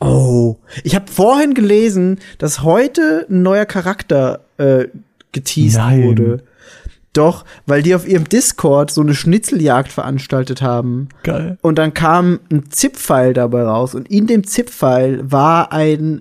Oh, 0.00 0.58
ich 0.84 0.94
habe 0.94 1.10
vorhin 1.10 1.54
gelesen, 1.54 2.18
dass 2.36 2.62
heute 2.62 3.26
ein 3.30 3.40
neuer 3.42 3.64
Charakter 3.64 4.40
äh, 4.58 4.88
geteased 5.32 5.78
Nein. 5.78 6.02
wurde. 6.02 6.42
Doch, 7.14 7.46
weil 7.64 7.82
die 7.82 7.94
auf 7.94 8.06
ihrem 8.06 8.28
Discord 8.28 8.90
so 8.90 9.00
eine 9.00 9.14
Schnitzeljagd 9.14 9.90
veranstaltet 9.90 10.60
haben. 10.60 11.08
Geil. 11.22 11.56
Und 11.62 11.78
dann 11.78 11.94
kam 11.94 12.40
ein 12.52 12.70
ZIP-File 12.70 13.32
dabei 13.32 13.62
raus 13.62 13.94
und 13.94 14.10
in 14.10 14.26
dem 14.26 14.44
ZIP-File 14.44 15.32
war 15.32 15.72
ein 15.72 16.20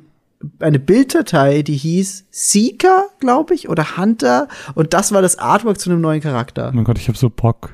eine 0.60 0.80
Bilddatei, 0.80 1.62
die 1.62 1.76
hieß 1.76 2.28
Seeker, 2.30 3.06
glaube 3.20 3.54
ich, 3.54 3.70
oder 3.70 3.98
Hunter. 3.98 4.48
Und 4.76 4.94
das 4.94 5.12
war 5.12 5.22
das 5.22 5.40
Artwork 5.40 5.80
zu 5.80 5.90
einem 5.90 6.02
neuen 6.02 6.22
Charakter. 6.22 6.70
Oh 6.72 6.76
mein 6.76 6.84
Gott, 6.84 7.00
ich 7.00 7.08
habe 7.08 7.18
so 7.18 7.30
Bock. 7.30 7.74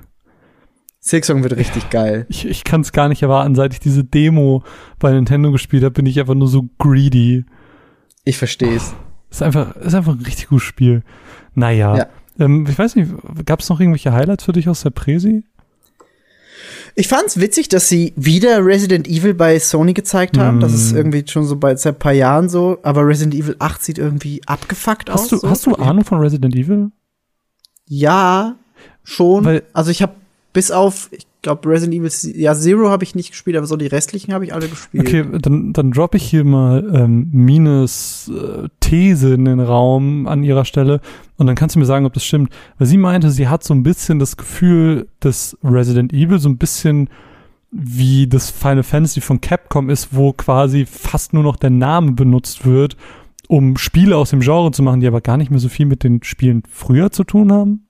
Silksong 0.99 1.43
wird 1.43 1.57
richtig 1.57 1.89
geil. 1.89 2.25
Ich, 2.29 2.45
ich 2.45 2.63
kann 2.63 2.81
es 2.81 2.93
gar 2.93 3.09
nicht 3.09 3.21
erwarten. 3.21 3.55
Seit 3.55 3.73
ich 3.73 3.81
diese 3.81 4.05
Demo 4.05 4.63
bei 4.99 5.11
Nintendo 5.11 5.51
gespielt 5.51 5.83
habe, 5.83 5.91
bin 5.91 6.05
ich 6.05 6.17
einfach 6.19 6.33
nur 6.33 6.47
so 6.47 6.69
greedy. 6.79 7.43
Ich 8.23 8.37
verstehe 8.37 8.75
es. 8.75 8.93
Oh, 8.93 9.03
ist 9.29 9.43
einfach, 9.43 9.75
ist 9.75 9.95
einfach 9.95 10.13
ein 10.13 10.23
richtig 10.23 10.47
gutes 10.47 10.63
Spiel. 10.63 11.03
Naja. 11.55 11.97
Ja. 11.97 12.07
Ähm, 12.39 12.65
ich 12.69 12.79
weiß 12.79 12.95
nicht, 12.95 13.11
gab 13.45 13.59
es 13.59 13.69
noch 13.69 13.81
irgendwelche 13.81 14.13
Highlights 14.13 14.45
für 14.45 14.53
dich 14.53 14.69
aus 14.69 14.81
der 14.81 14.91
Präsi? 14.91 15.43
Ich 16.95 17.07
fand's 17.07 17.39
witzig, 17.39 17.69
dass 17.69 17.89
sie 17.89 18.13
wieder 18.15 18.65
Resident 18.65 19.07
Evil 19.07 19.33
bei 19.33 19.57
Sony 19.59 19.93
gezeigt 19.93 20.37
haben. 20.37 20.57
Mm. 20.57 20.61
Das 20.61 20.73
ist 20.73 20.91
mhm. 20.91 20.97
irgendwie 20.97 21.23
schon 21.27 21.45
so 21.45 21.55
bei 21.55 21.75
seit 21.75 21.95
ein 21.95 21.99
paar 21.99 22.13
Jahren 22.13 22.49
so. 22.49 22.77
Aber 22.83 23.05
Resident 23.05 23.35
Evil 23.35 23.55
8 23.59 23.83
sieht 23.83 23.97
irgendwie 23.97 24.41
abgefuckt 24.45 25.09
hast 25.09 25.23
aus. 25.23 25.29
Du, 25.29 25.37
so. 25.37 25.49
Hast 25.49 25.65
du 25.65 25.75
Ahnung 25.75 26.05
von 26.05 26.19
Resident 26.19 26.55
Evil? 26.55 26.91
Ja, 27.87 28.55
schon. 29.03 29.45
Weil 29.45 29.63
also 29.73 29.91
ich 29.91 30.01
habe 30.01 30.13
bis 30.53 30.71
auf, 30.71 31.09
ich 31.11 31.25
glaube, 31.43 31.69
Resident 31.69 31.93
Evil, 31.93 32.11
ja, 32.35 32.55
Zero 32.55 32.89
habe 32.89 33.03
ich 33.03 33.13
nicht 33.13 33.31
gespielt, 33.31 33.55
aber 33.55 33.67
so 33.67 33.75
die 33.75 33.85
restlichen 33.85 34.33
habe 34.33 34.45
ich 34.45 34.53
alle 34.53 34.67
gespielt. 34.67 35.05
Okay, 35.05 35.25
dann, 35.39 35.73
dann 35.73 35.91
droppe 35.91 36.17
ich 36.17 36.23
hier 36.23 36.43
mal 36.43 36.89
ähm, 36.93 37.29
Mines 37.31 38.31
äh, 38.33 38.67
These 38.79 39.35
in 39.35 39.45
den 39.45 39.59
Raum 39.59 40.25
an 40.27 40.43
ihrer 40.43 40.65
Stelle 40.65 41.01
und 41.37 41.45
dann 41.45 41.55
kannst 41.55 41.75
du 41.75 41.79
mir 41.79 41.85
sagen, 41.85 42.05
ob 42.05 42.13
das 42.13 42.25
stimmt. 42.25 42.51
Weil 42.79 42.87
sie 42.87 42.97
meinte, 42.97 43.29
sie 43.29 43.47
hat 43.47 43.63
so 43.63 43.73
ein 43.73 43.83
bisschen 43.83 44.17
das 44.17 44.37
Gefühl, 44.37 45.07
dass 45.19 45.57
Resident 45.63 46.11
Evil 46.13 46.39
so 46.39 46.49
ein 46.49 46.57
bisschen 46.57 47.09
wie 47.71 48.27
das 48.27 48.49
Final 48.49 48.83
Fantasy 48.83 49.19
von 49.19 49.41
Capcom 49.41 49.89
ist, 49.89 50.09
wo 50.15 50.31
quasi 50.31 50.85
fast 50.85 51.33
nur 51.33 51.43
noch 51.43 51.55
der 51.55 51.71
Name 51.71 52.13
benutzt 52.13 52.65
wird, 52.65 52.95
um 53.47 53.77
Spiele 53.77 54.15
aus 54.15 54.29
dem 54.29 54.39
Genre 54.39 54.71
zu 54.71 54.83
machen, 54.83 55.01
die 55.01 55.07
aber 55.07 55.21
gar 55.21 55.37
nicht 55.37 55.51
mehr 55.51 55.59
so 55.59 55.69
viel 55.69 55.87
mit 55.87 56.03
den 56.03 56.23
Spielen 56.23 56.63
früher 56.69 57.11
zu 57.11 57.23
tun 57.23 57.51
haben. 57.51 57.82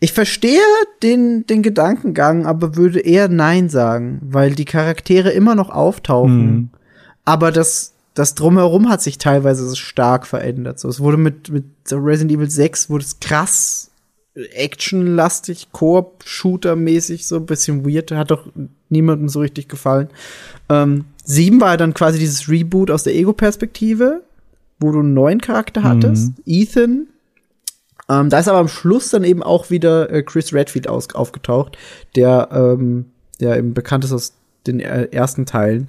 Ich 0.00 0.12
verstehe 0.12 0.60
den, 1.02 1.46
den 1.46 1.62
Gedankengang, 1.62 2.46
aber 2.46 2.76
würde 2.76 3.00
eher 3.00 3.28
Nein 3.28 3.68
sagen, 3.68 4.20
weil 4.22 4.54
die 4.54 4.64
Charaktere 4.64 5.30
immer 5.30 5.54
noch 5.54 5.68
auftauchen. 5.70 6.46
Mhm. 6.46 6.68
Aber 7.24 7.52
das, 7.52 7.92
das 8.14 8.34
Drumherum 8.34 8.88
hat 8.88 9.02
sich 9.02 9.18
teilweise 9.18 9.76
stark 9.76 10.26
verändert. 10.26 10.78
So, 10.78 10.88
es 10.88 11.00
wurde 11.00 11.18
mit, 11.18 11.50
mit 11.50 11.64
Resident 11.90 12.32
Evil 12.32 12.50
6 12.50 12.88
wurde 12.88 13.04
es 13.04 13.20
krass 13.20 13.92
actionlastig, 14.34 15.68
Koop-Shooter-mäßig, 15.72 17.26
so 17.26 17.36
ein 17.36 17.46
bisschen 17.46 17.86
weird. 17.86 18.12
Hat 18.12 18.30
doch 18.30 18.46
niemandem 18.88 19.28
so 19.28 19.40
richtig 19.40 19.68
gefallen. 19.68 20.08
Ähm, 20.68 21.04
7 21.24 21.60
war 21.60 21.76
dann 21.76 21.94
quasi 21.94 22.18
dieses 22.18 22.48
Reboot 22.48 22.90
aus 22.90 23.04
der 23.04 23.14
Ego-Perspektive, 23.14 24.22
wo 24.80 24.90
du 24.90 25.00
einen 25.00 25.14
neuen 25.14 25.40
Charakter 25.40 25.82
hattest. 25.82 26.28
Mhm. 26.28 26.34
Ethan, 26.46 27.06
ähm, 28.08 28.30
da 28.30 28.38
ist 28.38 28.48
aber 28.48 28.58
am 28.58 28.68
Schluss 28.68 29.10
dann 29.10 29.24
eben 29.24 29.42
auch 29.42 29.70
wieder 29.70 30.10
äh, 30.10 30.22
Chris 30.22 30.52
Redfield 30.52 30.88
aus 30.88 31.14
aufgetaucht, 31.14 31.78
der, 32.16 32.48
ähm, 32.52 33.06
der 33.40 33.56
eben 33.56 33.74
bekannt 33.74 34.04
ist 34.04 34.12
aus 34.12 34.34
den 34.66 34.80
äh, 34.80 35.08
ersten 35.10 35.46
Teilen. 35.46 35.88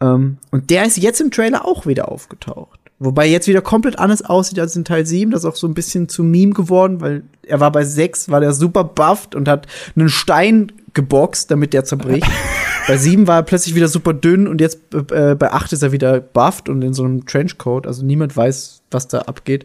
Ähm, 0.00 0.38
und 0.50 0.70
der 0.70 0.86
ist 0.86 0.96
jetzt 0.96 1.20
im 1.20 1.30
Trailer 1.30 1.64
auch 1.64 1.86
wieder 1.86 2.10
aufgetaucht. 2.10 2.78
Wobei 3.00 3.26
jetzt 3.28 3.46
wieder 3.46 3.60
komplett 3.60 3.98
anders 3.98 4.22
aussieht 4.22 4.58
als 4.58 4.74
in 4.74 4.84
Teil 4.84 5.06
7. 5.06 5.30
Das 5.30 5.44
ist 5.44 5.50
auch 5.50 5.54
so 5.54 5.68
ein 5.68 5.74
bisschen 5.74 6.08
zu 6.08 6.24
Meme 6.24 6.52
geworden, 6.52 7.00
weil 7.00 7.22
er 7.42 7.60
war 7.60 7.70
bei 7.70 7.84
6, 7.84 8.28
war 8.28 8.40
der 8.40 8.52
super 8.52 8.82
bufft 8.82 9.36
und 9.36 9.46
hat 9.46 9.68
einen 9.94 10.08
Stein 10.08 10.72
geboxt, 10.94 11.50
damit 11.50 11.74
der 11.74 11.84
zerbricht. 11.84 12.26
bei 12.88 12.96
7 12.96 13.28
war 13.28 13.36
er 13.36 13.42
plötzlich 13.44 13.76
wieder 13.76 13.86
super 13.86 14.14
dünn 14.14 14.48
und 14.48 14.60
jetzt 14.60 14.80
äh, 14.94 15.36
bei 15.36 15.52
8 15.52 15.72
ist 15.72 15.82
er 15.82 15.92
wieder 15.92 16.20
bufft 16.20 16.68
und 16.68 16.82
in 16.82 16.92
so 16.92 17.04
einem 17.04 17.24
Trenchcoat. 17.24 17.86
Also 17.86 18.04
niemand 18.04 18.36
weiß, 18.36 18.82
was 18.90 19.06
da 19.06 19.20
abgeht. 19.20 19.64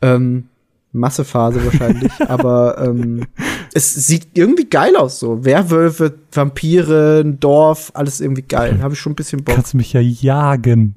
Ähm, 0.00 0.48
Massephase 0.92 1.64
wahrscheinlich, 1.64 2.12
aber 2.28 2.78
ähm, 2.78 3.26
es 3.74 3.94
sieht 3.94 4.28
irgendwie 4.34 4.68
geil 4.68 4.96
aus 4.96 5.18
so. 5.18 5.44
Werwölfe, 5.44 6.14
Vampire, 6.30 7.22
ein 7.24 7.40
Dorf, 7.40 7.90
alles 7.94 8.20
irgendwie 8.20 8.42
geil. 8.42 8.80
Habe 8.82 8.94
ich 8.94 9.00
schon 9.00 9.12
ein 9.12 9.16
bisschen 9.16 9.42
Bock. 9.42 9.54
Kannst 9.54 9.72
du 9.72 9.78
mich 9.78 9.92
ja 9.92 10.00
jagen. 10.00 10.96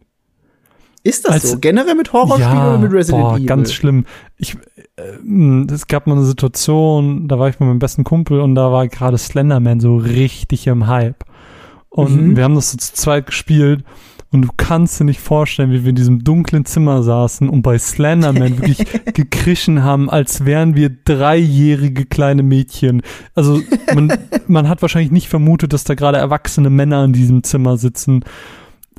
Ist 1.03 1.25
das 1.25 1.33
Als, 1.33 1.51
so? 1.51 1.59
Generell 1.59 1.93
mit 1.95 2.11
Horrorspielen 2.13 2.57
ja, 2.57 2.69
oder 2.69 2.79
mit 2.79 2.91
Resident 2.91 3.23
boah, 3.23 3.35
Evil? 3.35 3.45
ganz 3.45 3.71
schlimm. 3.71 4.05
Ich, 4.37 4.57
äh, 4.95 5.71
es 5.71 5.87
gab 5.87 6.07
mal 6.07 6.15
eine 6.15 6.25
Situation, 6.25 7.27
da 7.27 7.37
war 7.37 7.47
ich 7.47 7.59
mit 7.59 7.69
meinem 7.69 7.79
besten 7.79 8.03
Kumpel 8.03 8.41
und 8.41 8.55
da 8.55 8.71
war 8.71 8.87
gerade 8.87 9.17
Slenderman 9.17 9.79
so 9.79 9.97
richtig 9.97 10.65
im 10.65 10.87
Hype. 10.87 11.23
Und 11.89 12.29
mhm. 12.29 12.35
wir 12.35 12.43
haben 12.43 12.55
das 12.55 12.71
so 12.71 12.77
zu 12.77 12.93
zweit 12.93 13.27
gespielt 13.27 13.85
und 14.31 14.41
du 14.41 14.49
kannst 14.57 14.99
dir 14.99 15.05
nicht 15.05 15.19
vorstellen, 15.19 15.71
wie 15.71 15.83
wir 15.83 15.89
in 15.91 15.95
diesem 15.95 16.23
dunklen 16.23 16.65
Zimmer 16.65 17.03
saßen 17.03 17.47
und 17.47 17.61
bei 17.61 17.77
Slenderman 17.77 18.57
wirklich 18.59 18.85
gekrischen 19.13 19.83
haben, 19.83 20.09
als 20.09 20.45
wären 20.45 20.75
wir 20.75 20.89
dreijährige 20.89 22.05
kleine 22.05 22.43
Mädchen. 22.43 23.01
Also 23.33 23.61
man, 23.93 24.13
man 24.47 24.67
hat 24.67 24.81
wahrscheinlich 24.81 25.11
nicht 25.11 25.29
vermutet, 25.29 25.73
dass 25.73 25.83
da 25.83 25.95
gerade 25.95 26.17
erwachsene 26.17 26.69
Männer 26.69 27.03
in 27.05 27.13
diesem 27.13 27.43
Zimmer 27.43 27.77
sitzen. 27.77 28.25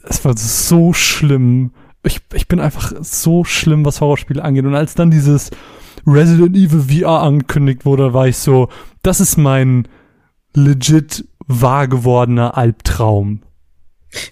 Es 0.04 0.24
war 0.24 0.36
so 0.36 0.92
schlimm. 0.92 1.72
Ich, 2.04 2.20
ich 2.34 2.46
bin 2.46 2.60
einfach 2.60 2.92
so 3.00 3.44
schlimm, 3.44 3.84
was 3.84 4.00
Horrorspiele 4.00 4.42
angeht. 4.42 4.64
Und 4.64 4.76
als 4.76 4.94
dann 4.94 5.10
dieses 5.10 5.50
Resident 6.06 6.56
Evil 6.56 6.82
VR 6.82 7.22
angekündigt 7.22 7.84
wurde, 7.84 8.14
war 8.14 8.28
ich 8.28 8.36
so, 8.36 8.68
das 9.02 9.20
ist 9.20 9.36
mein 9.36 9.88
legit 10.54 11.26
wahr 11.46 11.88
gewordener 11.88 12.56
Albtraum. 12.56 13.40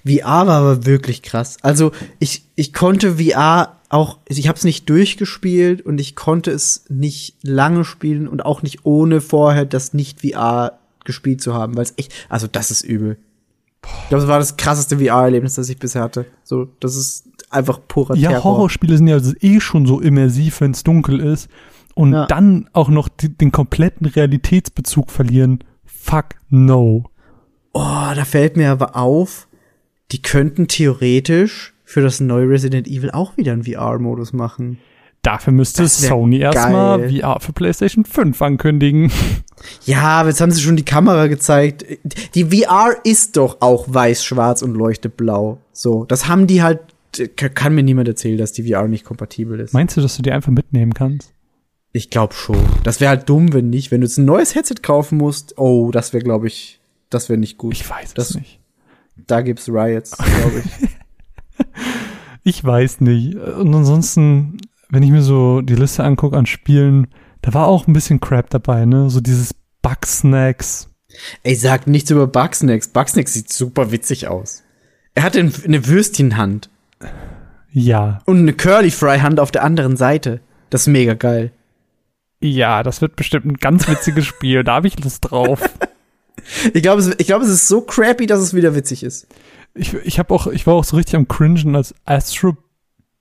VR 0.06 0.46
war 0.46 0.60
aber 0.60 0.86
wirklich 0.86 1.22
krass. 1.22 1.56
Also 1.62 1.92
ich, 2.18 2.44
ich 2.54 2.72
konnte 2.72 3.16
VR 3.16 3.80
auch, 3.88 4.18
ich 4.28 4.48
habe 4.48 4.58
es 4.58 4.64
nicht 4.64 4.88
durchgespielt 4.88 5.82
und 5.82 6.00
ich 6.00 6.16
konnte 6.16 6.50
es 6.50 6.84
nicht 6.88 7.36
lange 7.42 7.84
spielen 7.84 8.26
und 8.26 8.44
auch 8.44 8.62
nicht 8.62 8.84
ohne 8.84 9.20
vorher 9.20 9.64
das 9.64 9.94
nicht 9.94 10.22
VR 10.22 10.78
gespielt 11.04 11.42
zu 11.42 11.54
haben, 11.54 11.76
weil 11.76 11.84
es 11.84 11.94
echt, 11.96 12.12
also 12.28 12.46
das 12.46 12.70
ist 12.70 12.82
übel. 12.82 13.18
Ich 14.02 14.08
glaube, 14.08 14.22
das 14.22 14.28
war 14.28 14.38
das 14.38 14.56
krasseste 14.56 14.98
VR-Erlebnis, 14.98 15.54
das 15.54 15.68
ich 15.68 15.78
bisher 15.78 16.02
hatte. 16.02 16.24
So, 16.42 16.68
das 16.80 16.96
ist 16.96 17.24
einfach 17.50 17.80
purer 17.86 18.16
ja, 18.16 18.30
Terror. 18.30 18.38
Ja, 18.38 18.44
Horrorspiele 18.44 18.96
sind 18.96 19.08
ja 19.08 19.20
eh 19.40 19.60
schon 19.60 19.86
so 19.86 20.00
immersiv, 20.00 20.60
wenn 20.60 20.70
es 20.70 20.82
dunkel 20.82 21.20
ist. 21.20 21.48
Und 21.94 22.12
ja. 22.12 22.26
dann 22.26 22.68
auch 22.72 22.88
noch 22.88 23.08
die, 23.08 23.28
den 23.28 23.52
kompletten 23.52 24.06
Realitätsbezug 24.06 25.10
verlieren. 25.10 25.62
Fuck 25.84 26.36
no. 26.48 27.04
Oh, 27.72 28.10
da 28.14 28.24
fällt 28.24 28.56
mir 28.56 28.70
aber 28.70 28.96
auf, 28.96 29.46
die 30.12 30.22
könnten 30.22 30.68
theoretisch 30.68 31.74
für 31.84 32.00
das 32.00 32.20
neue 32.20 32.48
Resident 32.48 32.86
Evil 32.86 33.10
auch 33.10 33.36
wieder 33.36 33.52
einen 33.52 33.64
VR-Modus 33.64 34.32
machen. 34.32 34.78
Dafür 35.22 35.52
müsste 35.54 35.88
Sony 35.88 36.38
erstmal 36.38 37.08
VR 37.08 37.40
für 37.40 37.52
PlayStation 37.52 38.04
5 38.04 38.40
ankündigen. 38.42 39.10
Ja, 39.86 40.02
aber 40.02 40.28
jetzt 40.28 40.42
haben 40.42 40.50
sie 40.50 40.60
schon 40.60 40.76
die 40.76 40.84
Kamera 40.84 41.26
gezeigt. 41.26 41.86
Die 42.34 42.44
VR 42.44 42.96
ist 43.02 43.38
doch 43.38 43.58
auch 43.60 43.86
weiß, 43.88 44.22
schwarz 44.22 44.60
und 44.60 44.74
leuchtet 44.74 45.16
blau. 45.16 45.58
So, 45.72 46.04
das 46.04 46.28
haben 46.28 46.46
die 46.46 46.62
halt 46.62 46.80
kann 47.36 47.74
mir 47.74 47.82
niemand 47.82 48.08
erzählen, 48.08 48.38
dass 48.38 48.52
die 48.52 48.70
VR 48.70 48.88
nicht 48.88 49.04
kompatibel 49.04 49.60
ist. 49.60 49.72
Meinst 49.72 49.96
du, 49.96 50.00
dass 50.00 50.16
du 50.16 50.22
die 50.22 50.32
einfach 50.32 50.50
mitnehmen 50.50 50.94
kannst? 50.94 51.32
Ich 51.92 52.10
glaube 52.10 52.34
schon. 52.34 52.58
Das 52.82 53.00
wäre 53.00 53.10
halt 53.10 53.28
dumm, 53.28 53.52
wenn 53.52 53.70
nicht. 53.70 53.90
Wenn 53.90 54.00
du 54.00 54.06
jetzt 54.06 54.18
ein 54.18 54.24
neues 54.24 54.54
Headset 54.54 54.76
kaufen 54.82 55.16
musst, 55.16 55.56
oh, 55.58 55.90
das 55.92 56.12
wäre, 56.12 56.24
glaube 56.24 56.48
ich, 56.48 56.80
das 57.08 57.28
wäre 57.28 57.38
nicht 57.38 57.56
gut. 57.56 57.72
Ich 57.72 57.88
weiß 57.88 58.14
das, 58.14 58.30
es 58.30 58.36
nicht. 58.36 58.60
Da 59.16 59.40
gibt's 59.42 59.68
Riots, 59.68 60.16
glaube 60.16 60.62
ich. 60.64 61.66
ich 62.44 62.64
weiß 62.64 63.00
nicht. 63.00 63.36
Und 63.36 63.74
ansonsten, 63.74 64.58
wenn 64.90 65.02
ich 65.02 65.10
mir 65.10 65.22
so 65.22 65.60
die 65.60 65.76
Liste 65.76 66.04
angucke 66.04 66.36
an 66.36 66.46
Spielen, 66.46 67.08
da 67.42 67.54
war 67.54 67.66
auch 67.66 67.86
ein 67.86 67.92
bisschen 67.92 68.20
Crap 68.20 68.50
dabei, 68.50 68.84
ne? 68.84 69.10
So 69.10 69.20
dieses 69.20 69.54
Bugsnacks. 69.82 70.88
Ey, 71.42 71.54
sag 71.54 71.86
nichts 71.86 72.10
über 72.10 72.26
Bugsnacks. 72.26 72.88
Bugsnacks 72.88 73.34
sieht 73.34 73.52
super 73.52 73.92
witzig 73.92 74.28
aus. 74.28 74.62
Er 75.14 75.22
hat 75.22 75.36
eine 75.36 75.86
Würstchenhand. 75.86 76.70
Ja. 77.70 78.20
Und 78.24 78.38
eine 78.38 78.52
Curly 78.52 78.90
Fry 78.90 79.18
Hand 79.18 79.40
auf 79.40 79.50
der 79.50 79.62
anderen 79.62 79.96
Seite. 79.96 80.40
Das 80.70 80.82
ist 80.82 80.86
mega 80.88 81.14
geil. 81.14 81.52
Ja, 82.40 82.82
das 82.82 83.00
wird 83.00 83.16
bestimmt 83.16 83.46
ein 83.46 83.56
ganz 83.56 83.88
witziges 83.88 84.26
Spiel. 84.26 84.64
Da 84.64 84.74
habe 84.74 84.88
ich 84.88 85.02
Lust 85.02 85.30
drauf. 85.30 85.60
ich 86.72 86.82
glaube, 86.82 87.00
es, 87.00 87.08
ich 87.18 87.26
glaub, 87.26 87.42
es 87.42 87.48
ist 87.48 87.68
so 87.68 87.80
crappy, 87.80 88.26
dass 88.26 88.40
es 88.40 88.54
wieder 88.54 88.74
witzig 88.74 89.02
ist. 89.02 89.26
Ich, 89.74 89.94
ich, 89.94 90.18
hab 90.18 90.30
auch, 90.30 90.46
ich 90.46 90.66
war 90.66 90.74
auch 90.74 90.84
so 90.84 90.96
richtig 90.96 91.16
am 91.16 91.28
Cringen, 91.28 91.74
als 91.74 91.94
Astro 92.04 92.56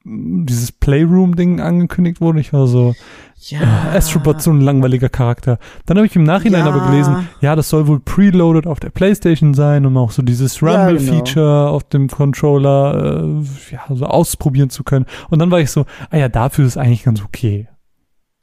dieses 0.06 0.72
Playroom-Ding 0.72 1.62
angekündigt 1.62 2.20
wurde. 2.20 2.42
Ich 2.42 2.52
war 2.52 2.68
so, 2.68 2.94
ja. 3.40 3.92
Astrobot 3.94 4.42
so 4.42 4.52
ein 4.52 4.60
langweiliger 4.60 5.10
Charakter. 5.10 5.60
Dann 5.86 5.98
habe 5.98 6.08
ich 6.08 6.16
im 6.16 6.24
Nachhinein 6.24 6.66
ja. 6.66 6.72
aber 6.72 6.86
gelesen, 6.86 7.30
ja, 7.42 7.56
das 7.56 7.70
soll 7.70 7.88
wohl 7.88 8.00
preloaded 8.02 8.68
auf 8.68 8.80
der 8.80 8.90
Playstation 8.90 9.54
sein, 9.54 9.86
um 9.86 9.96
auch 9.98 10.12
so 10.12 10.22
dieses 10.22 10.62
Rumble-Feature 10.62 11.46
ja, 11.46 11.64
genau. 11.66 11.70
auf 11.70 11.84
dem 11.86 12.10
Controller 12.10 13.24
äh, 13.24 13.74
ja, 13.74 13.96
so 13.96 14.06
ausprobieren 14.06 14.70
zu 14.70 14.84
können. 14.84 15.06
Und 15.30 15.40
dann 15.40 15.52
war 15.52 15.60
ich 15.60 15.72
so, 15.72 15.86
ah 16.10 16.18
ja, 16.18 16.28
dafür 16.28 16.66
ist 16.66 16.78
eigentlich 16.78 17.04
ganz 17.04 17.22
okay. 17.24 17.70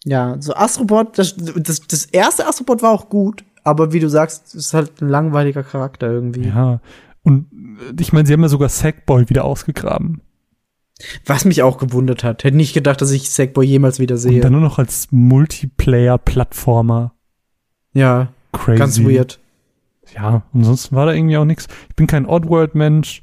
Ja, 0.04 0.36
so 0.40 0.54
Astrobot, 0.54 1.18
das, 1.18 1.36
das, 1.36 1.86
das 1.86 2.06
erste 2.06 2.46
Astrobot 2.46 2.82
war 2.82 2.92
auch 2.92 3.10
gut, 3.10 3.44
aber 3.64 3.92
wie 3.92 4.00
du 4.00 4.08
sagst, 4.08 4.54
ist 4.54 4.74
halt 4.74 5.00
ein 5.00 5.08
langweiliger 5.08 5.62
Charakter 5.62 6.11
irgendwie. 6.11 6.48
Ja, 6.48 6.80
und 7.22 7.46
ich 7.98 8.12
meine, 8.12 8.26
sie 8.26 8.32
haben 8.32 8.42
ja 8.42 8.48
sogar 8.48 8.68
Sackboy 8.68 9.28
wieder 9.28 9.44
ausgegraben. 9.44 10.20
Was 11.24 11.44
mich 11.44 11.62
auch 11.62 11.78
gewundert 11.78 12.24
hat. 12.24 12.44
Hätte 12.44 12.56
nicht 12.56 12.74
gedacht, 12.74 13.00
dass 13.00 13.11
ich 13.11 13.30
Sackboy 13.30 13.64
jemals 13.64 13.98
wieder 13.98 14.18
sehe. 14.18 14.36
Und 14.36 14.44
dann 14.44 14.52
nur 14.52 14.61
noch 14.61 14.78
als 14.78 15.08
Multiplayer-Plattformer. 15.11 17.14
Ja. 17.92 18.28
Crazy. 18.52 18.78
Ganz 18.78 19.02
weird. 19.02 19.38
Ja, 20.14 20.42
ansonsten 20.52 20.96
war 20.96 21.06
da 21.06 21.12
irgendwie 21.12 21.36
auch 21.36 21.44
nichts. 21.44 21.68
Ich 21.88 21.96
bin 21.96 22.06
kein 22.06 22.26
Oddworld-Mensch. 22.26 23.22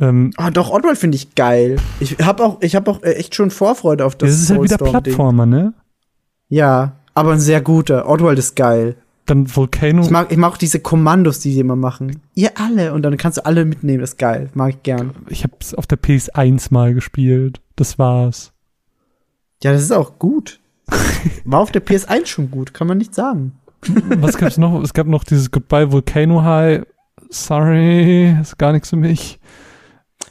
Ähm, 0.00 0.32
ah, 0.36 0.50
doch, 0.50 0.70
Oddworld 0.70 0.98
finde 0.98 1.16
ich 1.16 1.34
geil. 1.34 1.76
Ich 2.00 2.18
habe 2.18 2.44
auch, 2.44 2.60
ich 2.60 2.74
hab 2.74 2.88
auch 2.88 3.02
echt 3.02 3.34
schon 3.34 3.50
Vorfreude 3.50 4.04
auf 4.04 4.16
das. 4.16 4.30
Das 4.30 4.40
ist 4.40 4.50
halt 4.50 4.62
wieder 4.62 4.78
Plattformer, 4.78 5.46
ne? 5.46 5.74
Ja, 6.48 6.96
aber 7.14 7.32
ein 7.32 7.40
sehr 7.40 7.60
guter. 7.60 8.08
Oddworld 8.08 8.38
ist 8.38 8.56
geil. 8.56 8.96
Dann 9.26 9.54
Volcano. 9.54 10.02
Ich 10.02 10.10
mag, 10.10 10.30
ich 10.30 10.36
mag 10.36 10.52
auch 10.52 10.56
diese 10.58 10.80
Kommandos, 10.80 11.40
die 11.40 11.52
sie 11.52 11.60
immer 11.60 11.76
machen. 11.76 12.20
Ihr 12.34 12.58
alle. 12.58 12.92
Und 12.92 13.02
dann 13.02 13.16
kannst 13.16 13.38
du 13.38 13.46
alle 13.46 13.64
mitnehmen. 13.64 14.00
Das 14.00 14.10
ist 14.10 14.18
geil. 14.18 14.50
Mag 14.54 14.70
ich 14.70 14.82
gern. 14.82 15.14
Ich 15.28 15.44
habe 15.44 15.54
es 15.60 15.74
auf 15.74 15.86
der 15.86 15.98
PS1 15.98 16.68
mal 16.70 16.92
gespielt. 16.92 17.60
Das 17.76 17.98
war's. 17.98 18.52
Ja, 19.62 19.72
das 19.72 19.82
ist 19.82 19.92
auch 19.92 20.18
gut. 20.18 20.60
War 21.44 21.60
auf 21.60 21.72
der 21.72 21.84
PS1 21.84 22.26
schon 22.26 22.50
gut. 22.50 22.74
Kann 22.74 22.86
man 22.86 22.98
nicht 22.98 23.14
sagen. 23.14 23.52
Was 24.18 24.36
gab's 24.36 24.58
noch? 24.58 24.82
Es 24.82 24.92
gab 24.92 25.06
noch 25.06 25.24
dieses 25.24 25.50
Goodbye 25.50 25.90
Volcano 25.90 26.42
High. 26.42 26.82
Sorry, 27.30 28.36
ist 28.40 28.58
gar 28.58 28.72
nichts 28.72 28.90
für 28.90 28.96
mich. 28.96 29.38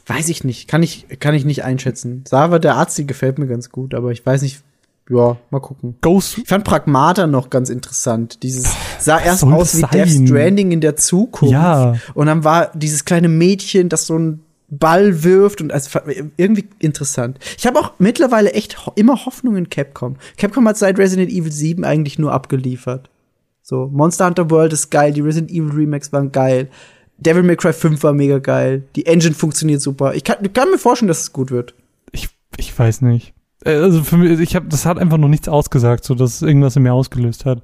Weiß 0.06 0.28
ich 0.28 0.44
nicht. 0.44 0.68
Kann 0.68 0.82
ich, 0.82 1.06
kann 1.18 1.34
ich 1.34 1.44
nicht 1.44 1.64
einschätzen. 1.64 2.24
Sava, 2.26 2.58
der 2.58 2.76
Arzt, 2.76 2.96
die 2.98 3.06
gefällt 3.06 3.38
mir 3.38 3.46
ganz 3.46 3.70
gut, 3.70 3.94
aber 3.94 4.12
ich 4.12 4.24
weiß 4.24 4.42
nicht, 4.42 4.62
ja, 5.08 5.36
mal 5.50 5.60
gucken. 5.60 5.96
Ghost. 6.00 6.38
Ich 6.38 6.48
fand 6.48 6.64
Pragmata 6.64 7.26
noch 7.26 7.50
ganz 7.50 7.68
interessant. 7.68 8.42
Dieses 8.42 8.74
sah 8.98 9.20
erst 9.20 9.44
aus 9.44 9.76
wie 9.76 9.80
sein? 9.80 9.90
Death 9.92 10.28
Stranding 10.28 10.72
in 10.72 10.80
der 10.80 10.96
Zukunft. 10.96 11.52
Ja. 11.52 11.96
Und 12.14 12.26
dann 12.26 12.42
war 12.42 12.70
dieses 12.74 13.04
kleine 13.04 13.28
Mädchen, 13.28 13.90
das 13.90 14.06
so 14.06 14.18
ein 14.18 14.40
Ball 14.70 15.22
wirft 15.22 15.60
und 15.60 15.72
also 15.72 16.00
irgendwie 16.36 16.68
interessant. 16.78 17.38
Ich 17.58 17.66
habe 17.66 17.78
auch 17.78 17.92
mittlerweile 17.98 18.52
echt 18.52 18.86
ho 18.86 18.92
immer 18.96 19.26
Hoffnung 19.26 19.56
in 19.56 19.68
Capcom. 19.68 20.16
Capcom 20.38 20.66
hat 20.66 20.78
seit 20.78 20.98
Resident 20.98 21.30
Evil 21.30 21.52
7 21.52 21.84
eigentlich 21.84 22.18
nur 22.18 22.32
abgeliefert. 22.32 23.10
So, 23.62 23.88
Monster 23.92 24.26
Hunter 24.26 24.50
World 24.50 24.72
ist 24.72 24.90
geil, 24.90 25.12
die 25.12 25.20
Resident 25.20 25.50
Evil 25.50 25.70
Remakes 25.70 26.12
waren 26.12 26.32
geil. 26.32 26.68
Devil 27.18 27.42
May 27.42 27.56
Cry 27.56 27.72
5 27.72 28.02
war 28.02 28.12
mega 28.12 28.38
geil. 28.38 28.84
Die 28.96 29.06
Engine 29.06 29.34
funktioniert 29.34 29.80
super. 29.80 30.14
Ich 30.14 30.24
kann, 30.24 30.52
kann 30.52 30.70
mir 30.70 30.78
vorstellen, 30.78 31.08
dass 31.08 31.20
es 31.20 31.32
gut 31.32 31.50
wird. 31.50 31.74
Ich, 32.10 32.28
ich 32.56 32.76
weiß 32.76 33.02
nicht. 33.02 33.33
Äh, 33.64 33.76
also 33.76 34.02
für 34.02 34.16
mich, 34.16 34.38
ich 34.40 34.56
habe, 34.56 34.66
das 34.68 34.86
hat 34.86 34.98
einfach 34.98 35.18
noch 35.18 35.28
nichts 35.28 35.48
ausgesagt, 35.48 36.04
so 36.04 36.14
dass 36.14 36.36
es 36.36 36.42
irgendwas 36.42 36.76
in 36.76 36.82
mir 36.82 36.92
ausgelöst 36.92 37.44
hat. 37.44 37.62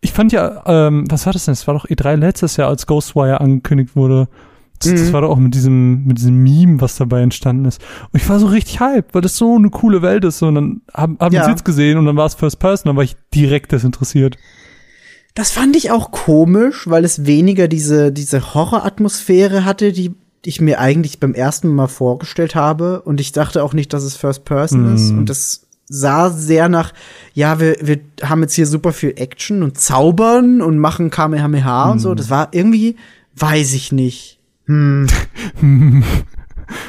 Ich 0.00 0.12
fand 0.12 0.32
ja, 0.32 0.62
ähm, 0.66 1.04
was 1.08 1.26
war 1.26 1.32
das 1.32 1.46
denn? 1.46 1.52
Es 1.52 1.66
war 1.66 1.74
doch 1.74 1.86
E3 1.86 2.16
letztes 2.16 2.56
Jahr, 2.56 2.68
als 2.68 2.86
Ghostwire 2.86 3.40
angekündigt 3.40 3.96
wurde. 3.96 4.28
Das, 4.78 4.92
mhm. 4.92 4.96
das, 4.96 5.12
war 5.12 5.22
doch 5.22 5.30
auch 5.30 5.38
mit 5.38 5.54
diesem, 5.54 6.04
mit 6.04 6.18
diesem 6.18 6.40
Meme, 6.40 6.80
was 6.80 6.96
dabei 6.96 7.22
entstanden 7.22 7.64
ist. 7.64 7.82
Und 8.12 8.20
ich 8.20 8.28
war 8.28 8.38
so 8.38 8.46
richtig 8.46 8.78
hyped, 8.78 9.12
weil 9.12 9.22
das 9.22 9.36
so 9.36 9.56
eine 9.56 9.70
coole 9.70 10.02
Welt 10.02 10.24
ist. 10.24 10.40
Und 10.42 10.54
dann 10.54 10.82
haben, 10.94 11.16
haben 11.18 11.34
ja. 11.34 11.44
sie 11.44 11.50
jetzt 11.50 11.64
gesehen 11.64 11.98
und 11.98 12.06
dann 12.06 12.16
war 12.16 12.26
es 12.26 12.34
First 12.34 12.60
Person, 12.60 12.90
dann 12.90 12.96
war 12.96 13.02
ich 13.02 13.16
direkt 13.34 13.72
desinteressiert. 13.72 14.36
Das 15.34 15.50
fand 15.50 15.74
ich 15.76 15.90
auch 15.90 16.12
komisch, 16.12 16.88
weil 16.88 17.04
es 17.04 17.26
weniger 17.26 17.66
diese, 17.66 18.12
diese 18.12 18.54
Horroratmosphäre 18.54 19.64
hatte, 19.64 19.92
die 19.92 20.14
ich 20.44 20.60
mir 20.60 20.80
eigentlich 20.80 21.20
beim 21.20 21.34
ersten 21.34 21.68
Mal 21.68 21.88
vorgestellt 21.88 22.54
habe. 22.54 23.02
Und 23.02 23.20
ich 23.20 23.32
dachte 23.32 23.62
auch 23.62 23.74
nicht, 23.74 23.92
dass 23.92 24.02
es 24.02 24.16
First 24.16 24.44
Person 24.44 24.92
mm. 24.92 24.94
ist. 24.94 25.10
Und 25.10 25.26
das 25.26 25.66
sah 25.86 26.30
sehr 26.30 26.68
nach, 26.68 26.92
ja, 27.34 27.60
wir, 27.60 27.76
wir 27.80 28.00
haben 28.22 28.42
jetzt 28.42 28.54
hier 28.54 28.66
super 28.66 28.92
viel 28.92 29.14
Action 29.16 29.62
und 29.62 29.78
Zaubern 29.78 30.60
und 30.60 30.78
machen 30.78 31.10
Kamehameha 31.10 31.86
mm. 31.86 31.90
und 31.92 31.98
so. 31.98 32.10
Mhm. 32.10 32.16
Das 32.16 32.30
war 32.30 32.48
irgendwie, 32.52 32.96
weiß 33.36 33.74
ich 33.74 33.92
nicht. 33.92 34.38
Hm. 34.66 35.06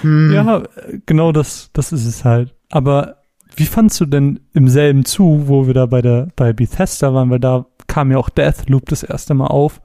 hm. 0.02 0.34
Ja, 0.34 0.64
genau 1.06 1.32
das, 1.32 1.70
das 1.74 1.94
ist 1.94 2.06
es 2.06 2.26
halt. 2.26 2.54
Aber 2.70 3.20
wie 3.56 3.66
fandst 3.66 4.00
du 4.00 4.06
denn 4.06 4.42
im 4.54 4.68
selben 4.68 5.06
zu, 5.06 5.44
wo 5.48 5.66
wir 5.66 5.74
da 5.74 5.86
bei 5.86 6.02
der, 6.02 6.28
bei 6.36 6.54
Bethesda 6.54 7.14
waren, 7.14 7.30
weil 7.30 7.40
da 7.40 7.66
kam 7.88 8.12
ja 8.12 8.18
auch 8.18 8.30
Deathloop 8.30 8.86
das 8.86 9.04
erste 9.04 9.34
Mal 9.34 9.48
auf. 9.48 9.82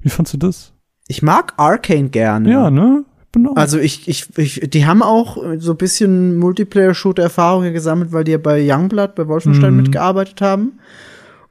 Wie 0.00 0.08
fandst 0.08 0.34
du 0.34 0.38
das? 0.38 0.72
Ich 1.08 1.22
mag 1.22 1.54
Arcane 1.56 2.10
gerne. 2.10 2.50
Ja, 2.50 2.70
ne? 2.70 3.04
Genau. 3.32 3.52
Also 3.54 3.78
ich, 3.78 4.08
ich, 4.08 4.26
ich, 4.38 4.70
die 4.70 4.86
haben 4.86 5.02
auch 5.02 5.36
so 5.58 5.72
ein 5.72 5.76
bisschen 5.76 6.38
Multiplayer-Shooter-Erfahrungen 6.38 7.72
gesammelt, 7.72 8.12
weil 8.12 8.24
die 8.24 8.32
ja 8.32 8.38
bei 8.38 8.60
Youngblood, 8.62 9.14
bei 9.14 9.26
Wolfenstein 9.28 9.72
mhm. 9.72 9.82
mitgearbeitet 9.82 10.40
haben. 10.40 10.78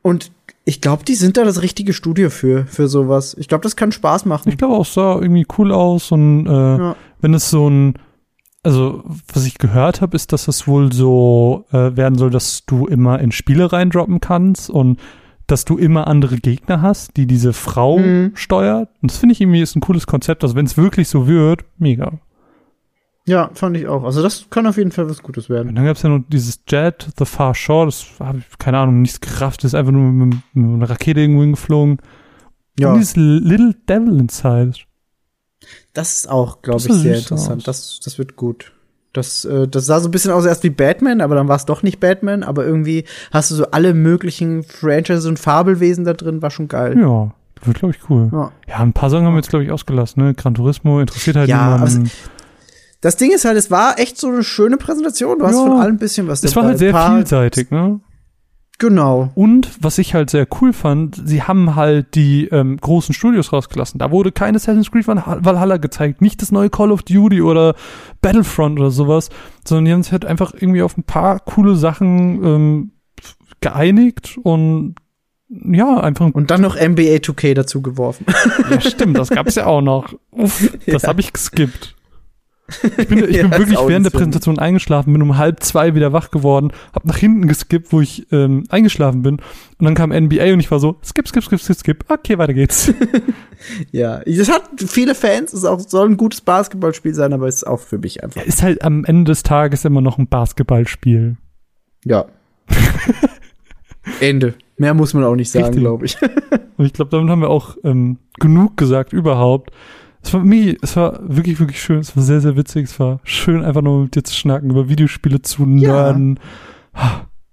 Und 0.01 0.32
ich 0.66 0.82
glaube, 0.82 1.03
die 1.05 1.16
sind 1.16 1.38
da 1.38 1.43
das 1.43 1.62
richtige 1.62 1.93
Studio 1.93 2.30
für, 2.30 2.66
für 2.66 2.88
sowas. 2.88 3.36
Ich 3.39 3.47
glaube, 3.47 3.64
das 3.64 3.76
kann 3.76 3.91
Spaß 3.91 4.26
machen. 4.26 4.49
Ich 4.49 4.58
glaube 4.58 4.76
auch, 4.76 4.86
sah 4.86 5.16
irgendwie 5.16 5.45
cool 5.58 5.72
aus 5.72 6.12
und 6.12 6.45
äh, 6.45 6.51
ja. 6.51 6.95
wenn 7.22 7.34
es 7.34 7.49
so 7.49 7.70
ein, 7.70 7.93
also 8.64 9.03
was 9.34 9.45
ich 9.45 9.60
gehört 9.60 10.01
habe, 10.01 10.16
ist, 10.16 10.34
dass 10.34 10.47
es 10.47 10.68
wohl 10.68 10.91
so 10.91 11.66
äh, 11.72 11.95
werden 11.95 12.18
soll, 12.18 12.32
dass 12.32 12.66
du 12.66 12.86
immer 12.86 13.20
in 13.20 13.32
Spiele 13.32 13.72
reindroppen 13.72 14.20
kannst 14.20 14.70
und 14.70 14.99
dass 15.48 15.66
du 15.66 15.78
immer 15.78 16.08
andere 16.08 16.38
Gegner 16.38 16.82
hast, 16.82 17.16
die 17.18 17.26
diese 17.26 17.54
Frau 17.54 17.98
mhm. 17.98 18.32
steuert. 18.36 18.89
Und 19.02 19.12
das 19.12 19.18
finde 19.18 19.34
ich 19.34 19.41
irgendwie 19.41 19.62
ist 19.62 19.76
ein 19.76 19.82
cooles 19.82 20.06
Konzept. 20.06 20.43
Also 20.43 20.56
wenn 20.56 20.66
es 20.66 20.78
wirklich 20.78 21.08
so 21.08 21.28
wird, 21.28 21.64
mega. 21.78 22.20
Ja, 23.26 23.50
fand 23.54 23.76
ich 23.76 23.88
auch. 23.88 24.04
Also 24.04 24.22
das 24.22 24.50
kann 24.50 24.68
auf 24.68 24.78
jeden 24.78 24.91
Fall 24.91 25.10
was 25.10 25.24
Gutes 25.24 25.50
werden. 25.50 25.70
Und 25.70 25.76
dann 25.76 25.86
gab 25.86 25.98
es 25.98 26.04
ja 26.04 26.10
noch 26.10 26.24
dieses 26.30 26.62
Jet, 26.68 27.10
The 27.18 27.26
Far 27.26 27.56
Shore, 27.56 27.86
das 27.86 28.06
habe 28.20 28.39
ich, 28.39 28.58
keine 28.58 28.78
Ahnung, 28.78 29.02
nichts 29.02 29.20
gerafft, 29.20 29.64
ist 29.64 29.76
einfach 29.76 29.91
nur 29.91 30.12
mit, 30.12 30.38
mit 30.54 30.66
einer 30.66 30.89
Rakete 30.89 31.22
irgendwo 31.22 31.41
hingeflogen. 31.41 31.98
Ja. 32.80 32.91
Und 32.91 33.00
dieses 33.00 33.16
Little 33.16 33.76
Devil 33.88 34.20
Inside. 34.20 34.74
Das 35.93 36.16
ist 36.16 36.30
auch, 36.30 36.62
glaube 36.62 36.80
ich, 36.80 36.93
sehr 36.93 37.18
interessant. 37.18 37.68
Das, 37.68 38.00
das 38.02 38.18
wird 38.18 38.36
gut. 38.36 38.72
Das, 39.18 39.43
äh, 39.45 39.68
das 39.68 39.86
sah 39.86 39.99
so 39.99 40.07
ein 40.07 40.11
bisschen 40.11 40.32
aus 40.32 40.45
erst 40.45 40.63
wie 40.63 40.70
Batman, 40.70 41.22
aber 41.22 41.36
dann 41.36 41.47
war 41.47 41.55
es 41.55 41.65
doch 41.65 41.84
nicht 41.84 41.99
Batman. 41.99 42.43
Aber 42.43 42.65
irgendwie 42.65 43.05
hast 43.32 43.51
du 43.51 43.55
so 43.55 43.72
alle 43.72 43.93
möglichen 43.93 44.63
Franchises 44.63 45.26
und 45.26 45.39
Fabelwesen 45.39 46.05
da 46.05 46.13
drin, 46.13 46.41
war 46.41 46.51
schon 46.51 46.68
geil. 46.68 46.97
Ja, 46.97 47.34
das 47.55 47.68
wird, 47.68 47.80
glaube 47.80 47.95
ich, 47.95 48.09
cool. 48.09 48.30
Ja. 48.32 48.51
ja. 48.68 48.78
ein 48.78 48.93
paar 48.93 49.09
Sachen 49.09 49.26
haben 49.26 49.34
wir 49.34 49.39
jetzt, 49.39 49.49
glaube 49.49 49.65
ich, 49.65 49.72
ausgelassen. 49.72 50.24
Ne? 50.24 50.34
Gran 50.34 50.53
Turismo 50.53 50.99
interessiert 50.99 51.36
halt 51.36 51.49
ja, 51.49 51.74
niemanden. 51.74 52.11
Das 53.01 53.18
Ding 53.18 53.32
ist 53.32 53.45
halt, 53.45 53.57
es 53.57 53.70
war 53.70 53.99
echt 53.99 54.18
so 54.18 54.28
eine 54.28 54.43
schöne 54.43 54.78
Präsentation. 54.78 55.39
Du 55.39 55.45
hast 55.45 55.55
von 55.55 55.80
allem 55.80 55.95
ein 55.95 55.99
bisschen 55.99 56.28
was 56.28 56.41
dabei. 56.41 56.49
Es 56.49 56.55
war 56.55 56.63
halt 56.65 56.78
sehr 56.80 56.95
vielseitig, 56.95 57.72
ne? 57.72 57.99
Genau. 58.80 59.32
Und 59.34 59.72
was 59.82 59.98
ich 59.98 60.14
halt 60.14 60.30
sehr 60.30 60.48
cool 60.62 60.72
fand, 60.72 61.20
sie 61.26 61.42
haben 61.42 61.76
halt 61.76 62.14
die 62.14 62.46
ähm, 62.50 62.78
großen 62.78 63.14
Studios 63.14 63.52
rausgelassen. 63.52 63.98
Da 63.98 64.12
wurde 64.12 64.32
kein 64.32 64.56
Assassin's 64.56 64.92
Creed 64.92 65.08
Valhalla 65.08 65.78
gezeigt, 65.78 66.22
nicht 66.22 66.42
das 66.44 66.52
neue 66.52 66.70
Call 66.70 66.92
of 66.92 67.02
Duty 67.02 67.42
oder 67.42 67.76
Battlefront 68.22 68.80
oder 68.80 68.92
sowas, 68.92 69.30
sondern 69.66 69.86
die 69.86 69.94
haben 69.94 70.04
sich 70.04 70.12
halt 70.12 70.26
einfach 70.26 70.54
irgendwie 70.54 70.84
auf 70.84 70.96
ein 70.96 71.04
paar 71.04 71.40
coole 71.40 71.76
Sachen 71.76 72.44
ähm, 72.44 72.92
geeinigt 73.62 74.38
und 74.44 74.96
ja, 75.50 76.00
einfach. 76.02 76.30
Und 76.34 76.52
dann 76.52 76.62
noch 76.62 76.76
NBA 76.76 77.18
2K 77.18 77.54
dazu 77.54 77.82
geworfen. 77.82 78.26
Ja, 78.70 78.82
stimmt, 78.82 79.18
das 79.18 79.30
gab's 79.30 79.56
ja 79.56 79.66
auch 79.66 79.82
noch. 79.82 80.14
Uff, 80.32 80.78
das 80.86 81.04
ja. 81.04 81.10
habe 81.10 81.22
ich 81.22 81.34
geskippt. 81.34 81.96
Ich 82.97 83.07
bin, 83.07 83.20
ich 83.20 83.30
Ja, 83.36 83.43
bin 83.43 83.51
ist 83.51 83.59
wirklich 83.59 83.80
während 83.88 84.05
der. 84.05 84.11
Präsentation 84.11 84.59
eingeschlafen, 84.59 85.13
bin 85.13 85.22
um 85.22 85.38
halb 85.38 85.63
zwei 85.63 85.95
wieder 85.95 86.13
wach 86.13 86.32
geworden, 86.32 86.72
hab 86.93 87.05
nach 87.05 87.18
hinten 87.18 87.47
geskippt, 87.47 87.93
wo 87.93 88.01
ich 88.01 88.28
ähm, 88.32 88.63
eingeschlafen 88.70 89.22
bin. 89.22 89.36
Und 89.36 89.86
dann 89.86 89.95
kam 89.95 90.09
NBA 90.09 90.53
und 90.53 90.59
ich 90.59 90.70
war 90.70 90.80
so, 90.80 90.97
skip, 91.03 91.28
skip, 91.28 91.43
skip, 91.43 91.59
skip, 91.59 91.78
skip. 91.78 92.05
Okay, 92.09 92.38
weiter 92.38 92.53
geht's. 92.53 92.93
Ja, 93.91 94.22
das 94.24 94.49
hat 94.49 94.70
viele 94.78 95.15
Fans, 95.15 95.51
es 95.51 95.65
auch, 95.65 95.80
soll 95.80 96.07
ein 96.07 96.18
gutes 96.18 96.41
Basketballspiel 96.41 97.15
sein, 97.15 97.34
aber 97.34 97.47
ist 97.47 97.65
auch 97.65 97.80
für 97.80 97.97
mich 97.97 98.24
einfach. 98.24 98.43
Ist 98.43 98.61
halt 98.61 98.84
am 98.84 99.03
Ende 99.03 99.32
des 99.32 99.41
Tages 99.41 99.84
immer 99.84 99.99
noch 99.99 100.20
ein 100.20 100.28
Basketballspiel. 100.28 101.38
Ja. 102.05 102.26
Ende. 104.20 104.53
Mehr 104.78 104.93
muss 104.93 105.15
man 105.15 105.24
auch 105.24 105.36
nicht 105.36 105.49
sagen, 105.49 105.76
glaube 105.76 106.05
ich. 106.05 106.18
Und 106.78 106.86
ich 106.86 106.93
glaube, 106.93 107.09
damit 107.09 107.32
haben 107.32 107.41
wir 107.41 107.49
auch 107.49 107.78
ähm, 107.84 108.20
genug 108.39 108.78
gesagt 108.78 109.11
überhaupt. 109.11 109.72
Es 110.22 110.34
war 110.34 110.43
mir, 110.43 110.76
es 110.82 110.95
war 110.95 111.20
wirklich, 111.22 111.59
wirklich 111.59 111.82
schön. 111.82 111.99
Es 111.99 112.15
war 112.15 112.24
sehr, 112.24 112.41
sehr 112.41 112.57
witzig. 112.57 112.86
Es 112.86 112.99
war 112.99 113.20
schön, 113.24 113.63
einfach 113.63 113.82
nur 113.82 114.03
mit 114.03 114.15
dir 114.15 114.24
zu 114.24 114.34
schnacken, 114.34 114.72
über 114.72 114.89
Videospiele 114.89 115.41
zu 115.41 115.65
nerden. 115.65 116.39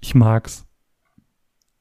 Ich 0.00 0.14
mag's. 0.14 0.64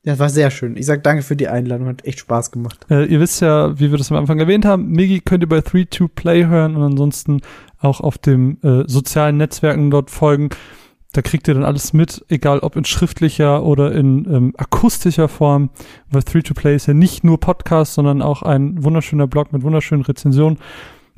Ja, 0.05 0.19
war 0.19 0.29
sehr 0.29 0.51
schön. 0.51 0.75
Ich 0.75 0.86
sag 0.86 1.01
danke 1.03 1.23
für 1.23 1.38
die 1.38 1.47
Einladung, 1.47 1.88
hat 1.88 2.03
echt 2.05 2.19
Spaß 2.19 2.51
gemacht. 2.51 2.86
Äh, 2.89 3.05
ihr 3.05 3.21
wisst 3.21 3.41
ja, 3.41 3.79
wie 3.79 3.89
wir 3.89 3.97
das 3.97 4.11
am 4.11 4.17
Anfang 4.17 4.38
erwähnt 4.38 4.65
haben, 4.65 4.89
Migi 4.89 5.21
könnt 5.21 5.43
ihr 5.43 5.49
bei 5.49 5.59
3-2-Play 5.59 6.45
hören 6.45 6.75
und 6.75 6.84
ansonsten 6.84 7.39
auch 7.79 8.01
auf 8.01 8.17
den 8.17 8.61
äh, 8.63 8.84
sozialen 8.86 9.38
Netzwerken 9.38 9.91
dort 9.91 10.11
folgen. 10.11 10.49
Da 11.14 11.22
kriegt 11.22 11.47
ihr 11.47 11.53
dann 11.53 11.64
alles 11.64 11.93
mit, 11.93 12.26
egal 12.28 12.59
ob 12.59 12.76
in 12.76 12.86
schriftlicher 12.86 13.64
oder 13.64 13.93
in 13.93 14.26
ähm, 14.26 14.53
akustischer 14.57 15.28
Form, 15.28 15.70
weil 16.09 16.24
3-2-Play 16.24 16.76
ist 16.76 16.88
ja 16.88 16.93
nicht 16.93 17.24
nur 17.24 17.39
Podcast, 17.39 17.93
sondern 17.93 18.22
auch 18.22 18.41
ein 18.41 18.84
wunderschöner 18.84 19.28
Blog 19.28 19.53
mit 19.53 19.61
wunderschönen 19.61 20.03
Rezensionen. 20.03 20.57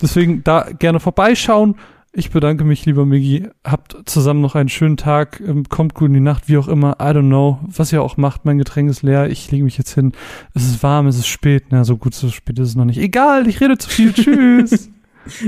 Deswegen 0.02 0.44
da 0.44 0.68
gerne 0.78 1.00
vorbeischauen. 1.00 1.76
Ich 2.18 2.32
bedanke 2.32 2.64
mich, 2.64 2.86
lieber 2.86 3.06
Migi. 3.06 3.48
Habt 3.66 3.98
zusammen 4.06 4.40
noch 4.42 4.56
einen 4.56 4.70
schönen 4.70 4.96
Tag. 4.96 5.42
Ähm, 5.46 5.66
kommt 5.68 5.96
gut 5.96 6.08
in 6.08 6.14
die 6.14 6.20
Nacht, 6.22 6.48
wie 6.48 6.58
auch 6.58 6.70
immer. 6.70 6.98
I 7.02 7.12
don't 7.12 7.28
know, 7.28 7.60
was 7.64 7.92
ihr 7.92 8.02
auch 8.02 8.16
macht. 8.16 8.46
Mein 8.46 8.58
Getränk 8.58 8.90
ist 8.90 9.02
leer. 9.02 9.30
Ich 9.30 9.52
lege 9.52 9.66
mich 9.66 9.78
jetzt 9.78 9.94
hin. 9.94 10.14
Es 10.54 10.64
ist 10.64 10.82
warm, 10.82 11.08
es 11.08 11.18
ist 11.18 11.28
spät. 11.28 11.66
Na, 11.72 11.84
so 11.84 11.98
gut, 11.98 12.14
so 12.14 12.30
spät 12.30 12.58
ist 12.60 12.70
es 12.70 12.76
noch 12.76 12.86
nicht. 12.86 13.00
Egal, 13.00 13.48
ich 13.48 13.60
rede 13.60 13.78
zu 13.78 13.90
viel. 13.90 14.14
Tschüss. 14.14 14.90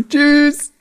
Tschüss! 0.09 0.73